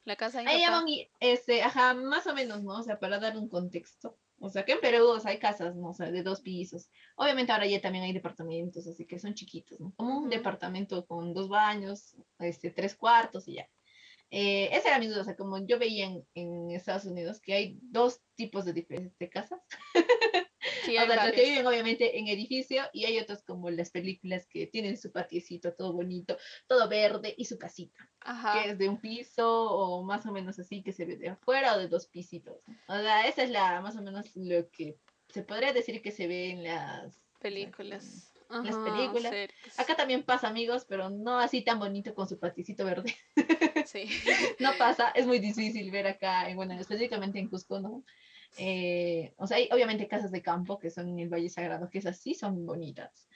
La 0.06 0.16
casa 0.16 0.40
de 0.40 0.46
mi 0.46 0.66
papá. 0.66 0.84
Este, 1.20 1.62
ajá, 1.64 1.94
más 1.94 2.28
o 2.28 2.34
menos, 2.34 2.64
¿no? 2.64 2.80
O 2.80 2.84
sea, 2.84 3.00
para 3.00 3.20
dar 3.20 3.38
un 3.38 3.48
contexto. 3.48 4.18
O 4.40 4.50
sea, 4.50 4.64
que 4.66 4.74
en 4.74 4.82
Perú 4.82 5.14
hay 5.24 5.38
casas, 5.38 5.76
¿no? 5.76 5.90
O 5.90 5.94
sea, 5.94 6.12
de 6.12 6.24
dos 6.24 6.42
pisos. 6.42 6.90
Obviamente 7.16 7.52
ahora 7.52 7.68
ya 7.68 7.82
también 7.82 8.04
hay 8.06 8.14
departamentos, 8.14 8.88
así 8.88 9.06
que 9.06 9.20
son 9.20 9.34
chiquitos, 9.34 9.80
¿no? 9.80 9.94
Como 9.96 10.18
un 10.20 10.30
departamento 10.30 11.06
con 11.06 11.34
dos 11.34 11.50
baños, 11.50 12.16
este, 12.40 12.72
tres 12.72 12.96
cuartos 12.96 13.48
y 13.48 13.56
ya. 13.56 13.70
Eh, 14.32 14.70
esa 14.72 14.90
era 14.90 15.00
mi 15.00 15.08
duda, 15.08 15.22
o 15.22 15.24
sea, 15.24 15.36
como 15.36 15.58
yo 15.66 15.80
veía 15.80 16.06
en, 16.06 16.24
en 16.36 16.72
Estados 16.72 17.06
Unidos 17.06 17.42
que 17.42 17.54
hay 17.54 17.80
dos 17.82 18.22
tipos 18.36 18.66
de 18.66 18.74
diferentes 18.74 19.18
de 19.18 19.30
casas. 19.30 19.60
Sí, 20.90 20.98
o 20.98 21.06
sea, 21.06 21.26
los 21.26 21.36
que 21.36 21.44
viven 21.44 21.68
obviamente 21.68 22.20
en 22.20 22.28
edificio 22.28 22.84
y 22.94 23.06
hay 23.06 23.20
otros 23.20 23.44
como 23.44 23.70
las 23.70 23.92
películas 23.92 24.48
que 24.48 24.68
tienen 24.68 24.98
su 24.98 25.12
patiecito 25.12 25.74
todo 25.74 25.94
bonito, 25.94 26.38
todo 26.68 26.90
verde 26.90 27.34
y 27.38 27.46
su 27.46 27.58
casita, 27.58 28.10
que 28.54 28.72
es 28.72 28.78
de 28.78 28.90
un 28.90 29.00
piso 29.00 29.72
o 29.72 30.04
más 30.04 30.26
o 30.26 30.32
menos 30.32 30.60
así 30.60 30.82
que 30.82 30.94
se 30.94 31.06
ve 31.06 31.18
de 31.18 31.30
afuera 31.30 31.76
o 31.76 31.80
de 31.80 31.88
dos 31.88 32.08
pisitos. 32.08 32.58
O 32.88 32.98
sea, 32.98 33.28
esa 33.28 33.44
es 33.44 33.50
la 33.50 33.82
más 33.82 33.96
o 33.96 34.02
menos 34.02 34.36
lo 34.36 34.70
que 34.70 34.98
se 35.30 35.44
podría 35.44 35.74
decir 35.74 36.02
que 36.02 36.12
se 36.12 36.28
ve 36.28 36.52
en 36.52 36.64
las 36.64 37.20
películas. 37.40 38.34
las 38.50 38.76
películas. 38.78 39.34
Acá 39.78 39.96
también 39.96 40.24
pasa, 40.24 40.48
amigos, 40.48 40.86
pero 40.88 41.10
no 41.10 41.40
así 41.40 41.62
tan 41.62 41.80
bonito 41.80 42.16
con 42.16 42.28
su 42.28 42.40
paticito 42.40 42.84
verde. 42.84 43.16
Sí. 43.86 44.06
no 44.60 44.72
pasa, 44.78 45.10
es 45.10 45.26
muy 45.26 45.40
difícil 45.40 45.90
ver 45.92 46.08
acá, 46.08 46.48
bueno, 46.56 46.74
específicamente 46.74 47.40
en 47.40 47.48
Cusco, 47.48 47.80
¿no? 47.80 48.04
Eh, 48.58 49.34
o 49.38 49.48
sea, 49.48 49.58
hay 49.58 49.70
obviamente 49.72 50.08
casas 50.08 50.32
de 50.32 50.42
campo 50.42 50.80
que 50.80 50.90
son 50.90 51.10
en 51.10 51.20
el 51.20 51.30
Valle 51.30 51.50
Sagrado, 51.50 51.90
que 51.90 52.00
esas 52.00 52.18
sí 52.18 52.34
son 52.34 52.66
bonitas. 52.66 53.28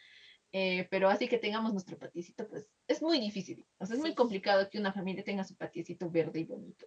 Eh, 0.51 0.87
pero 0.91 1.09
así 1.09 1.27
que 1.27 1.39
tengamos 1.39 1.71
nuestro 1.71 1.97
patiecito, 1.97 2.47
pues 2.47 2.69
es 2.87 3.01
muy 3.01 3.19
difícil. 3.19 3.65
O 3.79 3.85
sea, 3.85 3.95
es 3.95 4.01
muy 4.01 4.13
complicado 4.13 4.69
que 4.69 4.79
una 4.79 4.93
familia 4.93 5.23
tenga 5.23 5.43
su 5.43 5.55
patiecito 5.55 6.09
verde 6.09 6.41
y 6.41 6.45
bonito. 6.45 6.85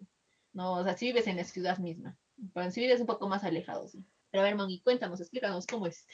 No, 0.53 0.75
o 0.75 0.85
sea, 0.85 0.97
si 0.97 1.07
vives 1.07 1.27
en 1.27 1.37
la 1.37 1.45
ciudad 1.45 1.79
misma. 1.79 2.17
Pero 2.55 2.71
si 2.71 2.81
vives 2.81 3.01
un 3.01 3.07
poco 3.07 3.29
más 3.29 3.45
alejado, 3.45 3.89
sí. 3.89 4.05
Pero 4.31 4.43
a 4.43 4.45
ver, 4.45 4.57
Moni, 4.57 4.81
cuéntanos, 4.81 5.21
explícanos 5.21 5.67
cómo 5.67 5.87
es, 5.87 6.07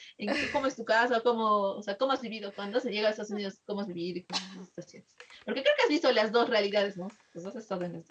cómo 0.51 0.67
es 0.67 0.75
tu 0.75 0.85
casa, 0.85 1.21
cómo, 1.21 1.75
o 1.75 1.81
sea, 1.81 1.97
cómo 1.97 2.13
has 2.13 2.21
vivido, 2.21 2.53
cuando 2.53 2.79
se 2.79 2.91
llega 2.91 3.07
a 3.07 3.11
Estados 3.11 3.31
Unidos, 3.31 3.61
cómo 3.65 3.81
has 3.81 3.87
vivido 3.87 4.19
y 4.19 4.23
cómo 4.23 4.65
Porque 4.75 5.61
creo 5.61 5.75
que 5.75 5.83
has 5.83 5.89
visto 5.89 6.11
las 6.11 6.31
dos 6.31 6.49
realidades, 6.49 6.95
¿no? 6.95 7.07
Los 7.33 7.43
dos 7.43 7.55
estados 7.55 7.83
en 7.83 8.03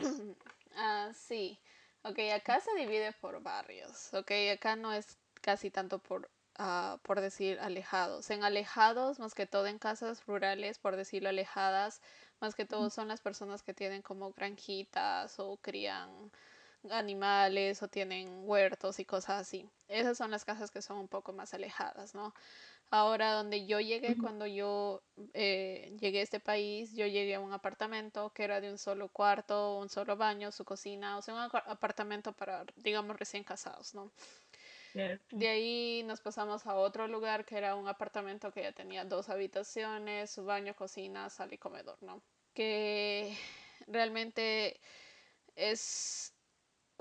Ah, 0.75 1.11
sí. 1.15 1.59
Ok, 2.05 2.19
acá 2.35 2.61
se 2.61 2.75
divide 2.75 3.13
por 3.13 3.43
barrios. 3.43 4.13
Ok, 4.15 4.33
acá 4.53 4.77
no 4.77 4.93
es 4.93 5.19
casi 5.41 5.71
tanto 5.71 5.99
por, 6.01 6.29
uh, 6.59 6.99
por 7.03 7.21
decir 7.21 7.59
alejados. 7.61 8.31
En 8.31 8.43
alejados, 8.45 9.19
más 9.21 9.35
que 9.35 9.47
todo 9.47 9.67
en 9.69 9.79
casas 9.79 10.25
rurales, 10.27 10.79
por 10.79 10.97
decirlo 10.97 11.29
alejadas, 11.29 12.01
más 12.41 12.55
que 12.57 12.65
todo 12.67 12.91
son 12.91 13.09
las 13.09 13.21
personas 13.21 13.63
que 13.63 13.75
tienen 13.75 14.03
como 14.03 14.33
granjitas 14.33 15.39
o 15.39 15.57
crían 15.59 16.33
animales 16.91 17.83
o 17.83 17.89
tienen 17.89 18.29
huertos 18.49 18.99
y 18.99 19.05
cosas 19.05 19.41
así. 19.43 19.69
Esas 19.89 20.19
son 20.19 20.31
las 20.33 20.45
casas 20.45 20.71
que 20.73 20.83
son 20.83 20.99
un 20.99 21.09
poco 21.09 21.33
más 21.33 21.55
alejadas, 21.55 22.15
¿no? 22.15 22.35
Ahora, 22.95 23.33
donde 23.33 23.65
yo 23.65 23.81
llegué, 23.81 24.19
cuando 24.19 24.47
yo 24.47 25.03
eh, 25.33 25.97
llegué 25.99 26.21
a 26.21 26.23
este 26.23 26.41
país, 26.41 26.95
yo 26.95 27.07
llegué 27.07 27.35
a 27.37 27.41
un 27.41 27.55
apartamento 27.55 28.35
que 28.35 28.45
era 28.45 28.61
de 28.61 28.71
un 28.71 28.77
solo 28.77 29.09
cuarto, 29.09 29.79
un 29.79 29.89
solo 29.89 30.19
baño, 30.19 30.53
su 30.53 30.67
cocina, 30.67 31.17
o 31.17 31.23
sea, 31.23 31.33
un 31.33 31.41
apartamento 31.41 32.33
para, 32.35 32.67
digamos, 32.77 33.19
recién 33.19 33.45
casados, 33.45 33.95
¿no? 33.95 34.13
De 35.31 35.49
ahí 35.49 36.03
nos 36.05 36.21
pasamos 36.21 36.67
a 36.67 36.75
otro 36.75 37.09
lugar 37.09 37.47
que 37.47 37.57
era 37.57 37.77
un 37.77 37.89
apartamento 37.89 38.53
que 38.53 38.63
ya 38.63 38.73
tenía 38.73 39.07
dos 39.07 39.31
habitaciones, 39.31 40.31
su 40.31 40.45
baño, 40.45 40.77
cocina, 40.77 41.31
sala 41.31 41.55
y 41.55 41.59
comedor, 41.59 41.97
¿no? 42.03 42.23
Que 42.53 43.35
realmente 43.87 44.79
es 45.57 46.35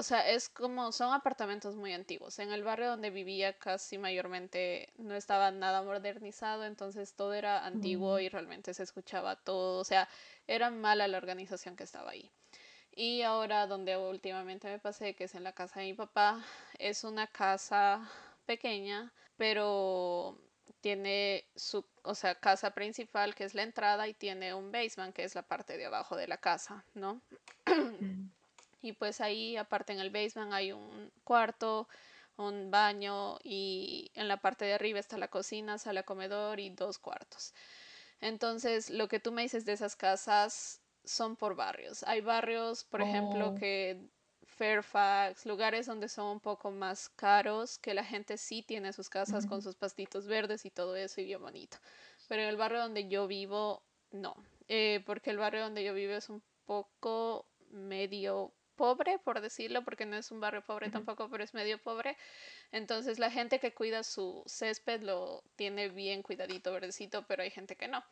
o 0.01 0.03
sea, 0.03 0.27
es 0.27 0.49
como, 0.49 0.91
son 0.91 1.13
apartamentos 1.13 1.75
muy 1.75 1.93
antiguos. 1.93 2.39
En 2.39 2.51
el 2.51 2.63
barrio 2.63 2.89
donde 2.89 3.11
vivía 3.11 3.53
casi 3.59 3.99
mayormente 3.99 4.89
no 4.97 5.13
estaba 5.13 5.51
nada 5.51 5.83
modernizado, 5.83 6.65
entonces 6.65 7.13
todo 7.13 7.35
era 7.35 7.63
antiguo 7.67 8.17
y 8.17 8.27
realmente 8.27 8.73
se 8.73 8.81
escuchaba 8.81 9.35
todo. 9.35 9.79
O 9.79 9.83
sea, 9.83 10.09
era 10.47 10.71
mala 10.71 11.07
la 11.07 11.19
organización 11.19 11.75
que 11.75 11.83
estaba 11.83 12.09
ahí. 12.09 12.31
Y 12.95 13.21
ahora 13.21 13.67
donde 13.67 13.95
últimamente 13.95 14.67
me 14.69 14.79
pasé, 14.79 15.13
que 15.13 15.25
es 15.25 15.35
en 15.35 15.43
la 15.43 15.53
casa 15.53 15.81
de 15.81 15.85
mi 15.85 15.93
papá, 15.93 16.43
es 16.79 17.03
una 17.03 17.27
casa 17.27 18.09
pequeña, 18.47 19.13
pero 19.37 20.35
tiene 20.81 21.45
su, 21.55 21.85
o 22.01 22.15
sea, 22.15 22.33
casa 22.33 22.71
principal 22.71 23.35
que 23.35 23.43
es 23.43 23.53
la 23.53 23.61
entrada 23.61 24.07
y 24.07 24.15
tiene 24.15 24.55
un 24.55 24.71
basement 24.71 25.13
que 25.13 25.25
es 25.25 25.35
la 25.35 25.43
parte 25.43 25.77
de 25.77 25.85
abajo 25.85 26.15
de 26.15 26.27
la 26.27 26.37
casa, 26.37 26.83
¿no? 26.95 27.21
Y 28.81 28.93
pues 28.93 29.21
ahí, 29.21 29.57
aparte 29.57 29.93
en 29.93 29.99
el 29.99 30.09
basement, 30.09 30.53
hay 30.53 30.71
un 30.71 31.11
cuarto, 31.23 31.87
un 32.37 32.71
baño 32.71 33.37
y 33.43 34.11
en 34.15 34.27
la 34.27 34.37
parte 34.37 34.65
de 34.65 34.73
arriba 34.73 34.99
está 34.99 35.17
la 35.17 35.27
cocina, 35.27 35.77
sala 35.77 36.03
comedor 36.03 36.59
y 36.59 36.69
dos 36.71 36.97
cuartos. 36.97 37.53
Entonces, 38.19 38.89
lo 38.89 39.07
que 39.07 39.19
tú 39.19 39.31
me 39.31 39.43
dices 39.43 39.65
de 39.65 39.73
esas 39.73 39.95
casas 39.95 40.81
son 41.03 41.35
por 41.35 41.55
barrios. 41.55 42.03
Hay 42.03 42.21
barrios, 42.21 42.83
por 42.83 43.01
ejemplo, 43.01 43.49
Oh, 43.49 43.55
que 43.55 44.09
Fairfax, 44.45 45.45
lugares 45.45 45.87
donde 45.87 46.07
son 46.07 46.27
un 46.27 46.39
poco 46.39 46.71
más 46.71 47.09
caros, 47.09 47.79
que 47.79 47.93
la 47.93 48.03
gente 48.03 48.37
sí 48.37 48.61
tiene 48.61 48.93
sus 48.93 49.09
casas 49.09 49.45
con 49.45 49.61
sus 49.61 49.75
pastitos 49.75 50.27
verdes 50.27 50.65
y 50.65 50.71
todo 50.71 50.95
eso 50.95 51.21
y 51.21 51.25
bien 51.25 51.41
bonito. 51.41 51.77
Pero 52.27 52.43
en 52.43 52.49
el 52.49 52.57
barrio 52.57 52.79
donde 52.79 53.07
yo 53.07 53.27
vivo, 53.27 53.83
no. 54.11 54.35
Eh, 54.67 55.03
porque 55.05 55.31
el 55.31 55.37
barrio 55.37 55.61
donde 55.61 55.83
yo 55.83 55.93
vivo 55.93 56.13
es 56.13 56.29
un 56.29 56.43
poco 56.65 57.47
medio 57.69 58.53
pobre, 58.75 59.19
por 59.19 59.41
decirlo, 59.41 59.83
porque 59.83 60.05
no 60.05 60.15
es 60.17 60.31
un 60.31 60.39
barrio 60.39 60.63
pobre 60.63 60.89
tampoco, 60.89 61.29
pero 61.29 61.43
es 61.43 61.53
medio 61.53 61.77
pobre. 61.77 62.17
Entonces 62.71 63.19
la 63.19 63.31
gente 63.31 63.59
que 63.59 63.73
cuida 63.73 64.03
su 64.03 64.43
césped 64.47 65.01
lo 65.03 65.43
tiene 65.55 65.89
bien 65.89 66.21
cuidadito, 66.23 66.71
verdecito, 66.71 67.25
pero 67.27 67.43
hay 67.43 67.51
gente 67.51 67.75
que 67.75 67.87
no. 67.87 68.03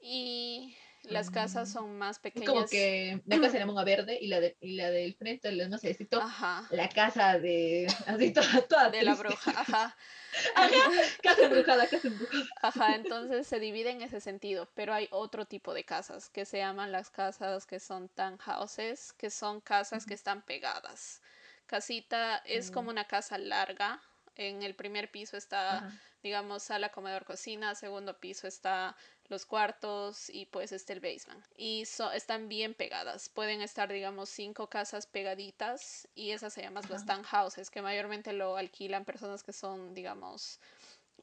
Y 0.00 0.76
las 1.02 1.30
casas 1.30 1.68
mm. 1.68 1.72
son 1.72 1.98
más 1.98 2.18
Es 2.34 2.44
como 2.44 2.68
pequeñas. 2.68 2.70
que 2.70 3.22
la 3.26 3.40
casa 3.40 3.54
de 3.54 3.60
la 3.60 3.66
monga 3.66 3.84
verde 3.84 4.18
y 4.20 4.28
la, 4.28 4.40
de, 4.40 4.56
y 4.60 4.74
la 4.76 4.90
del 4.90 5.16
frente, 5.16 5.52
la- 5.52 5.68
no 5.68 5.78
sé, 5.78 5.88
necesito 5.88 6.24
Ajá, 6.24 6.70
la 6.70 6.88
casa 6.88 7.38
de, 7.40 7.86
así 8.06 8.32
toda, 8.32 8.62
toda 8.68 8.90
de 8.90 9.02
la 9.02 9.14
bruja, 9.14 9.52
ajá. 9.60 9.96
Ajá, 10.54 10.90
casa 11.22 11.44
embrujada, 11.46 11.88
casa 11.88 12.08
embrujada. 12.08 12.48
Ajá, 12.62 12.94
entonces 12.94 13.46
se 13.46 13.58
divide 13.60 13.90
en 13.90 14.02
ese 14.02 14.20
sentido, 14.20 14.68
pero 14.74 14.92
hay 14.94 15.08
otro 15.10 15.46
tipo 15.46 15.74
de 15.74 15.84
casas 15.84 16.28
que 16.30 16.44
se 16.44 16.58
llaman 16.58 16.92
las 16.92 17.10
casas 17.10 17.66
que 17.66 17.80
son 17.80 18.08
townhouses, 18.08 19.12
que 19.14 19.30
son 19.30 19.60
casas 19.60 20.06
que 20.06 20.14
están 20.14 20.42
pegadas. 20.42 21.22
Casita 21.66 22.36
es 22.44 22.70
como 22.70 22.88
mm, 22.88 22.90
una 22.90 23.04
casa 23.06 23.38
larga. 23.38 24.00
En 24.36 24.62
el 24.62 24.74
primer 24.74 25.10
piso 25.10 25.36
está, 25.36 25.84
Ajá. 25.84 26.00
digamos, 26.22 26.62
sala, 26.62 26.90
comedor, 26.90 27.24
cocina. 27.24 27.74
Segundo 27.74 28.18
piso 28.20 28.46
está 28.46 28.96
los 29.30 29.46
cuartos 29.46 30.28
y 30.30 30.46
pues 30.46 30.72
está 30.72 30.92
el 30.92 31.00
basement. 31.00 31.44
Y 31.56 31.86
so- 31.86 32.12
están 32.12 32.48
bien 32.48 32.74
pegadas. 32.74 33.28
Pueden 33.28 33.62
estar, 33.62 33.90
digamos, 33.92 34.28
cinco 34.28 34.68
casas 34.68 35.06
pegaditas 35.06 36.08
y 36.14 36.32
esas 36.32 36.52
se 36.52 36.62
llaman 36.62 36.84
las 36.90 37.04
Ajá. 37.04 37.22
townhouses, 37.22 37.70
que 37.70 37.82
mayormente 37.82 38.32
lo 38.32 38.56
alquilan 38.56 39.04
personas 39.04 39.42
que 39.42 39.52
son, 39.52 39.94
digamos, 39.94 40.60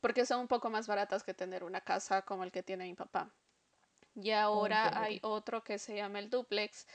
porque 0.01 0.25
son 0.25 0.41
un 0.41 0.47
poco 0.47 0.69
más 0.69 0.87
baratas 0.87 1.23
que 1.23 1.33
tener 1.33 1.63
una 1.63 1.81
casa 1.81 2.21
como 2.23 2.43
el 2.43 2.51
que 2.51 2.63
tiene 2.63 2.85
mi 2.85 2.93
papá. 2.95 3.31
Y 4.15 4.31
ahora 4.31 4.91
hay 5.01 5.19
otro 5.23 5.63
que 5.63 5.77
se 5.79 5.95
llama 5.95 6.19
el 6.19 6.29
duplex, 6.29 6.87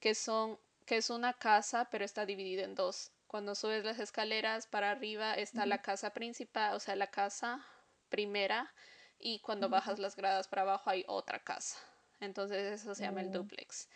que 0.00 0.14
son 0.14 0.58
que 0.86 0.96
es 0.96 1.10
una 1.10 1.34
casa, 1.34 1.88
pero 1.90 2.04
está 2.04 2.26
dividida 2.26 2.64
en 2.64 2.74
dos. 2.74 3.12
Cuando 3.26 3.54
subes 3.54 3.84
las 3.84 3.98
escaleras 4.00 4.66
para 4.66 4.90
arriba 4.90 5.34
está 5.34 5.64
la 5.66 5.80
casa 5.82 6.10
principal, 6.12 6.74
o 6.74 6.80
sea, 6.80 6.96
la 6.96 7.06
casa 7.08 7.64
primera, 8.08 8.74
y 9.22 9.38
cuando 9.40 9.68
bajas 9.68 9.98
las 9.98 10.16
gradas 10.16 10.48
para 10.48 10.62
abajo 10.62 10.90
hay 10.90 11.04
otra 11.08 11.38
casa. 11.38 11.78
Entonces 12.20 12.80
eso 12.80 12.94
se 12.94 13.04
llama 13.04 13.20
el 13.20 13.28
Oh, 13.28 13.30
duplex. 13.30 13.88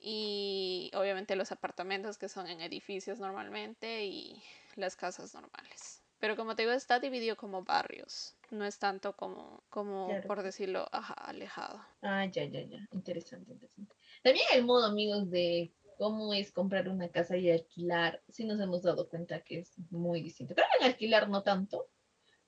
Y 0.00 0.90
obviamente 0.94 1.36
los 1.36 1.52
apartamentos 1.52 2.18
que 2.18 2.28
son 2.28 2.46
en 2.48 2.60
edificios 2.60 3.18
normalmente 3.20 4.04
y 4.06 4.42
las 4.76 4.96
casas 4.96 5.34
normales. 5.34 6.02
Pero 6.18 6.36
como 6.36 6.54
te 6.54 6.62
digo, 6.62 6.72
está 6.72 7.00
dividido 7.00 7.36
como 7.36 7.64
barrios. 7.64 8.36
No 8.50 8.64
es 8.64 8.78
tanto 8.78 9.16
como, 9.16 9.62
como 9.70 10.06
claro, 10.06 10.26
por 10.26 10.42
decirlo, 10.42 10.88
ajá, 10.92 11.14
alejado. 11.14 11.84
Ah, 12.02 12.26
ya, 12.26 12.44
ya, 12.44 12.62
ya. 12.62 12.78
Interesante, 12.92 13.52
interesante. 13.52 13.94
También 14.22 14.46
el 14.54 14.64
modo, 14.64 14.86
amigos, 14.86 15.30
de 15.30 15.72
cómo 15.96 16.34
es 16.34 16.52
comprar 16.52 16.88
una 16.88 17.08
casa 17.10 17.36
y 17.36 17.50
alquilar, 17.50 18.22
sí 18.28 18.44
nos 18.44 18.60
hemos 18.60 18.82
dado 18.82 19.08
cuenta 19.08 19.40
que 19.42 19.60
es 19.60 19.72
muy 19.90 20.20
distinto. 20.22 20.54
Creo 20.54 20.66
que 20.72 20.84
en 20.84 20.90
alquilar 20.90 21.28
no 21.28 21.42
tanto, 21.42 21.88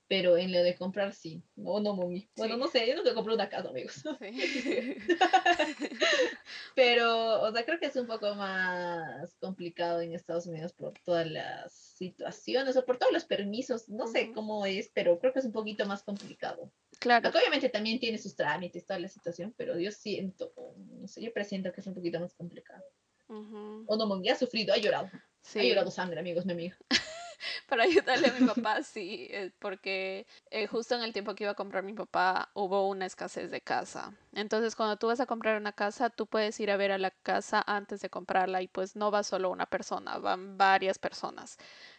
pero 0.07 0.37
en 0.37 0.51
lo 0.51 0.61
de 0.61 0.75
comprar 0.75 1.13
sí. 1.13 1.43
No, 1.55 1.79
no, 1.79 1.95
mami. 1.95 2.29
Bueno, 2.35 2.57
no 2.57 2.67
sé, 2.67 2.87
yo 2.87 2.95
nunca 2.95 3.13
compré 3.13 3.33
una 3.33 3.49
casa, 3.49 3.69
amigos. 3.69 4.03
Sí. 4.19 4.95
Pero, 6.75 7.41
o 7.41 7.51
sea, 7.51 7.65
creo 7.65 7.79
que 7.79 7.87
es 7.87 7.95
un 7.95 8.05
poco 8.07 8.35
más 8.35 9.35
complicado 9.39 10.01
en 10.01 10.13
Estados 10.13 10.45
Unidos 10.45 10.73
por 10.73 10.93
todas 10.99 11.25
las 11.27 11.73
situaciones 11.73 12.77
o 12.77 12.85
por 12.85 12.97
todos 12.97 13.13
los 13.13 13.25
permisos. 13.25 13.89
No 13.89 14.07
sé 14.07 14.31
cómo 14.33 14.65
es, 14.65 14.91
pero 14.93 15.17
creo 15.19 15.33
que 15.33 15.39
es 15.39 15.45
un 15.45 15.51
poquito 15.53 15.85
más 15.85 16.03
complicado. 16.03 16.71
Claro, 16.99 17.25
Aunque 17.27 17.39
obviamente 17.39 17.69
también 17.69 17.99
tiene 17.99 18.17
sus 18.17 18.35
trámites, 18.35 18.85
toda 18.85 18.99
la 18.99 19.07
situación, 19.07 19.53
pero 19.57 19.79
yo 19.79 19.91
siento, 19.91 20.53
no 20.77 21.07
sé, 21.07 21.21
yo 21.21 21.33
presiento 21.33 21.71
que 21.71 21.81
es 21.81 21.87
un 21.87 21.93
poquito 21.93 22.19
más 22.19 22.33
complicado. 22.33 22.83
O 23.27 23.95
no, 23.97 24.05
mami, 24.05 24.29
ha 24.29 24.35
sufrido, 24.35 24.73
ha 24.73 24.77
llorado. 24.77 25.07
Ha 25.07 25.21
Sí, 25.41 25.67
llorado 25.69 25.91
sangre, 25.91 26.19
amigos, 26.19 26.45
mi 26.45 26.53
amiga. 26.53 26.77
para 27.69 27.83
ayudarle 27.83 28.27
a 28.27 28.33
mi 28.33 28.45
papá, 28.45 28.83
sí, 28.83 29.27
eh, 29.31 29.51
porque 29.59 30.25
eh, 30.51 30.67
justo 30.67 30.95
en 30.95 31.01
el 31.01 31.13
tiempo 31.13 31.35
que 31.35 31.43
iba 31.43 31.51
a 31.51 31.55
comprar 31.55 31.83
mi 31.83 31.93
papá 31.93 32.49
hubo 32.53 32.87
una 32.87 33.05
escasez 33.05 33.51
de 33.51 33.61
casa. 33.61 34.13
Entonces, 34.33 34.75
cuando 34.75 34.97
tú 34.97 35.07
vas 35.07 35.19
a 35.19 35.25
comprar 35.25 35.59
una 35.59 35.71
casa, 35.71 36.09
tú 36.09 36.27
puedes 36.27 36.59
ir 36.59 36.71
a 36.71 36.77
ver 36.77 36.91
a 36.91 36.97
la 36.97 37.11
casa 37.11 37.63
antes 37.65 38.01
de 38.01 38.09
comprarla 38.09 38.61
y 38.61 38.67
pues 38.67 38.95
no 38.95 39.11
va 39.11 39.23
solo 39.23 39.49
una 39.49 39.65
persona, 39.65 40.17
van 40.17 40.57
varias 40.57 40.97
personas. 40.99 41.57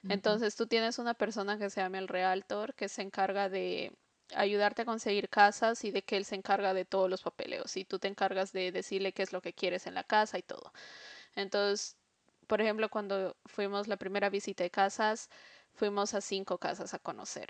Entonces, 0.08 0.56
tú 0.56 0.66
tienes 0.66 0.98
una 0.98 1.14
persona 1.14 1.58
que 1.58 1.70
se 1.70 1.80
llama 1.80 1.98
el 1.98 2.08
realtor 2.08 2.74
que 2.74 2.88
se 2.88 3.02
encarga 3.02 3.48
de 3.48 3.92
ayudarte 4.34 4.82
a 4.82 4.84
conseguir 4.84 5.28
casas 5.28 5.84
y 5.84 5.90
de 5.90 6.02
que 6.02 6.16
él 6.16 6.24
se 6.24 6.34
encarga 6.34 6.74
de 6.74 6.84
todos 6.84 7.08
los 7.08 7.22
papeleos 7.22 7.76
y 7.76 7.84
tú 7.84 7.98
te 7.98 8.08
encargas 8.08 8.52
de 8.52 8.72
decirle 8.72 9.12
qué 9.12 9.22
es 9.22 9.32
lo 9.32 9.40
que 9.40 9.52
quieres 9.52 9.86
en 9.86 9.94
la 9.94 10.04
casa 10.04 10.38
y 10.38 10.42
todo. 10.42 10.72
Entonces, 11.34 11.96
por 12.46 12.60
ejemplo, 12.60 12.88
cuando 12.88 13.36
fuimos 13.46 13.88
la 13.88 13.96
primera 13.96 14.30
visita 14.30 14.64
de 14.64 14.70
casas, 14.70 15.28
fuimos 15.74 16.14
a 16.14 16.20
cinco 16.20 16.58
casas 16.58 16.94
a 16.94 16.98
conocer. 16.98 17.48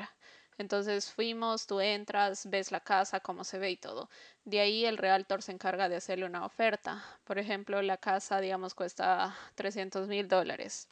Entonces 0.59 1.13
fuimos, 1.13 1.67
tú 1.67 1.81
entras, 1.81 2.49
ves 2.49 2.73
la 2.73 2.81
casa, 2.81 3.21
cómo 3.21 3.45
se 3.45 3.59
ve 3.59 3.71
y 3.73 3.77
todo. 3.77 4.09
De 4.45 4.61
ahí 4.61 4.87
el 4.87 4.97
realtor 4.97 5.43
se 5.43 5.53
encarga 5.53 5.89
de 5.89 5.97
hacerle 5.97 6.25
una 6.27 6.47
oferta. 6.47 7.05
Por 7.25 7.39
ejemplo, 7.39 7.83
la 7.83 7.99
casa, 7.99 8.41
digamos, 8.41 8.75
cuesta 8.75 9.37
trescientos 9.55 10.09
mil 10.09 10.29
dólares. 10.29 10.89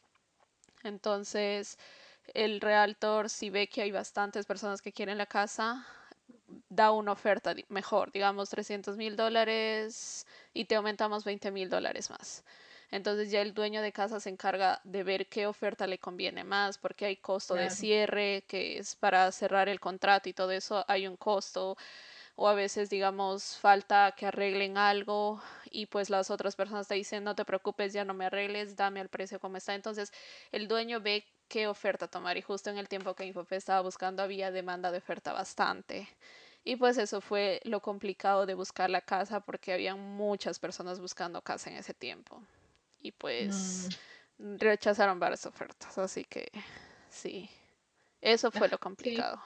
Entonces, 0.82 1.78
el 2.34 2.60
realtor, 2.60 3.30
si 3.30 3.50
ve 3.50 3.68
que 3.68 3.82
hay 3.82 3.90
bastantes 3.92 4.46
personas 4.46 4.82
que 4.82 4.92
quieren 4.92 5.18
la 5.18 5.26
casa, 5.26 5.86
da 6.68 6.90
una 6.90 7.12
oferta 7.12 7.54
mejor, 7.68 8.12
digamos 8.12 8.50
trescientos 8.50 8.96
mil 8.96 9.16
dólares 9.16 10.26
y 10.52 10.66
te 10.66 10.76
aumentamos 10.76 11.24
veinte 11.24 11.50
mil 11.50 11.68
dólares 11.70 12.10
más. 12.10 12.44
Entonces 12.94 13.28
ya 13.28 13.40
el 13.40 13.54
dueño 13.54 13.82
de 13.82 13.90
casa 13.90 14.20
se 14.20 14.30
encarga 14.30 14.80
de 14.84 15.02
ver 15.02 15.26
qué 15.26 15.48
oferta 15.48 15.84
le 15.88 15.98
conviene 15.98 16.44
más, 16.44 16.78
porque 16.78 17.06
hay 17.06 17.16
costo 17.16 17.54
de 17.54 17.68
cierre, 17.68 18.44
que 18.46 18.78
es 18.78 18.94
para 18.94 19.32
cerrar 19.32 19.68
el 19.68 19.80
contrato 19.80 20.28
y 20.28 20.32
todo 20.32 20.52
eso, 20.52 20.84
hay 20.86 21.08
un 21.08 21.16
costo, 21.16 21.76
o 22.36 22.46
a 22.46 22.54
veces 22.54 22.90
digamos 22.90 23.56
falta 23.58 24.14
que 24.16 24.26
arreglen 24.26 24.78
algo 24.78 25.42
y 25.72 25.86
pues 25.86 26.08
las 26.08 26.30
otras 26.30 26.54
personas 26.54 26.86
te 26.86 26.94
dicen 26.94 27.24
no 27.24 27.34
te 27.34 27.44
preocupes, 27.44 27.92
ya 27.92 28.04
no 28.04 28.14
me 28.14 28.26
arregles, 28.26 28.76
dame 28.76 29.00
el 29.00 29.08
precio 29.08 29.40
como 29.40 29.56
está. 29.56 29.74
Entonces 29.74 30.12
el 30.52 30.68
dueño 30.68 31.00
ve 31.00 31.24
qué 31.48 31.66
oferta 31.66 32.06
tomar 32.06 32.36
y 32.36 32.42
justo 32.42 32.70
en 32.70 32.78
el 32.78 32.88
tiempo 32.88 33.14
que 33.14 33.24
mi 33.24 33.32
papá 33.32 33.56
estaba 33.56 33.80
buscando 33.80 34.22
había 34.22 34.52
demanda 34.52 34.92
de 34.92 34.98
oferta 34.98 35.32
bastante. 35.32 36.06
Y 36.62 36.76
pues 36.76 36.96
eso 36.98 37.20
fue 37.20 37.60
lo 37.64 37.80
complicado 37.80 38.46
de 38.46 38.54
buscar 38.54 38.88
la 38.88 39.00
casa 39.00 39.40
porque 39.40 39.72
había 39.72 39.96
muchas 39.96 40.60
personas 40.60 41.00
buscando 41.00 41.42
casa 41.42 41.70
en 41.70 41.76
ese 41.78 41.92
tiempo. 41.92 42.40
Y 43.04 43.12
pues 43.12 43.92
Mm, 44.38 44.56
rechazaron 44.56 45.20
varias 45.20 45.44
ofertas, 45.46 45.98
así 45.98 46.24
que 46.24 46.48
sí, 47.10 47.50
eso 48.22 48.50
fue 48.50 48.68
lo 48.68 48.78
sí, 49.02 49.16
complicado. 49.18 49.40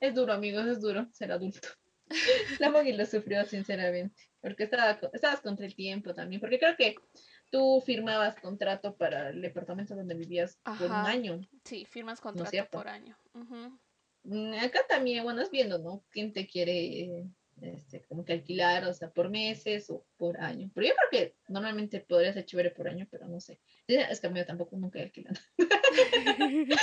es 0.00 0.14
duro, 0.14 0.32
amigos, 0.32 0.66
es 0.66 0.80
duro 0.80 1.06
ser 1.12 1.32
adulto. 1.32 1.68
La 2.60 2.70
Moggy 2.70 2.94
lo 2.94 3.04
sufrió, 3.06 3.44
sinceramente, 3.44 4.22
porque 4.40 4.64
estaba, 4.64 4.98
estabas 5.12 5.40
contra 5.42 5.66
el 5.66 5.74
tiempo 5.74 6.14
también, 6.14 6.40
porque 6.40 6.58
creo 6.58 6.76
que 6.76 6.96
tú 7.50 7.82
firmabas 7.84 8.40
contrato 8.40 8.96
para 8.96 9.28
el 9.30 9.42
departamento 9.42 9.94
donde 9.94 10.14
vivías 10.14 10.58
por 10.78 10.90
un 10.90 11.06
año, 11.06 11.40
sí, 11.64 11.84
firmas 11.84 12.24
¿no 12.32 12.44
es 12.44 12.52
contrato 12.52 12.70
por 12.70 12.88
año. 12.88 13.16
Mm, 14.24 14.54
Acá 14.54 14.80
también, 14.88 15.24
bueno, 15.24 15.42
es 15.42 15.50
viendo, 15.50 15.78
¿no? 15.78 16.04
¿Quién 16.10 16.32
te 16.32 16.46
quiere, 16.46 17.26
este, 17.60 18.02
como 18.04 18.24
que 18.24 18.32
alquilar, 18.34 18.84
o 18.84 18.94
sea, 18.94 19.10
por 19.10 19.28
meses 19.30 19.90
o 19.90 20.04
por 20.16 20.40
año? 20.40 20.70
Pero 20.74 20.86
yo 20.88 20.94
creo 20.94 21.08
que 21.10 21.34
normalmente 21.48 22.00
podría 22.00 22.32
ser 22.32 22.46
chévere 22.46 22.70
por 22.70 22.88
año, 22.88 23.06
pero 23.10 23.26
no 23.28 23.40
sé. 23.40 23.58
Es 23.86 24.20
que 24.20 24.26
a 24.26 24.30
mí 24.30 24.42
tampoco 24.44 24.76
nunca 24.76 24.98
he 24.98 25.02
alquilado. 25.02 25.38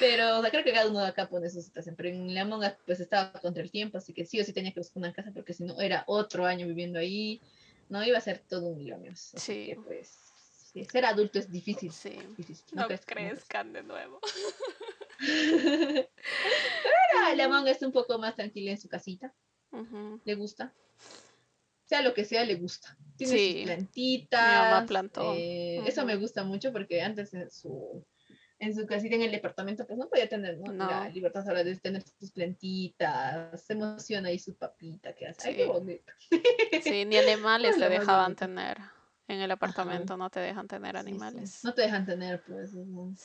Pero, 0.00 0.38
o 0.38 0.42
sea, 0.42 0.50
creo 0.50 0.64
que 0.64 0.72
cada 0.72 0.90
uno 0.90 1.00
de 1.00 1.06
acá 1.06 1.28
pone 1.28 1.48
su 1.48 1.62
situación. 1.62 1.94
Pero 1.96 2.08
en 2.08 2.34
la 2.34 2.44
monga, 2.44 2.76
pues 2.86 2.98
estaba 3.00 3.32
contra 3.40 3.62
el 3.62 3.70
tiempo, 3.70 3.98
así 3.98 4.12
que 4.12 4.24
sí 4.26 4.40
o 4.40 4.44
sí 4.44 4.52
tenía 4.52 4.72
que 4.72 4.80
buscar 4.80 4.98
una 4.98 5.12
casa, 5.12 5.30
porque 5.32 5.54
si 5.54 5.62
no, 5.64 5.80
era 5.80 6.02
otro 6.08 6.44
año 6.46 6.66
viviendo 6.66 6.98
ahí. 6.98 7.40
No 7.88 8.02
iba 8.04 8.18
a 8.18 8.20
ser 8.20 8.38
todo 8.40 8.66
un 8.68 8.82
lío, 8.82 8.96
amigos. 8.96 9.32
Así 9.34 9.52
Sí, 9.54 9.66
que, 9.66 9.76
pues, 9.76 10.08
sí, 10.72 10.84
ser 10.86 11.04
adulto 11.04 11.38
es 11.38 11.50
difícil. 11.50 11.92
sí, 11.92 12.18
Difícil. 12.36 12.64
No 12.72 12.82
no 12.82 12.86
crees, 12.88 13.02
no 13.02 13.06
crees. 13.14 13.32
crezcan 13.34 13.72
de 13.72 13.82
nuevo. 13.82 14.20
Pero 15.20 16.08
la 17.36 17.48
monga 17.48 17.70
está 17.70 17.86
un 17.86 17.92
poco 17.92 18.18
más 18.18 18.34
tranquila 18.34 18.72
en 18.72 18.80
su 18.80 18.88
casita. 18.88 19.32
Le 20.24 20.34
gusta. 20.34 20.72
sea 21.84 22.00
lo 22.02 22.14
que 22.14 22.24
sea, 22.24 22.44
le 22.44 22.54
gusta. 22.56 22.96
Tiene 23.16 23.32
sus 23.32 23.40
Sí, 23.40 23.54
mi 23.56 23.64
mamá 23.66 23.74
plantitas, 23.76 24.86
plantó. 24.88 25.34
eh, 25.36 25.82
eso 25.86 26.04
me 26.04 26.16
gusta 26.16 26.42
mucho 26.44 26.72
porque 26.72 27.00
antes 27.02 27.32
en 27.34 27.50
su, 27.50 28.04
en 28.58 28.74
su 28.74 28.86
casita 28.86 29.14
en 29.16 29.22
el 29.22 29.30
departamento, 29.30 29.86
pues 29.86 29.98
no 29.98 30.08
podía 30.08 30.28
tener 30.28 30.58
¿no? 30.58 30.72
No. 30.72 30.88
la 30.90 31.08
libertad 31.10 31.46
ahora 31.46 31.62
de 31.62 31.76
tener 31.76 32.02
sus 32.18 32.32
plantitas, 32.32 33.62
se 33.62 33.74
emociona 33.74 34.28
ahí 34.30 34.38
su 34.38 34.56
papita 34.56 35.14
que 35.14 35.26
hace. 35.26 35.48
Ay, 35.48 35.56
qué 35.56 35.62
Sí. 35.64 35.68
bonito. 35.68 36.12
Sí, 36.82 37.04
ni 37.04 37.16
animales 37.18 37.76
te 37.78 37.88
dejaban 37.88 38.34
bonito. 38.34 38.46
tener. 38.46 38.78
En 39.26 39.40
el 39.40 39.50
apartamento 39.50 40.18
no 40.18 40.28
te 40.28 40.40
dejan 40.40 40.68
tener 40.68 40.96
Sí, 40.96 41.02
sí. 41.02 41.08
animales. 41.08 41.64
No 41.64 41.72
te 41.72 41.82
dejan 41.82 42.04
tener, 42.04 42.42
pues. 42.42 42.72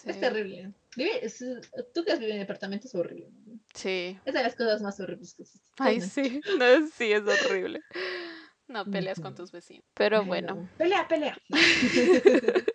Es, 0.06 0.20
terrible. 0.20 0.72
Vive- 0.96 1.20
es- 1.26 1.44
tú 1.94 2.06
que 2.06 2.14
has 2.14 2.20
vivido 2.20 2.36
en 2.36 2.42
departamento 2.42 2.88
es 2.88 2.96
horrible. 2.96 3.30
¿no? 3.46 3.60
Sí. 3.74 4.18
Es 4.24 4.34
de 4.34 4.44
las 4.44 4.56
cosas 4.56 4.82
más 4.82 5.00
horribles 5.00 5.34
que 5.34 5.44
existen. 5.44 5.72
Ay, 5.78 6.00
sí. 6.02 6.42
No, 6.58 6.88
sí, 6.88 7.12
es 7.12 7.24
horrible. 7.24 7.82
No 8.68 8.86
peleas 8.86 9.20
con 9.20 9.36
tus 9.36 9.52
vecinos. 9.52 9.84
Pero 9.96 10.24
bueno, 10.24 10.56
no. 10.56 10.70
Pelea, 10.78 11.08
pelea. 11.08 11.36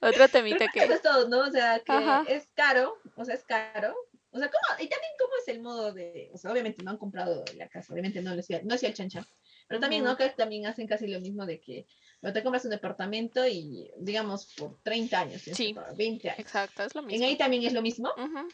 otro 0.00 0.28
temita 0.28 0.64
eso 0.64 0.72
que... 0.72 0.84
es 0.84 1.02
todo, 1.02 1.28
¿no? 1.28 1.40
O 1.48 1.50
sea, 1.50 1.80
que 1.80 1.92
Ajá. 1.92 2.24
es 2.28 2.48
caro, 2.54 2.96
o 3.16 3.24
sea, 3.24 3.34
es 3.34 3.44
caro. 3.44 3.94
O 4.30 4.38
sea, 4.38 4.48
¿cómo? 4.50 4.82
Y 4.82 4.88
también 4.88 5.12
cómo 5.18 5.32
es 5.40 5.48
el 5.48 5.60
modo 5.62 5.92
de, 5.92 6.28
o 6.34 6.36
sea, 6.36 6.50
obviamente 6.50 6.82
no 6.82 6.90
han 6.90 6.98
comprado 6.98 7.44
la 7.56 7.68
casa, 7.68 7.92
obviamente 7.92 8.20
no 8.20 8.34
les 8.34 8.48
no 8.64 8.74
hacía 8.74 8.88
el 8.88 8.94
chancha. 8.96 9.24
Pero 9.66 9.80
también, 9.80 10.04
¿no? 10.04 10.16
Que 10.16 10.28
también 10.30 10.66
hacen 10.66 10.86
casi 10.86 11.06
lo 11.06 11.20
mismo 11.20 11.46
de 11.46 11.60
que 11.60 11.86
bueno, 12.20 12.32
te 12.34 12.42
compras 12.42 12.64
un 12.64 12.70
departamento 12.70 13.46
y, 13.46 13.90
digamos, 13.98 14.46
por 14.56 14.78
30 14.82 15.20
años, 15.20 15.42
Sí. 15.42 15.74
pagar 15.74 15.96
20 15.96 16.30
años. 16.30 16.40
Exacto, 16.40 16.82
es 16.84 16.94
lo 16.94 17.00
¿En 17.02 17.06
mismo. 17.08 17.26
ahí 17.26 17.36
también 17.36 17.64
es 17.64 17.72
lo 17.72 17.82
mismo? 17.82 18.10
Ujú. 18.16 18.48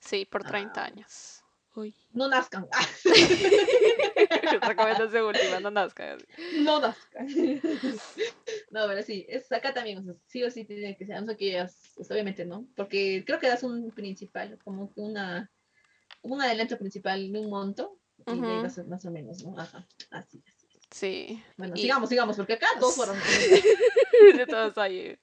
Sí, 0.00 0.24
por 0.24 0.44
30 0.44 0.82
Ah. 0.82 0.86
años. 0.86 1.42
Uy. 1.74 1.94
No 2.12 2.28
nazcan. 2.28 2.66
Recomendación 4.62 5.24
última, 5.26 5.60
no 5.60 5.70
nazca. 5.70 6.16
no 6.54 6.80
nazcan. 6.80 7.26
no, 8.70 8.86
pero 8.86 9.02
sí, 9.02 9.26
es 9.28 9.50
acá 9.52 9.74
también, 9.74 9.98
o 9.98 10.02
sea, 10.02 10.14
sí 10.26 10.42
o 10.42 10.50
sí 10.50 10.64
tiene 10.64 10.96
que 10.96 11.06
ser, 11.06 11.20
no 11.20 11.26
sé 11.26 11.36
que 11.36 11.48
ellas, 11.50 11.92
pues, 11.94 12.10
obviamente 12.10 12.44
no, 12.44 12.66
porque 12.76 13.24
creo 13.26 13.38
que 13.38 13.48
das 13.48 13.62
un 13.62 13.90
principal, 13.90 14.58
como 14.64 14.92
que 14.92 15.00
una, 15.00 15.50
como 16.22 16.34
un 16.36 16.42
adelanto 16.42 16.78
principal 16.78 17.30
de 17.32 17.38
un 17.40 17.50
monto, 17.50 17.95
más 18.34 19.04
o 19.04 19.10
menos, 19.10 19.44
¿no? 19.44 19.58
Ajá, 19.58 19.86
así, 20.10 20.42
así. 20.54 20.66
Sí. 20.90 21.42
Bueno, 21.56 21.74
Y- 21.76 21.82
sigamos, 21.82 22.08
sigamos, 22.08 22.36
porque 22.36 22.54
acá 22.54 22.66
todos 22.78 22.94
fueron. 22.94 23.16
De 24.36 24.46
todos 24.46 24.76
ahí. 24.78 25.18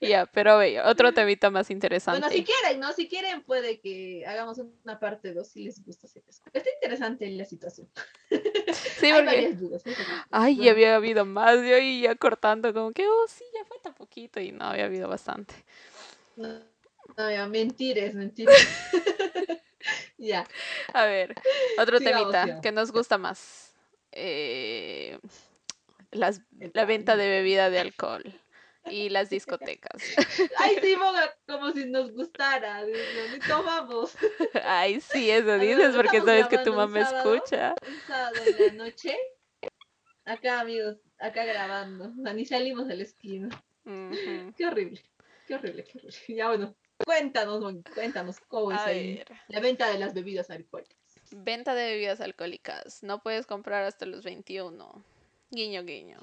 Ya, 0.00 0.24
pero 0.26 0.58
ve, 0.58 0.80
otro 0.80 1.12
temita 1.12 1.50
más 1.50 1.70
interesante. 1.70 2.20
bueno, 2.20 2.34
si 2.34 2.42
quieren, 2.42 2.80
¿no? 2.80 2.92
Si 2.92 3.06
quieren, 3.08 3.42
puede 3.42 3.80
que 3.80 4.24
hagamos 4.26 4.58
una 4.84 4.98
parte 4.98 5.34
2 5.34 5.46
si 5.46 5.64
les 5.64 5.84
gusta 5.84 6.06
hacer 6.06 6.22
eso. 6.26 6.42
Está 6.52 6.70
interesante 6.70 7.28
la 7.30 7.44
situación. 7.44 7.88
sí, 8.30 9.06
Hay 9.06 9.12
porque... 9.12 9.24
varias 9.24 9.60
dudas. 9.60 9.82
¿no? 9.84 9.92
Ay, 10.30 10.54
Bueno, 10.54 10.64
ya 10.64 10.70
había 10.72 10.96
habido 10.96 11.24
más, 11.26 11.56
yo 11.56 11.76
ya 11.78 12.14
cortando 12.16 12.72
como 12.72 12.92
que, 12.92 13.06
oh, 13.06 13.26
sí, 13.28 13.44
ya 13.54 13.64
falta 13.66 13.94
poquito 13.94 14.40
y 14.40 14.52
no, 14.52 14.64
había 14.64 14.86
habido 14.86 15.06
bastante. 15.08 15.54
No, 16.36 16.48
no, 17.18 17.30
ya, 17.30 17.46
mentiras, 17.46 18.14
mentiras. 18.14 18.56
ya. 20.22 20.46
A 20.94 21.04
ver, 21.06 21.34
otro 21.78 21.98
Sigamos, 21.98 22.20
temita 22.20 22.42
sigamos. 22.44 22.62
que 22.62 22.72
nos 22.72 22.92
gusta 22.92 23.18
más. 23.18 23.74
Eh, 24.12 25.18
las, 26.10 26.42
la 26.74 26.84
venta 26.84 27.16
de 27.16 27.28
bebida 27.28 27.70
de 27.70 27.80
alcohol 27.80 28.22
y 28.86 29.08
las 29.08 29.30
discotecas. 29.30 30.02
Ay, 30.58 30.76
sí, 30.82 30.96
como 31.46 31.72
si 31.72 31.86
nos 31.86 32.12
gustara. 32.12 32.84
Ni 32.84 33.38
tomamos. 33.46 34.14
Ay, 34.64 35.00
sí, 35.00 35.30
eso 35.30 35.58
dices 35.58 35.94
porque 35.96 36.20
sabes 36.20 36.46
que 36.48 36.58
tu 36.58 36.72
mamá 36.72 37.04
sábado. 37.04 37.34
escucha. 37.34 37.74
Un 37.86 38.00
sábado 38.06 38.36
en 38.46 38.78
la 38.78 38.84
noche. 38.84 39.16
Acá, 40.24 40.60
amigos, 40.60 40.98
acá 41.18 41.44
grabando. 41.44 42.12
O 42.18 42.22
sea, 42.22 42.32
ni 42.32 42.44
salimos 42.44 42.86
de 42.86 42.96
la 42.96 43.02
esquina. 43.02 43.48
Qué 43.84 44.66
horrible. 44.66 45.02
Qué 45.46 45.54
horrible, 45.54 45.84
qué 45.84 45.98
horrible. 45.98 46.18
Ya 46.28 46.48
bueno, 46.48 46.76
cuéntanos, 47.04 47.62
cuéntanos 47.94 48.40
cómo 48.48 48.72
es 48.72 48.78
A 48.78 48.86
ahí 48.86 49.16
ver, 49.16 49.28
la 49.48 49.60
venta 49.60 49.88
de 49.90 49.98
las 49.98 50.14
bebidas 50.14 50.50
alcohólicas. 50.50 50.96
venta 51.30 51.74
de 51.74 51.86
bebidas 51.92 52.20
alcohólicas. 52.20 53.02
No 53.02 53.22
puedes 53.22 53.46
comprar 53.46 53.84
hasta 53.84 54.06
los 54.06 54.24
21. 54.24 55.04
Guiño, 55.54 55.82
guiño. 55.84 56.16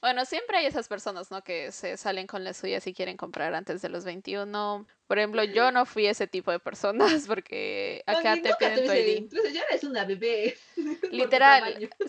Bueno, 0.00 0.24
siempre 0.24 0.58
hay 0.58 0.66
esas 0.66 0.86
personas, 0.86 1.30
¿no? 1.32 1.42
Que 1.42 1.72
se 1.72 1.96
salen 1.96 2.28
con 2.28 2.44
las 2.44 2.56
suyas 2.56 2.86
y 2.86 2.94
quieren 2.94 3.16
comprar 3.16 3.52
antes 3.52 3.82
de 3.82 3.88
los 3.88 4.04
21. 4.04 4.86
Por 5.08 5.18
ejemplo, 5.18 5.42
yo 5.42 5.72
no 5.72 5.84
fui 5.86 6.06
ese 6.06 6.28
tipo 6.28 6.52
de 6.52 6.60
personas 6.60 7.24
porque 7.26 8.04
acá 8.06 8.34
te 8.40 8.54
piden 8.54 8.86
tu 8.86 8.92
ID. 8.92 9.16
Entonces 9.18 9.52
ya 9.52 9.62
eres 9.68 9.82
una 9.82 10.04
bebé. 10.04 10.56
Literal. 11.10 11.90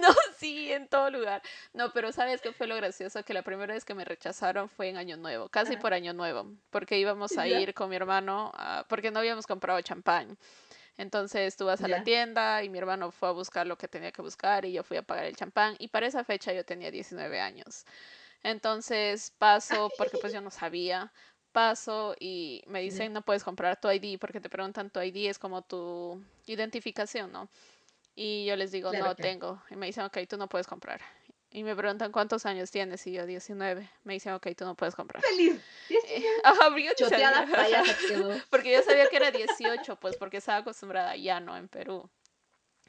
No, 0.00 0.08
sí, 0.36 0.72
en 0.72 0.88
todo 0.88 1.08
lugar. 1.10 1.40
No, 1.72 1.92
pero 1.92 2.10
¿sabes 2.10 2.40
qué 2.40 2.52
fue 2.52 2.66
lo 2.66 2.74
gracioso? 2.74 3.22
Que 3.24 3.32
la 3.32 3.42
primera 3.42 3.72
vez 3.72 3.84
que 3.84 3.94
me 3.94 4.04
rechazaron 4.04 4.68
fue 4.68 4.88
en 4.88 4.96
Año 4.96 5.16
Nuevo, 5.16 5.48
casi 5.48 5.74
Ajá. 5.74 5.80
por 5.82 5.94
Año 5.94 6.12
Nuevo, 6.12 6.50
porque 6.70 6.98
íbamos 6.98 7.38
a 7.38 7.46
ir 7.68 7.72
con 7.74 7.88
mi 7.88 7.94
hermano, 7.96 8.50
a- 8.54 8.84
porque 8.88 9.12
no 9.12 9.20
habíamos 9.20 9.46
comprado 9.46 9.80
champán. 9.82 10.36
Entonces 10.98 11.56
tú 11.56 11.66
vas 11.66 11.82
a 11.82 11.88
la 11.88 12.00
tienda 12.00 12.62
y 12.62 12.68
mi 12.68 12.78
hermano 12.78 13.10
fue 13.10 13.28
a 13.28 13.32
buscar 13.32 13.66
lo 13.66 13.76
que 13.78 13.88
tenía 13.88 14.12
que 14.12 14.22
buscar 14.22 14.64
y 14.64 14.72
yo 14.72 14.84
fui 14.84 14.96
a 14.98 15.02
pagar 15.02 15.24
el 15.26 15.36
champán 15.36 15.76
y 15.78 15.88
para 15.88 16.06
esa 16.06 16.24
fecha 16.24 16.52
yo 16.52 16.64
tenía 16.64 16.90
19 16.90 17.40
años. 17.40 17.84
Entonces 18.42 19.32
paso, 19.38 19.94
porque 19.96 20.18
pues 20.18 20.32
yo 20.32 20.40
no 20.40 20.50
sabía, 20.50 21.12
paso 21.52 22.14
y 22.20 22.62
me 22.66 22.80
dicen 22.80 23.12
no 23.12 23.22
puedes 23.22 23.44
comprar 23.44 23.80
tu 23.80 23.90
ID 23.90 24.18
porque 24.18 24.40
te 24.40 24.50
preguntan 24.50 24.90
tu 24.90 25.00
ID 25.00 25.28
es 25.30 25.38
como 25.38 25.62
tu 25.62 26.22
identificación, 26.46 27.32
¿no? 27.32 27.48
Y 28.16 28.44
yo 28.46 28.56
les 28.56 28.72
digo, 28.72 28.90
Claro, 28.90 29.04
no 29.04 29.14
claro. 29.14 29.16
tengo. 29.16 29.62
Y 29.70 29.76
me 29.76 29.86
dicen, 29.86 30.04
ok, 30.04 30.18
tú 30.28 30.36
no 30.36 30.48
puedes 30.48 30.66
comprar. 30.66 31.00
Y 31.54 31.64
me 31.64 31.76
preguntan, 31.76 32.12
¿cuántos 32.12 32.46
años 32.46 32.70
tienes? 32.70 33.06
Y 33.06 33.12
yo, 33.12 33.26
19. 33.26 33.88
Me 34.04 34.14
dicen, 34.14 34.32
ok, 34.32 34.48
tú 34.56 34.64
no 34.64 34.74
puedes 34.74 34.94
comprar. 34.94 35.22
Feliz. 35.22 35.60
Eh, 35.90 36.24
Ajá, 36.44 36.68
porque 36.68 36.84
yo 36.84 36.90
ni 36.90 36.96
Choteada 36.96 37.46
sabía. 37.46 37.56
payasa 37.56 37.96
quedó. 38.08 38.34
Porque 38.48 38.72
yo 38.72 38.82
sabía 38.82 39.06
que 39.08 39.16
era 39.16 39.30
18, 39.30 39.96
pues 40.00 40.16
porque 40.16 40.38
estaba 40.38 40.58
acostumbrada 40.58 41.14
ya, 41.14 41.40
¿no? 41.40 41.56
En 41.56 41.68
Perú. 41.68 42.10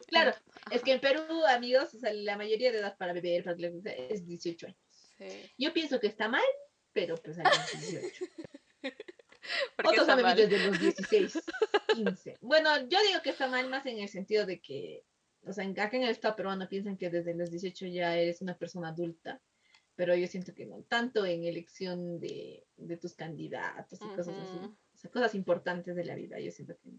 Claro, 0.07 0.34
es 0.72 0.82
que 0.82 0.93
en 0.93 1.01
Perú, 1.01 1.45
amigos, 1.47 1.93
o 1.93 1.99
sea, 1.99 2.14
la 2.14 2.38
mayoría 2.38 2.72
de 2.72 2.80
edad 2.80 2.97
para 2.97 3.14
beber 3.14 3.43
para 3.43 3.57
es 4.09 4.26
18 4.26 4.68
años. 4.68 4.78
Sí. 5.18 5.53
Yo 5.57 5.74
pienso 5.74 5.99
que 5.99 6.07
está 6.07 6.28
mal, 6.28 6.43
pero 6.93 7.16
pues 7.18 7.38
hay 7.39 7.45
18. 7.80 8.26
Porque 9.76 9.99
Otros 9.99 10.07
bebido 10.07 10.47
desde 10.47 10.68
los 10.68 10.80
16, 10.80 11.43
15. 11.95 12.38
Bueno, 12.41 12.78
yo 12.88 12.97
digo 13.07 13.22
que 13.22 13.32
está 13.32 13.47
mal 13.47 13.70
más 13.70 13.86
en 13.86 13.99
el 13.99 14.07
sentido 14.07 14.45
de 14.45 14.61
que, 14.61 15.03
o 15.45 15.53
sea, 15.53 15.67
acá 15.67 15.97
en 15.97 16.03
el 16.03 16.09
Estado 16.09 16.35
peruano 16.35 16.67
piensan 16.67 16.97
que 16.97 17.09
desde 17.09 17.33
los 17.33 17.51
18 17.51 17.87
ya 17.87 18.15
eres 18.17 18.41
una 18.41 18.57
persona 18.57 18.89
adulta, 18.89 19.41
pero 19.95 20.15
yo 20.15 20.27
siento 20.27 20.53
que 20.53 20.65
no, 20.65 20.81
tanto 20.83 21.25
en 21.25 21.43
elección 21.43 22.19
de, 22.19 22.65
de 22.77 22.97
tus 22.97 23.13
candidatos 23.13 23.99
y 24.01 24.15
cosas 24.15 24.35
así, 24.37 24.57
o 24.57 24.97
sea, 24.97 25.11
cosas 25.11 25.35
importantes 25.35 25.95
de 25.95 26.05
la 26.05 26.15
vida, 26.15 26.39
yo 26.39 26.51
siento 26.51 26.75
que, 26.77 26.89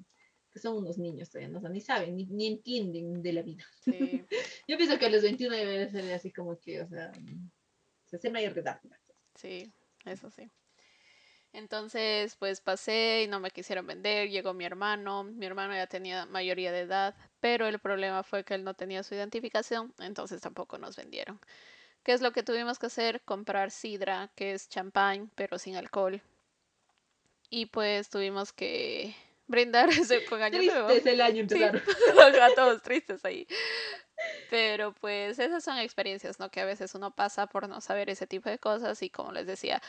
que 0.53 0.59
son 0.61 0.77
unos 0.77 0.99
niños 0.99 1.31
todavía, 1.31 1.49
no, 1.49 1.59
O 1.59 1.61
sea, 1.61 1.71
ni 1.71 1.81
saben, 1.81 2.15
ni, 2.17 2.27
ni 2.27 2.47
entienden 2.47 3.23
de 3.23 3.33
la 3.33 3.43
vida. 3.43 3.65
Sí. 3.83 3.91
Yo 4.69 4.77
pienso 4.77 4.99
que 4.99 5.07
a 5.07 5.11
los 5.11 5.23
21 5.23 5.57
debe 5.57 5.91
ser 5.91 6.13
así 6.13 6.31
como 6.31 6.61
que, 6.61 6.81
o 6.81 6.89
sea, 6.89 7.13
se 8.07 8.31
de 8.31 8.45
edad. 8.45 8.81
Sí, 9.35 9.73
eso 10.05 10.31
sí. 10.31 10.49
Entonces, 11.55 12.35
pues 12.37 12.61
pasé 12.61 13.23
y 13.25 13.29
no 13.29 13.39
me 13.39 13.53
quisieron 13.53 13.87
vender, 13.87 14.29
llegó 14.29 14.55
mi 14.55 14.65
hermano, 14.65 15.23
mi 15.23 15.47
hermano 15.47 15.73
ya 15.75 15.87
tenía 15.87 16.27
mayoría 16.27 16.73
de 16.73 16.81
edad, 16.81 17.15
pero 17.39 17.69
el 17.69 17.79
problema 17.79 18.25
fue 18.25 18.45
que 18.45 18.55
él 18.55 18.65
no 18.65 18.75
tenía 18.75 19.05
su 19.05 19.15
identificación, 19.15 19.95
entonces 20.01 20.41
tampoco 20.41 20.79
nos 20.79 20.97
vendieron. 20.97 21.41
¿Qué 22.03 22.13
es 22.13 22.23
lo 22.23 22.33
que 22.33 22.43
tuvimos 22.43 22.81
que 22.81 22.87
hacer? 22.87 23.23
Comprar 23.23 23.71
sidra, 23.71 24.33
que 24.35 24.53
es 24.53 24.69
champán, 24.69 25.31
pero 25.37 25.59
sin 25.59 25.77
alcohol. 25.77 26.21
Y 27.51 27.67
pues 27.67 28.11
tuvimos 28.11 28.53
que 28.53 29.15
brindar 29.47 29.89
ese 29.91 30.25
con 30.25 30.43
año 30.43 30.63
nuevo. 30.63 30.89
Triste 30.89 31.11
es 31.11 31.15
el 31.15 31.21
año 31.21 31.47
Sí, 31.49 31.63
empezaron. 31.63 31.83
a 32.43 32.55
todos 32.55 32.83
tristes 32.83 33.25
ahí. 33.25 33.47
Pero 34.49 34.95
pues 34.95 35.39
esas 35.39 35.65
son 35.65 35.79
experiencias, 35.79 36.39
¿no? 36.39 36.51
Que 36.51 36.61
a 36.61 36.65
veces 36.65 36.95
uno 36.95 37.15
pasa 37.15 37.47
por 37.47 37.69
no 37.69 37.81
saber 37.81 38.09
ese 38.09 38.27
tipo 38.27 38.49
de 38.49 38.59
cosas 38.59 39.03
y 39.03 39.11
como 39.11 39.33
les 39.33 39.47
decía, 39.47 39.83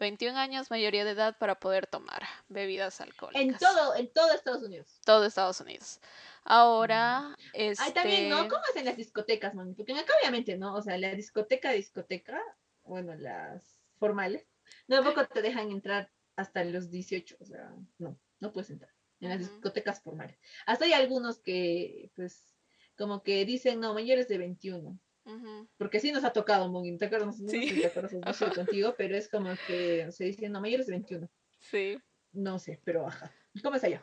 21 0.00 0.36
años, 0.36 0.70
mayoría 0.70 1.04
de 1.04 1.12
edad 1.12 1.36
para 1.38 1.58
poder 1.58 1.86
tomar 1.86 2.22
bebidas 2.48 3.00
alcohólicas. 3.00 3.42
En 3.42 3.56
todo, 3.56 3.94
en 3.94 4.12
todo 4.12 4.32
Estados 4.32 4.62
Unidos. 4.62 5.00
Todo 5.04 5.24
Estados 5.24 5.60
Unidos. 5.60 6.00
Ahora, 6.44 7.36
este... 7.52 7.84
Ay, 7.84 7.92
también, 7.92 8.28
¿no? 8.28 8.48
¿Cómo 8.48 8.62
hacen 8.68 8.84
las 8.84 8.96
discotecas, 8.96 9.54
mami? 9.54 9.74
Porque 9.74 9.92
acá 9.92 10.12
obviamente, 10.20 10.56
¿no? 10.56 10.74
O 10.74 10.82
sea, 10.82 10.98
la 10.98 11.14
discoteca, 11.14 11.72
discoteca, 11.72 12.40
bueno, 12.82 13.14
las 13.14 13.76
formales, 13.98 14.46
no, 14.86 14.96
tampoco 14.96 15.26
te 15.26 15.42
dejan 15.42 15.70
entrar 15.70 16.10
hasta 16.36 16.64
los 16.64 16.90
18, 16.90 17.36
o 17.40 17.44
sea, 17.44 17.72
no, 17.98 18.18
no 18.40 18.52
puedes 18.52 18.70
entrar 18.70 18.97
en 19.20 19.30
las 19.30 19.38
discotecas 19.38 20.00
formales. 20.02 20.38
Hasta 20.66 20.84
hay 20.84 20.92
algunos 20.92 21.40
que, 21.40 22.10
pues, 22.14 22.54
como 22.96 23.22
que 23.22 23.44
dicen, 23.44 23.80
no, 23.80 23.94
mayores 23.94 24.28
de 24.28 24.38
21. 24.38 24.98
Ujú, 25.24 25.68
Porque 25.76 26.00
sí 26.00 26.10
nos 26.10 26.24
ha 26.24 26.32
tocado, 26.32 26.68
Mugin, 26.68 26.98
¿te 26.98 27.06
acuerdas? 27.06 27.38
No 27.40 27.48
sé 27.50 27.60
Sí. 27.60 27.68
si 27.68 27.80
te 27.80 27.86
acuerdas, 27.86 28.12
contigo, 28.82 28.94
pero 28.96 29.16
es 29.16 29.28
como 29.28 29.50
que 29.66 30.10
se 30.10 30.24
dice, 30.24 30.48
no, 30.48 30.60
mayores 30.60 30.86
de 30.86 30.92
21. 30.92 31.28
Sí. 31.60 31.98
No 32.32 32.58
sé, 32.58 32.80
pero 32.84 33.06
ajá. 33.06 33.32
¿Cómo 33.62 33.76
es 33.76 33.84
allá? 33.84 34.02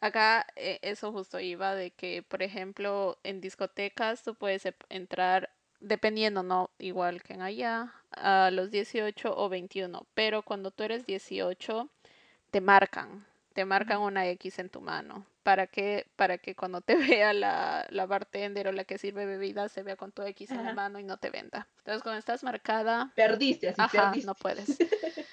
Acá 0.00 0.46
eh, 0.56 0.78
eso 0.82 1.12
justo 1.12 1.38
iba 1.40 1.74
de 1.74 1.90
que, 1.92 2.22
por 2.22 2.42
ejemplo, 2.42 3.18
en 3.22 3.40
discotecas 3.40 4.22
tú 4.22 4.34
puedes 4.34 4.62
entrar, 4.88 5.50
dependiendo, 5.80 6.42
¿no? 6.42 6.70
Igual 6.78 7.22
que 7.22 7.34
en 7.34 7.42
allá, 7.42 7.94
a 8.10 8.50
los 8.50 8.70
18 8.70 9.34
o 9.36 9.48
21. 9.48 10.06
Pero 10.14 10.42
cuando 10.42 10.70
tú 10.70 10.82
eres 10.84 11.06
18, 11.06 11.88
te 12.50 12.60
marcan, 12.60 13.26
te 13.52 13.64
marcan 13.64 14.00
una 14.00 14.26
X 14.28 14.58
en 14.58 14.68
tu 14.68 14.80
mano. 14.80 15.26
¿Para 15.42 15.66
que 15.66 16.06
Para 16.16 16.38
que 16.38 16.54
cuando 16.54 16.80
te 16.80 16.94
vea 17.24 17.32
la, 17.32 17.86
la 17.90 18.06
bartender 18.06 18.68
o 18.68 18.72
la 18.72 18.84
que 18.84 18.98
sirve 18.98 19.26
bebida 19.26 19.68
se 19.68 19.82
vea 19.82 19.96
con 19.96 20.12
tu 20.12 20.22
X 20.22 20.50
en 20.50 20.64
la 20.64 20.72
mano 20.72 20.98
y 20.98 21.04
no 21.04 21.16
te 21.18 21.30
venda. 21.30 21.68
Entonces 21.78 22.02
cuando 22.02 22.18
estás 22.18 22.42
marcada... 22.42 23.12
Perdiste, 23.14 23.68
así 23.68 23.80
Ajá, 23.80 24.12
no 24.24 24.34
puedes. 24.34 24.76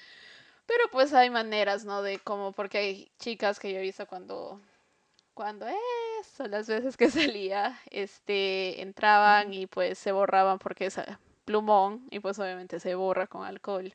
Pero 0.66 0.84
pues 0.92 1.12
hay 1.14 1.30
maneras, 1.30 1.84
¿no? 1.84 2.00
De 2.00 2.20
como, 2.20 2.52
porque 2.52 2.78
hay 2.78 3.10
chicas 3.18 3.58
que 3.58 3.72
yo 3.72 3.80
he 3.80 3.82
visto 3.82 4.06
cuando, 4.06 4.60
cuando 5.34 5.66
eso, 6.20 6.46
las 6.46 6.68
veces 6.68 6.96
que 6.96 7.10
salía, 7.34 7.76
este, 7.90 8.80
entraban 8.80 9.52
y 9.52 9.66
pues 9.66 9.98
se 9.98 10.12
borraban 10.12 10.60
porque 10.60 10.86
es 10.86 11.00
plumón 11.44 12.06
y 12.10 12.20
pues 12.20 12.38
obviamente 12.38 12.78
se 12.78 12.94
borra 12.94 13.26
con 13.26 13.44
alcohol. 13.44 13.92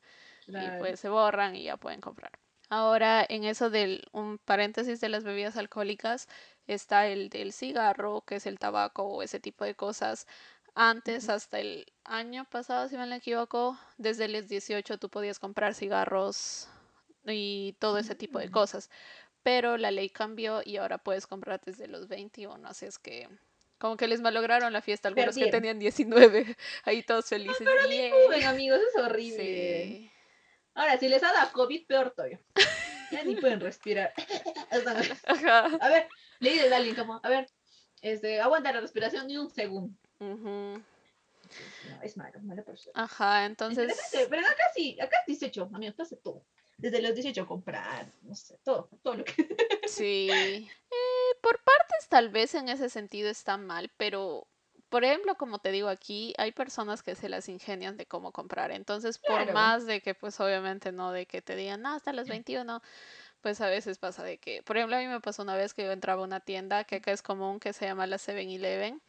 Y 0.48 0.80
pues 0.80 1.00
se 1.00 1.08
borran 1.08 1.56
y 1.56 1.64
ya 1.64 1.78
pueden 1.78 2.02
comprar. 2.02 2.32
Ahora, 2.70 3.26
en 3.28 3.44
eso 3.44 3.70
del, 3.70 4.08
un 4.12 4.38
paréntesis 4.38 5.00
de 5.00 5.10
las 5.10 5.24
bebidas 5.24 5.58
alcohólicas, 5.58 6.28
está 6.68 7.08
el 7.08 7.30
del 7.30 7.54
cigarro, 7.54 8.22
que 8.22 8.36
es 8.36 8.46
el 8.46 8.60
tabaco 8.60 9.04
o 9.04 9.22
ese 9.22 9.40
tipo 9.40 9.66
de 9.66 9.76
cosas. 9.76 10.28
Antes, 10.74 11.30
hasta 11.30 11.60
el 11.60 11.86
año 12.04 12.46
pasado, 12.46 12.90
si 12.90 12.98
me 12.98 13.06
no 13.06 13.16
equivoco, 13.16 13.80
desde 13.98 14.28
los 14.28 14.48
18 14.48 14.98
tú 14.98 15.10
podías 15.10 15.40
comprar 15.40 15.74
cigarros 15.74 16.68
y 17.26 17.76
todo 17.80 17.98
ese 17.98 18.16
tipo 18.16 18.40
de 18.40 18.50
mm. 18.50 18.52
cosas. 18.52 18.90
Pero 19.44 19.78
la 19.78 19.92
ley 19.92 20.10
cambió 20.10 20.62
y 20.66 20.78
ahora 20.78 20.98
puedes 20.98 21.28
comprar 21.28 21.62
desde 21.64 21.88
los 21.88 22.08
21. 22.08 22.68
Así 22.68 22.86
es 22.86 23.00
que 23.00 23.30
como 23.78 23.98
que 23.98 24.08
les 24.08 24.22
malograron 24.22 24.74
la 24.74 24.82
fiesta 24.82 25.10
algunos 25.10 25.36
que 25.36 25.52
tenían 25.52 25.80
19. 25.80 26.58
Ahí 26.84 27.04
todos 27.04 27.26
felices. 27.26 27.62
No, 27.62 27.72
pero 28.30 28.50
amigos, 28.50 28.80
es 28.80 29.02
horrible. 29.02 30.12
Ahora, 30.76 31.00
si 31.00 31.08
les 31.08 31.24
ha 31.24 31.32
dado 31.32 31.52
COVID, 31.54 31.88
peor 31.88 32.12
todavía. 32.12 32.40
Ya 33.12 33.24
ni 33.24 33.36
pueden 33.36 33.60
respirar. 33.62 34.14
A 35.82 35.90
ver, 35.90 36.08
le 36.40 36.52
dices 36.52 36.72
a 36.72 36.76
alguien 36.78 36.96
como, 36.96 37.20
a 37.24 37.30
ver, 37.30 37.48
este, 38.02 38.42
aguanta 38.42 38.74
la 38.74 38.82
respiración 38.82 39.28
ni 39.28 39.38
un 39.38 39.50
segundo. 39.50 39.98
no, 40.20 40.84
es 42.04 42.18
malo, 42.18 42.40
mala 42.42 42.64
persona. 42.64 42.92
Ajá, 42.96 43.46
entonces. 43.46 43.96
Pero 44.12 44.42
acá 44.42 44.64
sí, 44.74 44.98
acá 45.00 45.18
es 45.22 45.40
18, 45.40 45.70
amigos, 45.74 46.00
hace 46.00 46.18
todo. 46.18 46.46
Desde 46.78 47.02
los 47.02 47.16
18 47.16 47.48
comprar, 47.48 48.12
no 48.24 48.36
sé, 48.36 48.60
todo, 48.64 48.90
todo 49.02 49.16
lo 49.16 49.24
que. 49.24 49.34
Sí. 49.88 50.30
Eh, 50.32 51.36
por 51.42 51.64
partes, 51.64 52.10
tal 52.10 52.30
vez 52.30 52.56
en 52.56 52.70
ese 52.70 52.90
sentido 52.90 53.30
está 53.30 53.56
mal, 53.56 53.92
pero 53.98 54.48
por 54.96 55.04
ejemplo, 55.04 55.36
como 55.36 55.60
te 55.60 55.74
digo 55.74 55.90
aquí, 55.90 56.34
hay 56.38 56.54
personas 56.54 57.04
que 57.04 57.16
se 57.16 57.28
las 57.28 57.50
ingenian 57.50 57.98
de 57.98 58.06
cómo 58.06 58.32
comprar. 58.32 58.72
Entonces, 58.72 59.20
por 59.20 59.52
más 59.52 59.86
de 59.86 60.00
que, 60.00 60.16
pues 60.16 60.40
obviamente 60.40 60.94
no, 60.94 61.12
de 61.12 61.26
que 61.26 61.42
te 61.42 61.58
digan, 61.58 61.82
no, 61.82 61.90
hasta 61.96 62.14
las 62.14 62.30
21, 62.30 62.82
pues 63.42 63.60
a 63.60 63.68
veces 63.68 63.98
pasa 63.98 64.24
de 64.24 64.38
que, 64.38 64.64
por 64.64 64.78
ejemplo, 64.78 64.96
a 64.96 65.00
mí 65.02 65.08
me 65.08 65.20
pasó 65.20 65.44
una 65.44 65.58
vez 65.58 65.74
que 65.74 65.84
yo 65.84 65.92
entraba 65.92 66.22
a 66.22 66.24
una 66.24 66.40
tienda 66.40 66.86
que 66.86 66.96
acá 66.96 67.12
es 67.12 67.22
común, 67.22 67.60
que 67.60 67.74
se 67.74 67.84
llama 67.84 68.08
la 68.08 68.18
7-Eleven, 68.18 69.02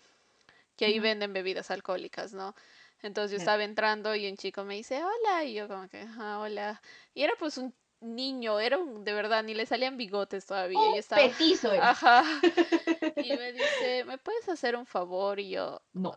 que 0.77 0.87
ahí 0.87 0.99
venden 0.99 1.33
bebidas 1.33 1.71
alcohólicas, 1.71 2.33
¿no? 2.33 2.57
Entonces 3.03 3.31
yo 3.31 3.37
estaba 3.37 3.63
entrando 3.63 4.13
y 4.17 4.29
un 4.29 4.37
chico 4.37 4.65
me 4.65 4.75
dice, 4.75 5.01
hola, 5.05 5.45
y 5.45 5.55
yo 5.55 5.69
como 5.69 5.89
que, 5.89 6.05
ah, 6.19 6.41
hola. 6.41 6.83
Y 7.15 7.23
era 7.23 7.35
pues 7.39 7.59
un 7.59 7.73
niño, 8.01 8.61
era 8.61 8.79
un, 8.79 9.05
de 9.05 9.13
verdad, 9.13 9.43
ni 9.43 9.55
le 9.55 9.67
salían 9.67 9.97
bigotes 9.97 10.47
todavía. 10.47 10.79
y 10.95 10.99
estaba, 10.99 11.23
petizo 11.23 11.71
Ajá. 11.81 12.23
Y 13.17 13.37
me 13.37 13.53
dice, 13.53 14.05
¿me 14.05 14.19
puedes 14.19 14.49
hacer 14.49 14.77
un 14.77 14.87
favor? 14.87 15.41
Y 15.41 15.51
yo, 15.51 15.81
no. 15.93 16.17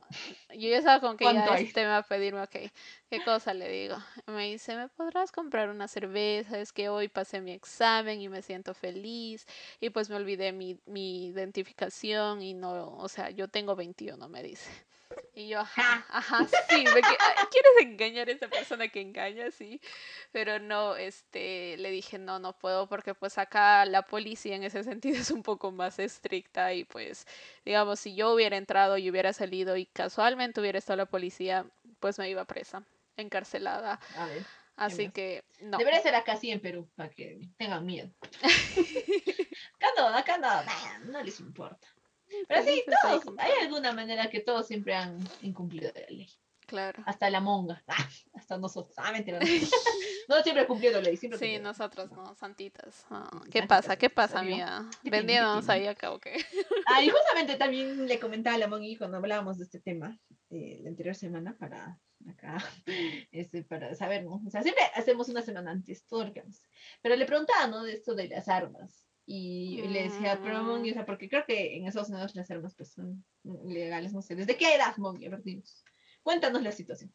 Yo 0.50 0.70
ya 0.70 0.78
estaba 0.78 1.00
con 1.00 1.18
que 1.18 1.26
ya 1.26 1.46
este 1.58 1.82
me 1.82 1.88
va 1.88 1.98
a 1.98 2.04
pedirme, 2.04 2.42
ok, 2.42 2.56
¿qué 3.10 3.24
cosa 3.24 3.54
le 3.54 3.70
digo? 3.70 3.98
me 4.28 4.52
dice, 4.52 4.76
¿me 4.76 4.90
podrás 4.90 5.32
comprar 5.32 5.70
una 5.70 5.88
cerveza? 5.88 6.60
Es 6.60 6.74
que 6.74 6.90
hoy 6.90 7.08
pasé 7.08 7.42
mi 7.42 7.52
examen 7.52 8.22
y 8.22 8.30
me 8.30 8.42
siento 8.42 8.74
feliz. 8.74 9.48
Y 9.80 9.90
pues 9.90 10.10
me 10.10 10.18
olvidé 10.18 10.52
mi, 10.52 10.80
mi 10.86 11.28
identificación 11.28 12.42
y 12.42 12.54
no, 12.54 12.98
o 12.98 13.08
sea, 13.08 13.30
yo 13.30 13.48
tengo 13.48 13.76
21, 13.76 14.28
me 14.28 14.44
dice. 14.44 14.70
Y 15.34 15.50
yo, 15.50 15.60
ajá, 15.60 16.06
ajá, 16.10 16.48
sí, 16.70 16.84
quieres 16.84 17.72
engañar 17.82 18.30
a 18.30 18.32
esa 18.32 18.48
persona 18.48 18.88
que 18.90 19.02
engaña, 19.02 19.52
sí, 19.52 19.80
pero 20.32 20.60
no, 20.60 20.96
este, 20.96 21.78
le 21.78 21.92
dije, 21.92 22.18
no, 22.18 22.40
no 22.40 22.58
puedo 22.58 22.88
porque 22.88 23.14
pues 23.14 23.38
acá 23.38 23.86
la 23.86 24.04
policía 24.04 24.56
en 24.56 24.64
ese 24.64 24.84
sentido 24.84 25.18
es 25.18 25.32
un 25.32 25.44
poco 25.44 25.72
más 25.72 26.00
estricta 26.00 26.74
y 26.74 26.84
pues, 26.84 27.26
digamos, 27.66 28.00
si 28.00 28.16
yo 28.16 28.34
hubiera 28.34 28.58
entrado 28.58 28.98
y 28.98 29.10
hubiera 29.10 29.34
salido 29.34 29.78
y 29.78 29.86
casualmente 29.86 30.60
hubiera 30.60 30.80
estado 30.80 30.98
la 30.98 31.06
policía, 31.06 31.66
pues 32.00 32.20
me 32.20 32.30
iba 32.30 32.46
presa, 32.46 32.84
encarcelada. 33.16 34.00
A 34.16 34.26
ver. 34.28 34.46
Así 34.76 35.10
que 35.10 35.44
no. 35.60 35.78
Debería 35.78 36.02
ser 36.02 36.16
acá 36.16 36.38
sí 36.38 36.52
en 36.52 36.62
Perú, 36.62 36.90
para 36.96 37.10
que 37.10 37.42
tengan 37.58 37.86
miedo. 37.86 38.10
acá 39.76 39.88
no, 39.98 40.08
acá 40.08 40.38
no, 40.38 41.12
no 41.12 41.22
les 41.22 41.42
importa. 41.42 41.86
Pero 42.48 42.64
sí, 42.64 42.84
todos, 43.02 43.24
hay 43.38 43.52
alguna 43.64 43.94
manera 43.94 44.30
que 44.30 44.40
todos 44.40 44.68
siempre 44.68 44.96
han 44.96 45.18
incumplido 45.42 45.92
la 45.94 46.08
ley. 46.10 46.28
Claro. 46.70 47.02
Hasta 47.08 47.32
la 47.32 47.40
monga, 47.40 47.84
hasta 48.34 48.58
nosotros. 48.58 48.94
Ah, 48.98 49.12
mentira. 49.12 49.40
No, 50.28 50.42
siempre 50.44 50.68
cumpliendo 50.68 51.02
ley. 51.02 51.18
Siempre 51.18 51.40
sí, 51.40 51.58
nosotros 51.58 52.12
no, 52.12 52.36
santitas. 52.36 53.08
¿Qué 53.50 53.64
pasa? 53.64 53.98
¿Qué 53.98 54.10
pasa, 54.12 54.44
mía? 54.44 54.88
Vendiéndonos 55.04 55.68
ahí 55.68 55.88
acá, 55.88 56.12
¿o 56.12 56.20
qué? 56.20 56.38
Ah, 56.86 57.02
y 57.02 57.10
justamente 57.10 57.56
también 57.56 58.06
le 58.06 58.20
comentaba 58.20 58.56
a 58.56 58.60
la 58.60 58.68
Mongi 58.68 58.98
cuando 58.98 59.18
hablábamos 59.18 59.58
de 59.58 59.64
este 59.64 59.80
tema 59.80 60.20
eh, 60.52 60.80
la 60.84 60.90
anterior 60.90 61.16
semana 61.16 61.58
para 61.58 62.00
acá, 62.28 62.58
este, 63.32 63.64
para 63.64 63.96
saber, 63.96 64.24
¿no? 64.24 64.42
O 64.46 64.50
sea, 64.52 64.62
siempre 64.62 64.84
hacemos 64.94 65.30
una 65.30 65.42
semana 65.42 65.72
antes, 65.72 66.06
todo 66.06 66.26
lo 66.26 66.34
que 66.34 66.42
vamos. 66.42 66.62
Pero 67.02 67.16
le 67.16 67.26
preguntaba, 67.26 67.66
¿no? 67.66 67.84
De 67.84 67.94
esto 67.94 68.14
de 68.14 68.28
las 68.28 68.48
armas. 68.48 69.09
Y, 69.32 69.88
le 69.88 70.06
decía, 70.06 70.40
pero 70.42 70.64
Mongi, 70.64 70.90
o 70.90 70.94
sea, 70.96 71.06
porque 71.06 71.30
creo 71.30 71.46
que 71.46 71.78
en 71.78 71.86
Estados 71.86 72.10
Unidos 72.10 72.34
las 72.34 72.50
armas 72.50 72.74
pues, 72.74 72.94
son 72.94 73.24
legales, 73.44 74.12
no 74.12 74.24
sé. 74.24 74.36
¿Desde 74.36 74.58
qué 74.58 74.74
edad, 74.74 74.98
Mongi? 74.98 75.28
A 75.28 75.30
ver, 75.30 75.44
dinos. 75.44 75.86
Cuéntanos 76.24 76.64
la 76.64 76.72
situación. 76.72 77.12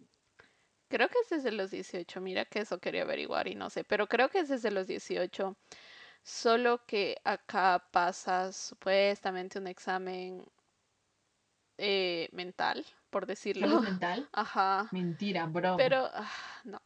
Creo 0.86 1.08
que 1.08 1.18
es 1.24 1.30
desde 1.30 1.50
los 1.50 1.72
18, 1.72 2.20
mira 2.20 2.44
que 2.44 2.60
eso 2.60 2.78
quería 2.78 3.02
averiguar 3.02 3.48
y 3.48 3.56
no 3.56 3.68
sé, 3.68 3.82
pero 3.82 4.06
creo 4.06 4.28
que 4.28 4.38
es 4.38 4.48
desde 4.48 4.70
los 4.70 4.86
18. 4.86 5.56
Solo 6.22 6.86
que 6.86 7.16
acá 7.24 7.84
pasas 7.90 8.54
supuestamente 8.54 9.58
un 9.58 9.66
examen 9.66 10.44
eh, 11.78 12.28
mental, 12.30 12.86
por 13.10 13.26
decirlo. 13.26 13.66
¿Salud 13.66 13.82
mental? 13.82 14.28
Ajá. 14.30 14.88
Mentira, 14.92 15.46
bro. 15.46 15.76
Pero, 15.76 16.08
ah, 16.14 16.30
no. 16.62 16.80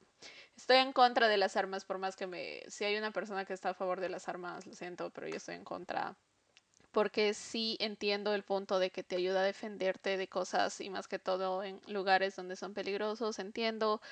Estoy 0.59 0.79
en 0.79 0.93
contra 0.93 1.29
de 1.29 1.37
las 1.37 1.57
armas, 1.57 1.85
por 1.85 1.99
más 1.99 2.17
que 2.17 2.27
me... 2.27 2.65
Si 2.67 2.85
hay 2.85 2.97
una 2.97 3.13
persona 3.13 3.45
que 3.45 3.53
está 3.53 3.71
a 3.71 3.75
favor 3.75 4.01
de 4.01 4.09
las 4.09 4.29
armas, 4.29 4.67
lo 4.67 4.75
siento, 4.75 5.09
pero 5.11 5.29
yo 5.29 5.37
estoy 5.37 5.55
en 5.55 5.63
contra. 5.63 6.17
Porque 6.91 7.33
sí 7.33 7.77
entiendo 7.79 8.35
el 8.35 8.43
punto 8.43 8.81
de 8.81 8.91
que 8.91 9.05
te 9.05 9.15
ayuda 9.15 9.43
a 9.43 9.45
defenderte 9.45 10.17
de 10.17 10.27
cosas 10.27 10.81
y 10.81 10.91
más 10.91 11.07
que 11.07 11.21
todo 11.21 11.63
en 11.63 11.81
lugares 11.87 12.35
donde 12.35 12.57
son 12.57 12.75
peligrosos, 12.75 13.39
entiendo. 13.39 14.03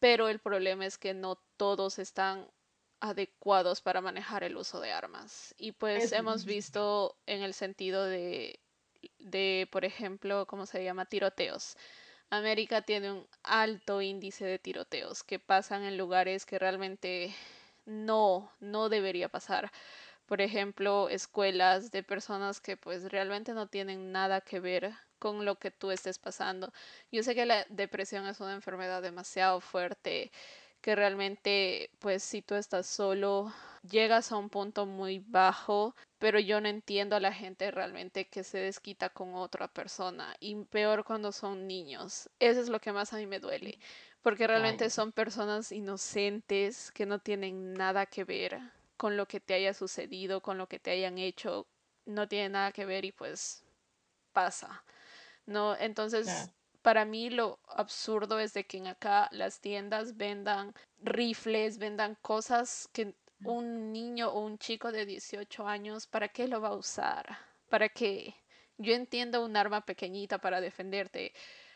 Pero 0.00 0.28
el 0.28 0.38
problema 0.38 0.84
es 0.84 0.98
que 0.98 1.14
no 1.14 1.36
todos 1.56 1.98
están 1.98 2.46
adecuados 3.00 3.80
para 3.80 4.02
manejar 4.02 4.44
el 4.44 4.58
uso 4.58 4.80
de 4.80 4.92
armas. 4.92 5.54
Y 5.56 5.72
pues 5.72 6.12
hemos 6.12 6.44
visto 6.44 7.16
en 7.24 7.40
el 7.40 7.54
sentido 7.54 8.04
de, 8.04 8.60
de, 9.18 9.66
por 9.72 9.86
ejemplo, 9.86 10.46
¿cómo 10.46 10.66
se 10.66 10.84
llama? 10.84 11.06
Tiroteos. 11.06 11.78
América 12.30 12.82
tiene 12.82 13.12
un 13.12 13.26
alto 13.42 14.00
índice 14.02 14.44
de 14.44 14.58
tiroteos 14.58 15.22
que 15.24 15.38
pasan 15.38 15.82
en 15.84 15.98
lugares 15.98 16.46
que 16.46 16.58
realmente 16.58 17.34
no, 17.86 18.52
no 18.60 18.88
debería 18.88 19.28
pasar. 19.28 19.72
Por 20.26 20.40
ejemplo, 20.40 21.08
escuelas 21.08 21.90
de 21.90 22.02
personas 22.04 22.60
que 22.60 22.76
pues 22.76 23.10
realmente 23.10 23.52
no 23.52 23.66
tienen 23.68 24.12
nada 24.12 24.40
que 24.42 24.60
ver 24.60 24.92
con 25.18 25.44
lo 25.44 25.56
que 25.58 25.70
tú 25.72 25.90
estés 25.90 26.18
pasando. 26.18 26.72
Yo 27.12 27.22
sé 27.24 27.34
que 27.34 27.46
la 27.46 27.66
depresión 27.68 28.26
es 28.26 28.40
una 28.40 28.54
enfermedad 28.54 29.02
demasiado 29.02 29.60
fuerte, 29.60 30.30
que 30.80 30.94
realmente 30.96 31.90
pues 31.98 32.22
si 32.22 32.42
tú 32.42 32.54
estás 32.54 32.86
solo 32.86 33.52
llegas 33.82 34.32
a 34.32 34.36
un 34.36 34.50
punto 34.50 34.86
muy 34.86 35.20
bajo, 35.26 35.94
pero 36.18 36.38
yo 36.38 36.60
no 36.60 36.68
entiendo 36.68 37.16
a 37.16 37.20
la 37.20 37.32
gente 37.32 37.70
realmente 37.70 38.28
que 38.28 38.44
se 38.44 38.58
desquita 38.58 39.10
con 39.10 39.34
otra 39.34 39.68
persona 39.68 40.34
y 40.40 40.54
peor 40.64 41.04
cuando 41.04 41.32
son 41.32 41.66
niños. 41.66 42.28
Eso 42.38 42.60
es 42.60 42.68
lo 42.68 42.80
que 42.80 42.92
más 42.92 43.12
a 43.12 43.16
mí 43.16 43.26
me 43.26 43.40
duele, 43.40 43.78
porque 44.22 44.46
realmente 44.46 44.90
son 44.90 45.12
personas 45.12 45.72
inocentes 45.72 46.90
que 46.92 47.06
no 47.06 47.18
tienen 47.18 47.74
nada 47.74 48.06
que 48.06 48.24
ver 48.24 48.60
con 48.96 49.16
lo 49.16 49.26
que 49.26 49.40
te 49.40 49.54
haya 49.54 49.72
sucedido, 49.72 50.42
con 50.42 50.58
lo 50.58 50.68
que 50.68 50.78
te 50.78 50.90
hayan 50.90 51.16
hecho, 51.18 51.66
no 52.04 52.28
tiene 52.28 52.50
nada 52.50 52.72
que 52.72 52.84
ver 52.84 53.04
y 53.04 53.12
pues 53.12 53.64
pasa. 54.32 54.84
No, 55.46 55.74
entonces 55.76 56.50
para 56.82 57.04
mí 57.04 57.30
lo 57.30 57.58
absurdo 57.66 58.38
es 58.38 58.54
de 58.54 58.64
que 58.64 58.78
en 58.78 58.86
acá 58.86 59.28
las 59.32 59.60
tiendas 59.60 60.16
vendan 60.16 60.74
rifles, 60.98 61.78
vendan 61.78 62.16
cosas 62.22 62.88
que 62.92 63.14
un 63.44 63.92
niño 63.92 64.28
o 64.30 64.40
un 64.40 64.58
chico 64.58 64.92
de 64.92 65.06
18 65.06 65.66
años, 65.66 66.06
¿para 66.06 66.28
qué 66.28 66.48
lo 66.48 66.60
va 66.60 66.68
a 66.68 66.76
usar? 66.76 67.26
¿Para 67.68 67.88
qué? 67.88 68.34
Yo 68.78 68.94
entiendo 68.94 69.44
un 69.44 69.56
arma 69.56 69.84
pequeñita 69.84 70.38
para 70.38 70.60
defenderte, 70.60 71.32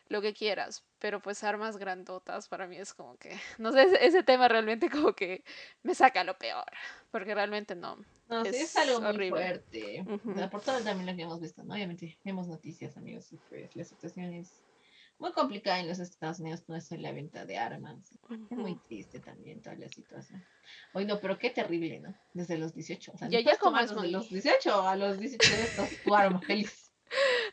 lo 0.08 0.20
que 0.20 0.34
quieras, 0.34 0.84
pero 0.98 1.20
pues 1.20 1.42
armas 1.44 1.76
grandotas 1.76 2.48
para 2.48 2.66
mí 2.66 2.76
es 2.76 2.92
como 2.92 3.16
que, 3.16 3.30
no 3.58 3.72
sé, 3.72 3.86
ese 4.00 4.22
tema 4.22 4.48
realmente 4.48 4.90
como 4.90 5.14
que 5.14 5.44
me 5.82 5.94
saca 5.94 6.24
lo 6.24 6.36
peor, 6.38 6.66
porque 7.10 7.34
realmente 7.34 7.74
no. 7.74 7.96
No, 8.28 8.44
sí, 8.44 8.56
es 8.56 8.76
algo 8.76 9.00
muy 9.00 9.28
fuerte. 9.28 10.04
Por 10.50 10.62
todo 10.62 10.80
también 10.80 11.06
lo 11.06 11.14
que 11.14 11.22
hemos 11.22 11.40
visto, 11.40 11.62
¿no? 11.62 11.74
Obviamente 11.74 12.18
vemos 12.24 12.48
noticias, 12.48 12.96
amigos, 12.96 13.30
y 13.32 13.36
pues 13.48 13.74
la 13.76 13.84
situación 13.84 14.32
es 14.32 14.62
muy 15.18 15.32
complicada 15.32 15.80
en 15.80 15.88
los 15.88 15.98
Estados 15.98 16.40
Unidos 16.40 16.62
con 16.62 16.76
eso 16.76 16.96
la 16.96 17.12
venta 17.12 17.44
de 17.44 17.58
armas. 17.58 18.18
Es 18.50 18.58
muy 18.58 18.76
triste 18.88 19.20
también 19.20 19.62
toda 19.62 19.76
la 19.76 19.88
situación. 19.88 20.44
Oye, 20.92 21.06
no, 21.06 21.20
pero 21.20 21.38
qué 21.38 21.50
terrible, 21.50 22.00
¿no? 22.00 22.14
Desde 22.32 22.58
los 22.58 22.74
18. 22.74 23.12
O 23.12 23.18
sea, 23.18 23.28
ya, 23.28 23.40
ya 23.40 23.56
como 23.56 23.78
de 23.78 24.08
los 24.08 24.28
18 24.28 24.82
a 24.82 24.96
los 24.96 25.18
18 25.18 25.54
estás 25.54 25.90
tu 26.04 26.14
arma 26.14 26.40
feliz. 26.40 26.84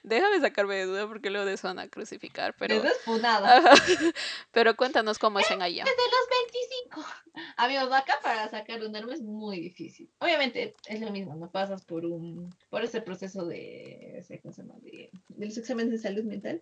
Déjame 0.03 0.39
sacarme 0.39 0.75
de 0.75 0.85
duda 0.85 1.07
porque 1.07 1.29
luego 1.29 1.45
de 1.45 1.53
eso 1.53 1.67
van 1.67 1.79
a 1.79 1.87
crucificar, 1.87 2.55
pero... 2.57 2.81
nada. 3.21 3.61
pero 4.51 4.75
cuéntanos 4.75 5.19
cómo 5.19 5.39
es 5.39 5.51
en 5.51 5.61
allá. 5.61 5.83
Desde 5.83 5.97
los 5.97 6.95
25. 6.95 7.53
Amigos, 7.57 7.91
acá 7.91 8.15
para 8.23 8.49
sacar 8.49 8.83
un 8.83 8.95
arma 8.95 9.13
es 9.13 9.21
muy 9.21 9.59
difícil. 9.59 10.09
Obviamente 10.19 10.75
es 10.87 11.01
lo 11.01 11.11
mismo, 11.11 11.35
no 11.35 11.51
pasas 11.51 11.85
por 11.85 12.05
un... 12.05 12.53
por 12.69 12.83
ese 12.83 13.01
proceso 13.01 13.45
de... 13.45 14.25
¿cómo 14.41 14.53
se 14.53 14.63
llama? 14.63 14.79
De, 14.79 15.11
de 15.29 15.45
los 15.45 15.57
exámenes 15.57 15.91
de 15.91 15.99
salud 15.99 16.23
mental. 16.23 16.61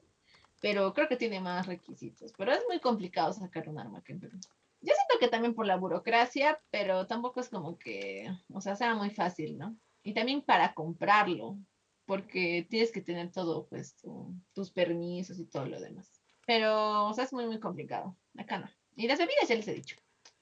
Pero 0.59 0.93
creo 0.93 1.07
que 1.07 1.15
tiene 1.15 1.39
más 1.39 1.67
requisitos. 1.67 2.33
Pero 2.37 2.51
es 2.51 2.63
muy 2.67 2.79
complicado 2.79 3.31
sacar 3.33 3.69
un 3.69 3.79
arma 3.79 4.03
que 4.03 4.13
en 4.13 4.19
Perú. 4.19 4.37
Yo 4.81 4.93
siento 4.93 5.19
que 5.19 5.27
también 5.27 5.53
por 5.53 5.65
la 5.65 5.75
burocracia, 5.75 6.61
pero 6.69 7.05
tampoco 7.07 7.39
es 7.41 7.49
como 7.49 7.77
que, 7.77 8.29
o 8.53 8.61
sea, 8.61 8.75
sea 8.75 8.95
muy 8.95 9.09
fácil, 9.09 9.57
¿no? 9.57 9.75
Y 10.03 10.13
también 10.13 10.41
para 10.41 10.73
comprarlo, 10.73 11.57
porque 12.05 12.65
tienes 12.69 12.91
que 12.91 13.01
tener 13.01 13.31
todo, 13.31 13.67
pues, 13.67 13.97
tus 14.53 14.71
permisos 14.71 15.37
y 15.37 15.45
todo 15.45 15.65
lo 15.65 15.79
demás. 15.79 16.21
Pero, 16.45 17.07
o 17.07 17.13
sea, 17.13 17.25
es 17.25 17.33
muy, 17.33 17.45
muy 17.45 17.59
complicado. 17.59 18.15
Acá 18.37 18.59
no. 18.59 18.69
Y 18.95 19.07
las 19.07 19.19
bebidas 19.19 19.47
ya 19.47 19.55
les 19.55 19.67
he 19.67 19.73
dicho. 19.73 19.97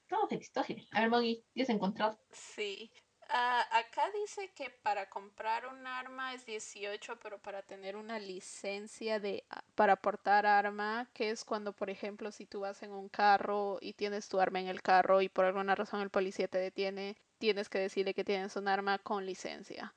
Todo 0.08 0.26
feliz, 0.28 0.50
todo 0.52 0.64
genial. 0.64 0.86
A 0.92 1.00
ver, 1.00 1.10
Moggy, 1.10 1.44
¿tienes 1.52 1.68
encontrado? 1.68 2.18
Sí. 2.30 2.90
Uh, 3.30 3.76
acá 3.76 4.10
dice 4.22 4.50
que 4.54 4.70
para 4.82 5.10
comprar 5.10 5.66
un 5.66 5.86
arma 5.86 6.32
es 6.32 6.46
18, 6.46 7.18
pero 7.22 7.38
para 7.38 7.60
tener 7.60 7.94
una 7.94 8.18
licencia 8.18 9.20
de 9.20 9.44
ah, 9.50 9.62
para 9.74 9.96
portar 9.96 10.46
arma, 10.46 11.10
que 11.12 11.28
es 11.28 11.44
cuando, 11.44 11.74
por 11.74 11.90
ejemplo, 11.90 12.32
si 12.32 12.46
tú 12.46 12.60
vas 12.60 12.82
en 12.82 12.90
un 12.90 13.10
carro 13.10 13.78
y 13.82 13.92
tienes 13.92 14.30
tu 14.30 14.40
arma 14.40 14.60
en 14.60 14.68
el 14.68 14.80
carro 14.80 15.20
y 15.20 15.28
por 15.28 15.44
alguna 15.44 15.74
razón 15.74 16.00
el 16.00 16.08
policía 16.08 16.48
te 16.48 16.56
detiene, 16.56 17.16
tienes 17.36 17.68
que 17.68 17.78
decirle 17.78 18.14
que 18.14 18.24
tienes 18.24 18.56
un 18.56 18.66
arma 18.66 18.98
con 18.98 19.26
licencia. 19.26 19.92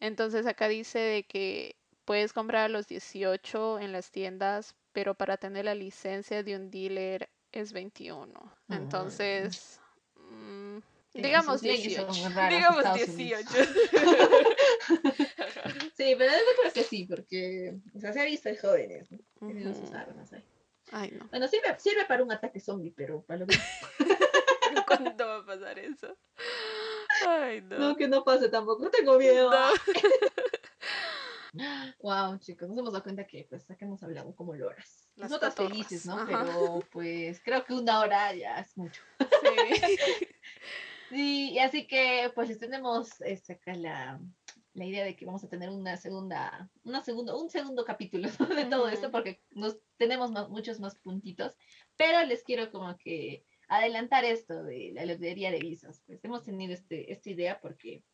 Entonces 0.00 0.46
acá 0.46 0.66
dice 0.68 0.98
de 0.98 1.24
que 1.24 1.76
puedes 2.06 2.32
comprar 2.32 2.64
a 2.64 2.68
los 2.68 2.88
18 2.88 3.80
en 3.80 3.92
las 3.92 4.10
tiendas, 4.10 4.74
pero 4.94 5.14
para 5.14 5.36
tener 5.36 5.66
la 5.66 5.74
licencia 5.74 6.42
de 6.42 6.56
un 6.56 6.70
dealer 6.70 7.28
es 7.52 7.74
21. 7.74 8.32
Mm. 8.68 8.72
Entonces, 8.72 9.78
digamos 11.14 11.60
18. 11.60 12.06
Digamos 12.50 12.94
18. 12.94 13.48
sí, 15.96 16.14
pero 16.16 16.32
yo 16.32 16.38
creo 16.60 16.72
que 16.72 16.82
sí, 16.82 17.04
porque 17.04 17.74
o 17.94 18.00
sea, 18.00 18.12
se 18.12 18.20
ha 18.20 18.24
visto 18.24 18.48
en 18.48 18.56
jóvenes, 18.56 19.10
¿no? 19.10 19.18
Tienen 19.40 19.74
sus 19.74 19.92
armas 19.92 20.32
ahí. 20.32 20.44
Ay, 20.90 21.10
no. 21.12 21.26
Bueno, 21.28 21.48
sirve, 21.48 21.78
sirve 21.78 22.04
para 22.06 22.22
un 22.22 22.32
ataque 22.32 22.60
zombie, 22.60 22.92
pero 22.94 23.22
para 23.22 23.40
lo 23.40 23.46
que... 23.46 23.56
¿Cuándo 24.86 25.26
va 25.26 25.38
a 25.38 25.46
pasar 25.46 25.78
eso? 25.78 26.16
Ay, 27.26 27.62
no. 27.62 27.78
No, 27.78 27.96
que 27.96 28.08
no 28.08 28.24
pase 28.24 28.48
tampoco, 28.48 28.90
tengo 28.90 29.18
miedo. 29.18 29.50
Wow, 32.00 32.38
chicos, 32.38 32.68
nos 32.68 32.78
hemos 32.78 32.92
dado 32.92 33.02
cuenta 33.02 33.26
que 33.26 33.46
pues 33.48 33.66
que 33.66 33.84
hemos 33.84 34.02
hablado 34.02 34.34
como 34.34 34.54
loras. 34.54 35.10
Las 35.16 35.30
Nosotras 35.30 35.54
felices, 35.54 36.06
¿no? 36.06 36.24
Pero 36.26 36.80
pues 36.90 37.40
creo 37.44 37.64
que 37.64 37.74
una 37.74 38.00
hora 38.00 38.34
ya 38.34 38.60
es 38.60 38.76
mucho. 38.76 39.02
Sí. 39.18 40.28
Sí, 41.12 41.50
y 41.52 41.58
así 41.58 41.86
que 41.86 42.30
pues 42.34 42.58
tenemos 42.58 43.20
este, 43.20 43.54
acá 43.54 43.74
la, 43.74 44.20
la 44.74 44.84
idea 44.84 45.04
de 45.04 45.14
que 45.14 45.26
vamos 45.26 45.44
a 45.44 45.48
tener 45.48 45.70
una 45.70 45.96
segunda, 45.96 46.70
una 46.84 47.02
segunda, 47.02 47.36
un 47.36 47.50
segundo 47.50 47.84
capítulo 47.84 48.28
de 48.56 48.64
todo 48.64 48.88
esto 48.88 49.10
porque 49.10 49.42
nos 49.50 49.78
tenemos 49.98 50.30
muchos 50.48 50.80
más 50.80 50.96
puntitos, 50.96 51.56
pero 51.96 52.24
les 52.24 52.42
quiero 52.42 52.70
como 52.70 52.96
que 52.96 53.44
adelantar 53.68 54.24
esto 54.24 54.62
de 54.64 54.92
la 54.94 55.06
lotería 55.06 55.50
de 55.50 55.58
visas. 55.58 56.02
Pues 56.06 56.24
hemos 56.24 56.42
tenido 56.44 56.72
este, 56.72 57.12
esta 57.12 57.30
idea 57.30 57.60
porque, 57.60 58.04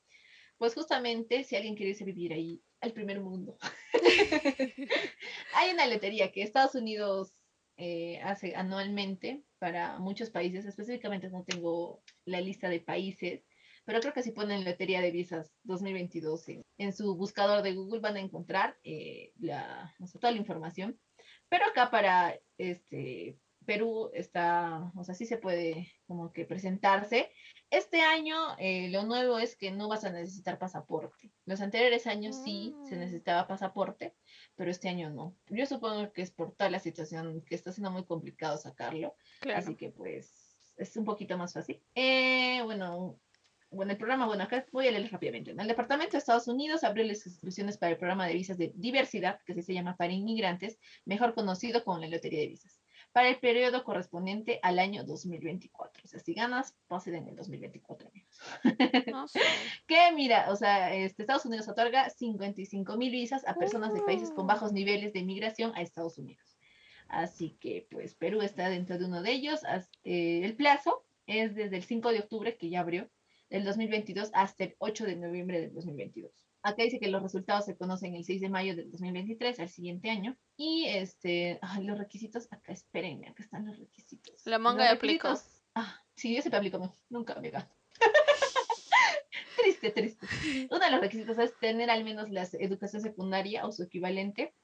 pues 0.57 0.75
justamente, 0.75 1.45
si 1.45 1.57
alguien 1.57 1.77
quiere 1.77 1.93
vivir 2.05 2.33
ahí, 2.33 2.63
al 2.81 2.93
primer 2.93 3.21
mundo, 3.21 3.59
hay 5.55 5.71
una 5.73 5.87
lotería 5.87 6.31
que 6.31 6.43
Estados 6.43 6.75
Unidos 6.75 7.38
eh, 7.79 8.21
hace 8.23 8.55
anualmente 8.57 9.45
para 9.59 9.99
muchos 9.99 10.31
países, 10.31 10.67
específicamente 10.67 11.31
no 11.31 11.45
tengo 11.45 12.03
la 12.25 12.41
lista 12.41 12.69
de 12.69 12.81
países, 12.81 13.47
pero 13.85 14.01
creo 14.01 14.13
que 14.13 14.23
si 14.23 14.33
ponen 14.33 14.65
Lotería 14.65 15.01
de 15.01 15.11
Visas 15.11 15.55
2022 15.63 16.45
en, 16.77 16.93
su 16.93 17.17
buscador 17.17 17.63
de 17.63 17.75
Google 17.75 18.01
van 18.01 18.17
a 18.17 18.21
encontrar 18.21 18.77
eh, 18.85 19.33
la, 19.39 19.95
toda 20.21 20.33
la 20.33 20.39
información. 20.39 21.01
Pero 21.49 21.65
acá 21.65 21.91
para 21.91 22.39
este, 22.59 23.39
Perú 23.69 24.11
está, 24.15 24.91
o 24.97 25.05
sea, 25.05 25.15
sí 25.15 25.27
se 25.27 25.37
puede 25.37 25.93
como 26.07 26.33
que 26.33 26.47
presentarse. 26.47 27.31
Este 27.71 28.01
año 28.01 28.35
eh, 28.59 28.89
lo 28.91 29.05
nuevo 29.05 29.39
es 29.39 29.57
que 29.57 29.71
no 29.71 29.89
vas 29.89 30.05
a 30.05 30.11
necesitar 30.11 30.59
pasaporte. 30.59 31.31
Los 31.45 31.61
anteriores 31.61 32.07
años 32.07 32.43
sí 32.43 32.75
se 32.89 32.97
mm. 32.97 32.99
necesitaba 32.99 33.47
pasaporte, 33.47 34.15
pero 34.59 34.73
este 34.73 34.89
año 34.89 35.09
no. 35.09 35.37
Yo 35.49 35.65
supongo 35.67 36.13
que 36.13 36.21
es 36.21 36.33
por 36.33 36.53
toda 36.53 36.69
la 36.69 36.81
situación 36.81 37.43
que 37.43 37.55
está 37.55 37.71
siendo 37.71 37.93
muy 37.93 38.05
complicado 38.05 38.59
sacarlo. 38.59 39.15
Así 39.55 39.77
que 39.77 39.91
pues 39.91 40.57
es 40.77 40.97
un 40.97 41.05
poquito 41.05 41.39
más 41.39 41.55
fácil. 41.55 41.81
Eh, 41.95 42.61
bueno, 42.65 43.21
bueno, 43.71 43.93
el 43.93 43.99
programa, 43.99 44.27
bueno, 44.27 44.43
acá 44.43 44.67
voy 44.73 44.89
a 44.89 44.91
leer 44.91 45.13
rápidamente. 45.13 45.53
El 45.53 45.69
Departamento 45.69 46.13
de 46.13 46.19
Estados 46.19 46.49
Unidos 46.49 46.83
abrió 46.83 47.05
las 47.05 47.25
inscripciones 47.25 47.79
para 47.79 47.93
el 47.93 47.99
programa 47.99 48.27
de 48.27 48.35
visas 48.35 48.59
de 48.59 48.73
diversidad, 48.75 49.39
que 49.47 49.63
se 49.63 49.73
llama 49.75 49.97
para 49.97 50.13
inmigrantes, 50.13 50.79
mejor 51.05 51.35
conocido 51.35 51.85
como 51.85 51.99
la 51.99 52.09
Lotería 52.09 52.41
de 52.41 52.49
Visas 52.49 52.78
para 53.19 53.31
el 53.31 53.41
periodo 53.41 53.83
correspondiente 53.83 54.61
al 54.63 54.79
año 54.79 55.03
2024. 55.03 56.05
O 56.05 56.07
sea, 56.07 56.21
si 56.21 56.35
ganas, 56.35 56.77
pasen 56.87 57.17
en 57.17 57.27
el 57.27 57.35
2024, 57.35 58.09
amigos. 58.09 58.39
No 59.13 59.27
sé. 59.27 59.41
que 59.89 60.13
mira, 60.15 60.53
o 60.53 60.55
sea, 60.55 60.95
este, 60.95 61.25
Estados 61.25 61.45
Unidos 61.45 61.67
otorga 61.67 62.11
55 62.11 62.97
mil 62.97 63.11
visas 63.11 63.45
a 63.49 63.55
personas 63.55 63.93
de 63.93 64.03
países 64.03 64.31
con 64.31 64.47
bajos 64.47 64.73
niveles 64.73 65.13
de 65.13 65.19
inmigración 65.19 65.73
a 65.75 65.83
Estados 65.83 66.17
Unidos. 66.19 66.61
Así 67.09 67.59
que, 67.59 67.89
pues, 67.91 68.15
Perú 68.15 68.41
está 68.41 68.69
dentro 68.69 69.01
de 69.01 69.07
uno 69.07 69.21
de 69.21 69.33
ellos. 69.33 69.63
Eh, 70.05 70.43
el 70.45 70.55
plazo 70.55 71.05
es 71.27 71.57
desde 71.57 71.75
el 71.75 71.83
5 71.83 72.13
de 72.13 72.21
octubre, 72.21 72.57
que 72.57 72.71
ya 72.71 72.83
abrió, 72.83 73.11
del 73.51 73.65
2022, 73.65 74.31
hasta 74.33 74.63
el 74.63 74.77
8 74.79 75.07
de 75.07 75.17
noviembre 75.17 75.61
del 75.61 75.75
2022. 75.75 76.48
Acá 76.63 76.83
dice 76.83 76.99
que 76.99 77.09
los 77.09 77.23
resultados 77.23 77.65
se 77.65 77.77
conocen 77.77 78.15
el 78.15 78.25
6 78.25 78.41
de 78.41 78.49
mayo 78.49 78.75
del 78.75 78.91
2023, 78.91 79.61
al 79.61 79.69
siguiente 79.69 80.11
año. 80.11 80.37
Y 80.57 80.87
este, 80.87 81.59
ay, 81.63 81.85
los 81.85 81.99
requisitos, 81.99 82.49
acá 82.51 82.73
espérenme, 82.73 83.29
acá 83.29 83.43
están 83.43 83.67
los 83.67 83.79
requisitos. 83.79 84.43
La 84.45 84.59
manga 84.59 84.85
de 84.85 84.91
aplico. 84.91 85.33
Ah, 85.75 86.03
sí, 86.15 86.35
yo 86.35 86.43
siempre 86.43 86.59
aplico, 86.59 86.95
nunca 87.09 87.41
me 87.41 87.53
triste, 89.63 89.91
triste. 89.91 90.27
Uno 90.71 90.79
de 90.79 90.91
los 90.91 91.01
requisitos 91.01 91.39
es 91.39 91.57
tener 91.59 91.91
al 91.91 92.05
menos 92.05 92.31
la 92.31 92.49
educación 92.59 93.03
secundaria 93.03 93.65
o 93.65 93.73
su 93.73 93.85
equivalente, 93.85 94.55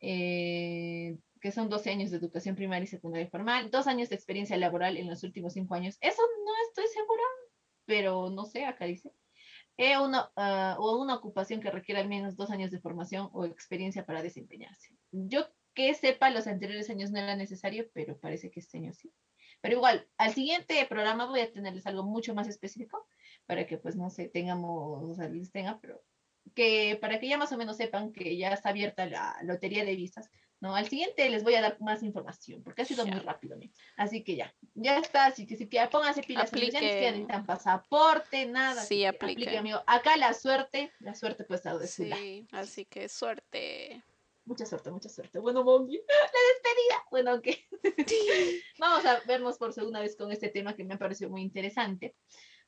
eh, 0.00 1.18
que 1.40 1.52
son 1.52 1.68
12 1.68 1.90
años 1.90 2.10
de 2.10 2.16
educación 2.16 2.56
primaria 2.56 2.84
y 2.84 2.88
secundaria 2.88 3.28
formal, 3.28 3.70
dos 3.70 3.86
años 3.86 4.08
de 4.08 4.16
experiencia 4.16 4.56
laboral 4.56 4.96
en 4.96 5.08
los 5.08 5.22
últimos 5.22 5.52
cinco 5.52 5.74
años. 5.74 5.98
Eso 6.00 6.22
no 6.44 6.52
estoy 6.68 6.86
segura, 6.88 7.22
pero 7.84 8.30
no 8.30 8.44
sé, 8.44 8.64
acá 8.64 8.86
dice. 8.86 9.12
Eh, 9.78 9.94
ah, 9.94 10.76
o 10.80 11.00
una 11.00 11.14
ocupación 11.14 11.60
que 11.60 11.70
requiera 11.70 12.00
al 12.00 12.08
menos 12.08 12.36
dos 12.36 12.50
años 12.50 12.72
de 12.72 12.80
formación 12.80 13.30
o 13.32 13.44
experiencia 13.44 14.04
para 14.04 14.22
desempeñarse. 14.22 14.96
Yo 15.12 15.46
que 15.72 15.94
sepa, 15.94 16.30
los 16.30 16.48
anteriores 16.48 16.90
años 16.90 17.12
no 17.12 17.18
era 17.20 17.36
necesario, 17.36 17.88
pero 17.94 18.18
parece 18.18 18.50
que 18.50 18.58
este 18.58 18.78
año 18.78 18.92
sí. 18.92 19.14
Pero 19.60 19.76
igual, 19.76 20.08
al 20.16 20.34
siguiente 20.34 20.84
programa 20.88 21.26
voy 21.26 21.40
a 21.40 21.52
tenerles 21.52 21.86
algo 21.86 22.02
mucho 22.02 22.34
más 22.34 22.48
específico 22.48 23.06
para 23.46 23.66
que, 23.66 23.78
pues, 23.78 23.94
no 23.94 24.10
sé, 24.10 24.28
tengamos, 24.28 25.10
o 25.10 25.14
sea, 25.14 25.28
les 25.28 25.52
tenga, 25.52 25.78
pero 25.80 26.02
que 26.56 26.98
para 27.00 27.20
que 27.20 27.28
ya 27.28 27.38
más 27.38 27.52
o 27.52 27.56
menos 27.56 27.76
sepan 27.76 28.12
que 28.12 28.36
ya 28.36 28.52
está 28.52 28.70
abierta 28.70 29.06
la 29.06 29.36
lotería 29.42 29.84
de 29.84 29.94
visas 29.94 30.28
¿no? 30.60 30.74
Al 30.74 30.88
siguiente 30.88 31.28
les 31.30 31.44
voy 31.44 31.54
a 31.54 31.60
dar 31.60 31.80
más 31.80 32.02
información, 32.02 32.62
porque 32.62 32.82
ha 32.82 32.84
sido 32.84 33.06
muy 33.06 33.18
rápido. 33.20 33.56
Así 33.96 34.24
que 34.24 34.36
ya, 34.36 34.54
ya 34.74 34.98
está. 34.98 35.26
Así 35.26 35.46
que 35.46 35.56
si 35.56 35.68
quieren, 35.68 35.90
pónganse 35.90 36.22
pilas, 36.22 36.50
ya 36.50 36.58
no 36.58 36.80
necesitan 36.80 37.46
pasaporte, 37.46 38.46
nada. 38.46 38.82
Sí, 38.82 39.04
aplique. 39.04 39.56
amigo. 39.56 39.82
Acá 39.86 40.16
la 40.16 40.34
suerte, 40.34 40.92
la 41.00 41.14
suerte 41.14 41.44
pues 41.44 41.60
está 41.60 41.76
de 41.78 41.86
Sí, 41.86 42.46
así 42.52 42.84
que 42.84 43.08
suerte. 43.08 44.02
Mucha 44.44 44.64
suerte, 44.64 44.90
mucha 44.90 45.08
suerte. 45.10 45.38
Bueno, 45.38 45.62
Mongi, 45.62 45.96
la 46.08 46.40
despedida. 46.54 47.04
Bueno, 47.10 47.34
ok. 47.34 47.48
Vamos 48.78 49.04
a 49.04 49.20
vernos 49.26 49.58
por 49.58 49.74
segunda 49.74 50.00
vez 50.00 50.16
con 50.16 50.32
este 50.32 50.48
tema 50.48 50.74
que 50.74 50.84
me 50.84 50.94
ha 50.94 50.98
parecido 50.98 51.30
muy 51.30 51.42
interesante. 51.42 52.16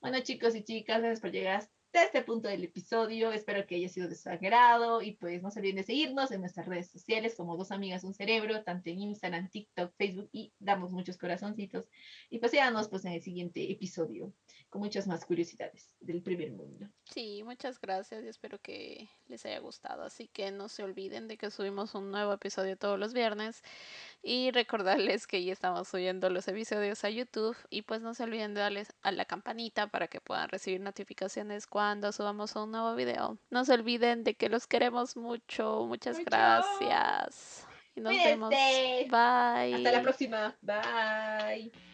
Bueno, 0.01 0.20
chicos 0.20 0.55
y 0.55 0.62
chicas, 0.62 0.99
gracias 1.01 1.20
por 1.20 1.30
llegar 1.30 1.68
hasta 1.93 2.05
este 2.05 2.22
punto 2.22 2.49
del 2.49 2.62
episodio. 2.62 3.32
Espero 3.32 3.66
que 3.66 3.74
haya 3.74 3.88
sido 3.88 4.09
de 4.09 4.14
su 4.14 4.28
agrado 4.28 5.03
y 5.03 5.16
pues 5.16 5.43
no 5.43 5.51
se 5.51 5.59
olviden 5.59 5.78
de 5.78 5.82
seguirnos 5.82 6.30
en 6.30 6.41
nuestras 6.41 6.68
redes 6.68 6.88
sociales 6.88 7.34
como 7.34 7.57
Dos 7.57 7.72
Amigas 7.72 8.05
Un 8.05 8.14
Cerebro, 8.14 8.62
tanto 8.62 8.91
en 8.91 9.01
Instagram, 9.01 9.51
TikTok, 9.51 9.93
Facebook 9.97 10.28
y 10.30 10.53
damos 10.61 10.93
muchos 10.93 11.18
corazoncitos. 11.18 11.88
Y 12.30 12.38
pues 12.38 12.53
síganos 12.53 12.86
pues 12.86 13.05
en 13.07 13.12
el 13.14 13.22
siguiente 13.22 13.72
episodio 13.72 14.32
con 14.68 14.82
muchas 14.82 15.09
más 15.09 15.24
curiosidades 15.24 15.97
del 15.99 16.22
primer 16.22 16.53
mundo. 16.53 16.86
Sí, 17.12 17.43
muchas 17.43 17.80
gracias 17.80 18.22
y 18.22 18.28
espero 18.28 18.61
que 18.61 19.11
les 19.26 19.45
haya 19.45 19.59
gustado. 19.59 20.05
Así 20.05 20.28
que 20.28 20.53
no 20.53 20.68
se 20.68 20.84
olviden 20.84 21.26
de 21.26 21.36
que 21.36 21.51
subimos 21.51 21.97
un 21.97 22.12
nuevo 22.12 22.32
episodio 22.32 22.76
todos 22.76 23.01
los 23.01 23.12
viernes 23.12 23.64
y 24.22 24.50
recordarles 24.50 25.26
que 25.26 25.42
ya 25.44 25.52
estamos 25.52 25.88
subiendo 25.88 26.28
los 26.30 26.46
episodios 26.48 27.04
a 27.04 27.10
YouTube 27.10 27.56
y 27.70 27.82
pues 27.82 28.02
no 28.02 28.14
se 28.14 28.24
olviden 28.24 28.54
de 28.54 28.60
darles 28.60 28.92
a 29.02 29.12
la 29.12 29.24
campanita 29.24 29.86
para 29.86 30.08
que 30.08 30.20
puedan 30.20 30.48
recibir 30.48 30.80
notificaciones 30.80 31.66
cuando 31.66 32.12
subamos 32.12 32.54
un 32.56 32.70
nuevo 32.72 32.94
video. 32.94 33.38
No 33.50 33.64
se 33.64 33.74
olviden 33.74 34.24
de 34.24 34.34
que 34.34 34.48
los 34.48 34.66
queremos 34.66 35.16
mucho. 35.16 35.86
Muchas 35.86 36.18
Mucho. 36.18 36.30
gracias. 36.30 37.66
Y 37.94 38.00
nos 38.00 38.12
vemos. 38.12 38.50
Bye. 38.50 39.74
Hasta 39.74 39.92
la 39.92 40.02
próxima. 40.02 40.56
Bye. 40.62 41.89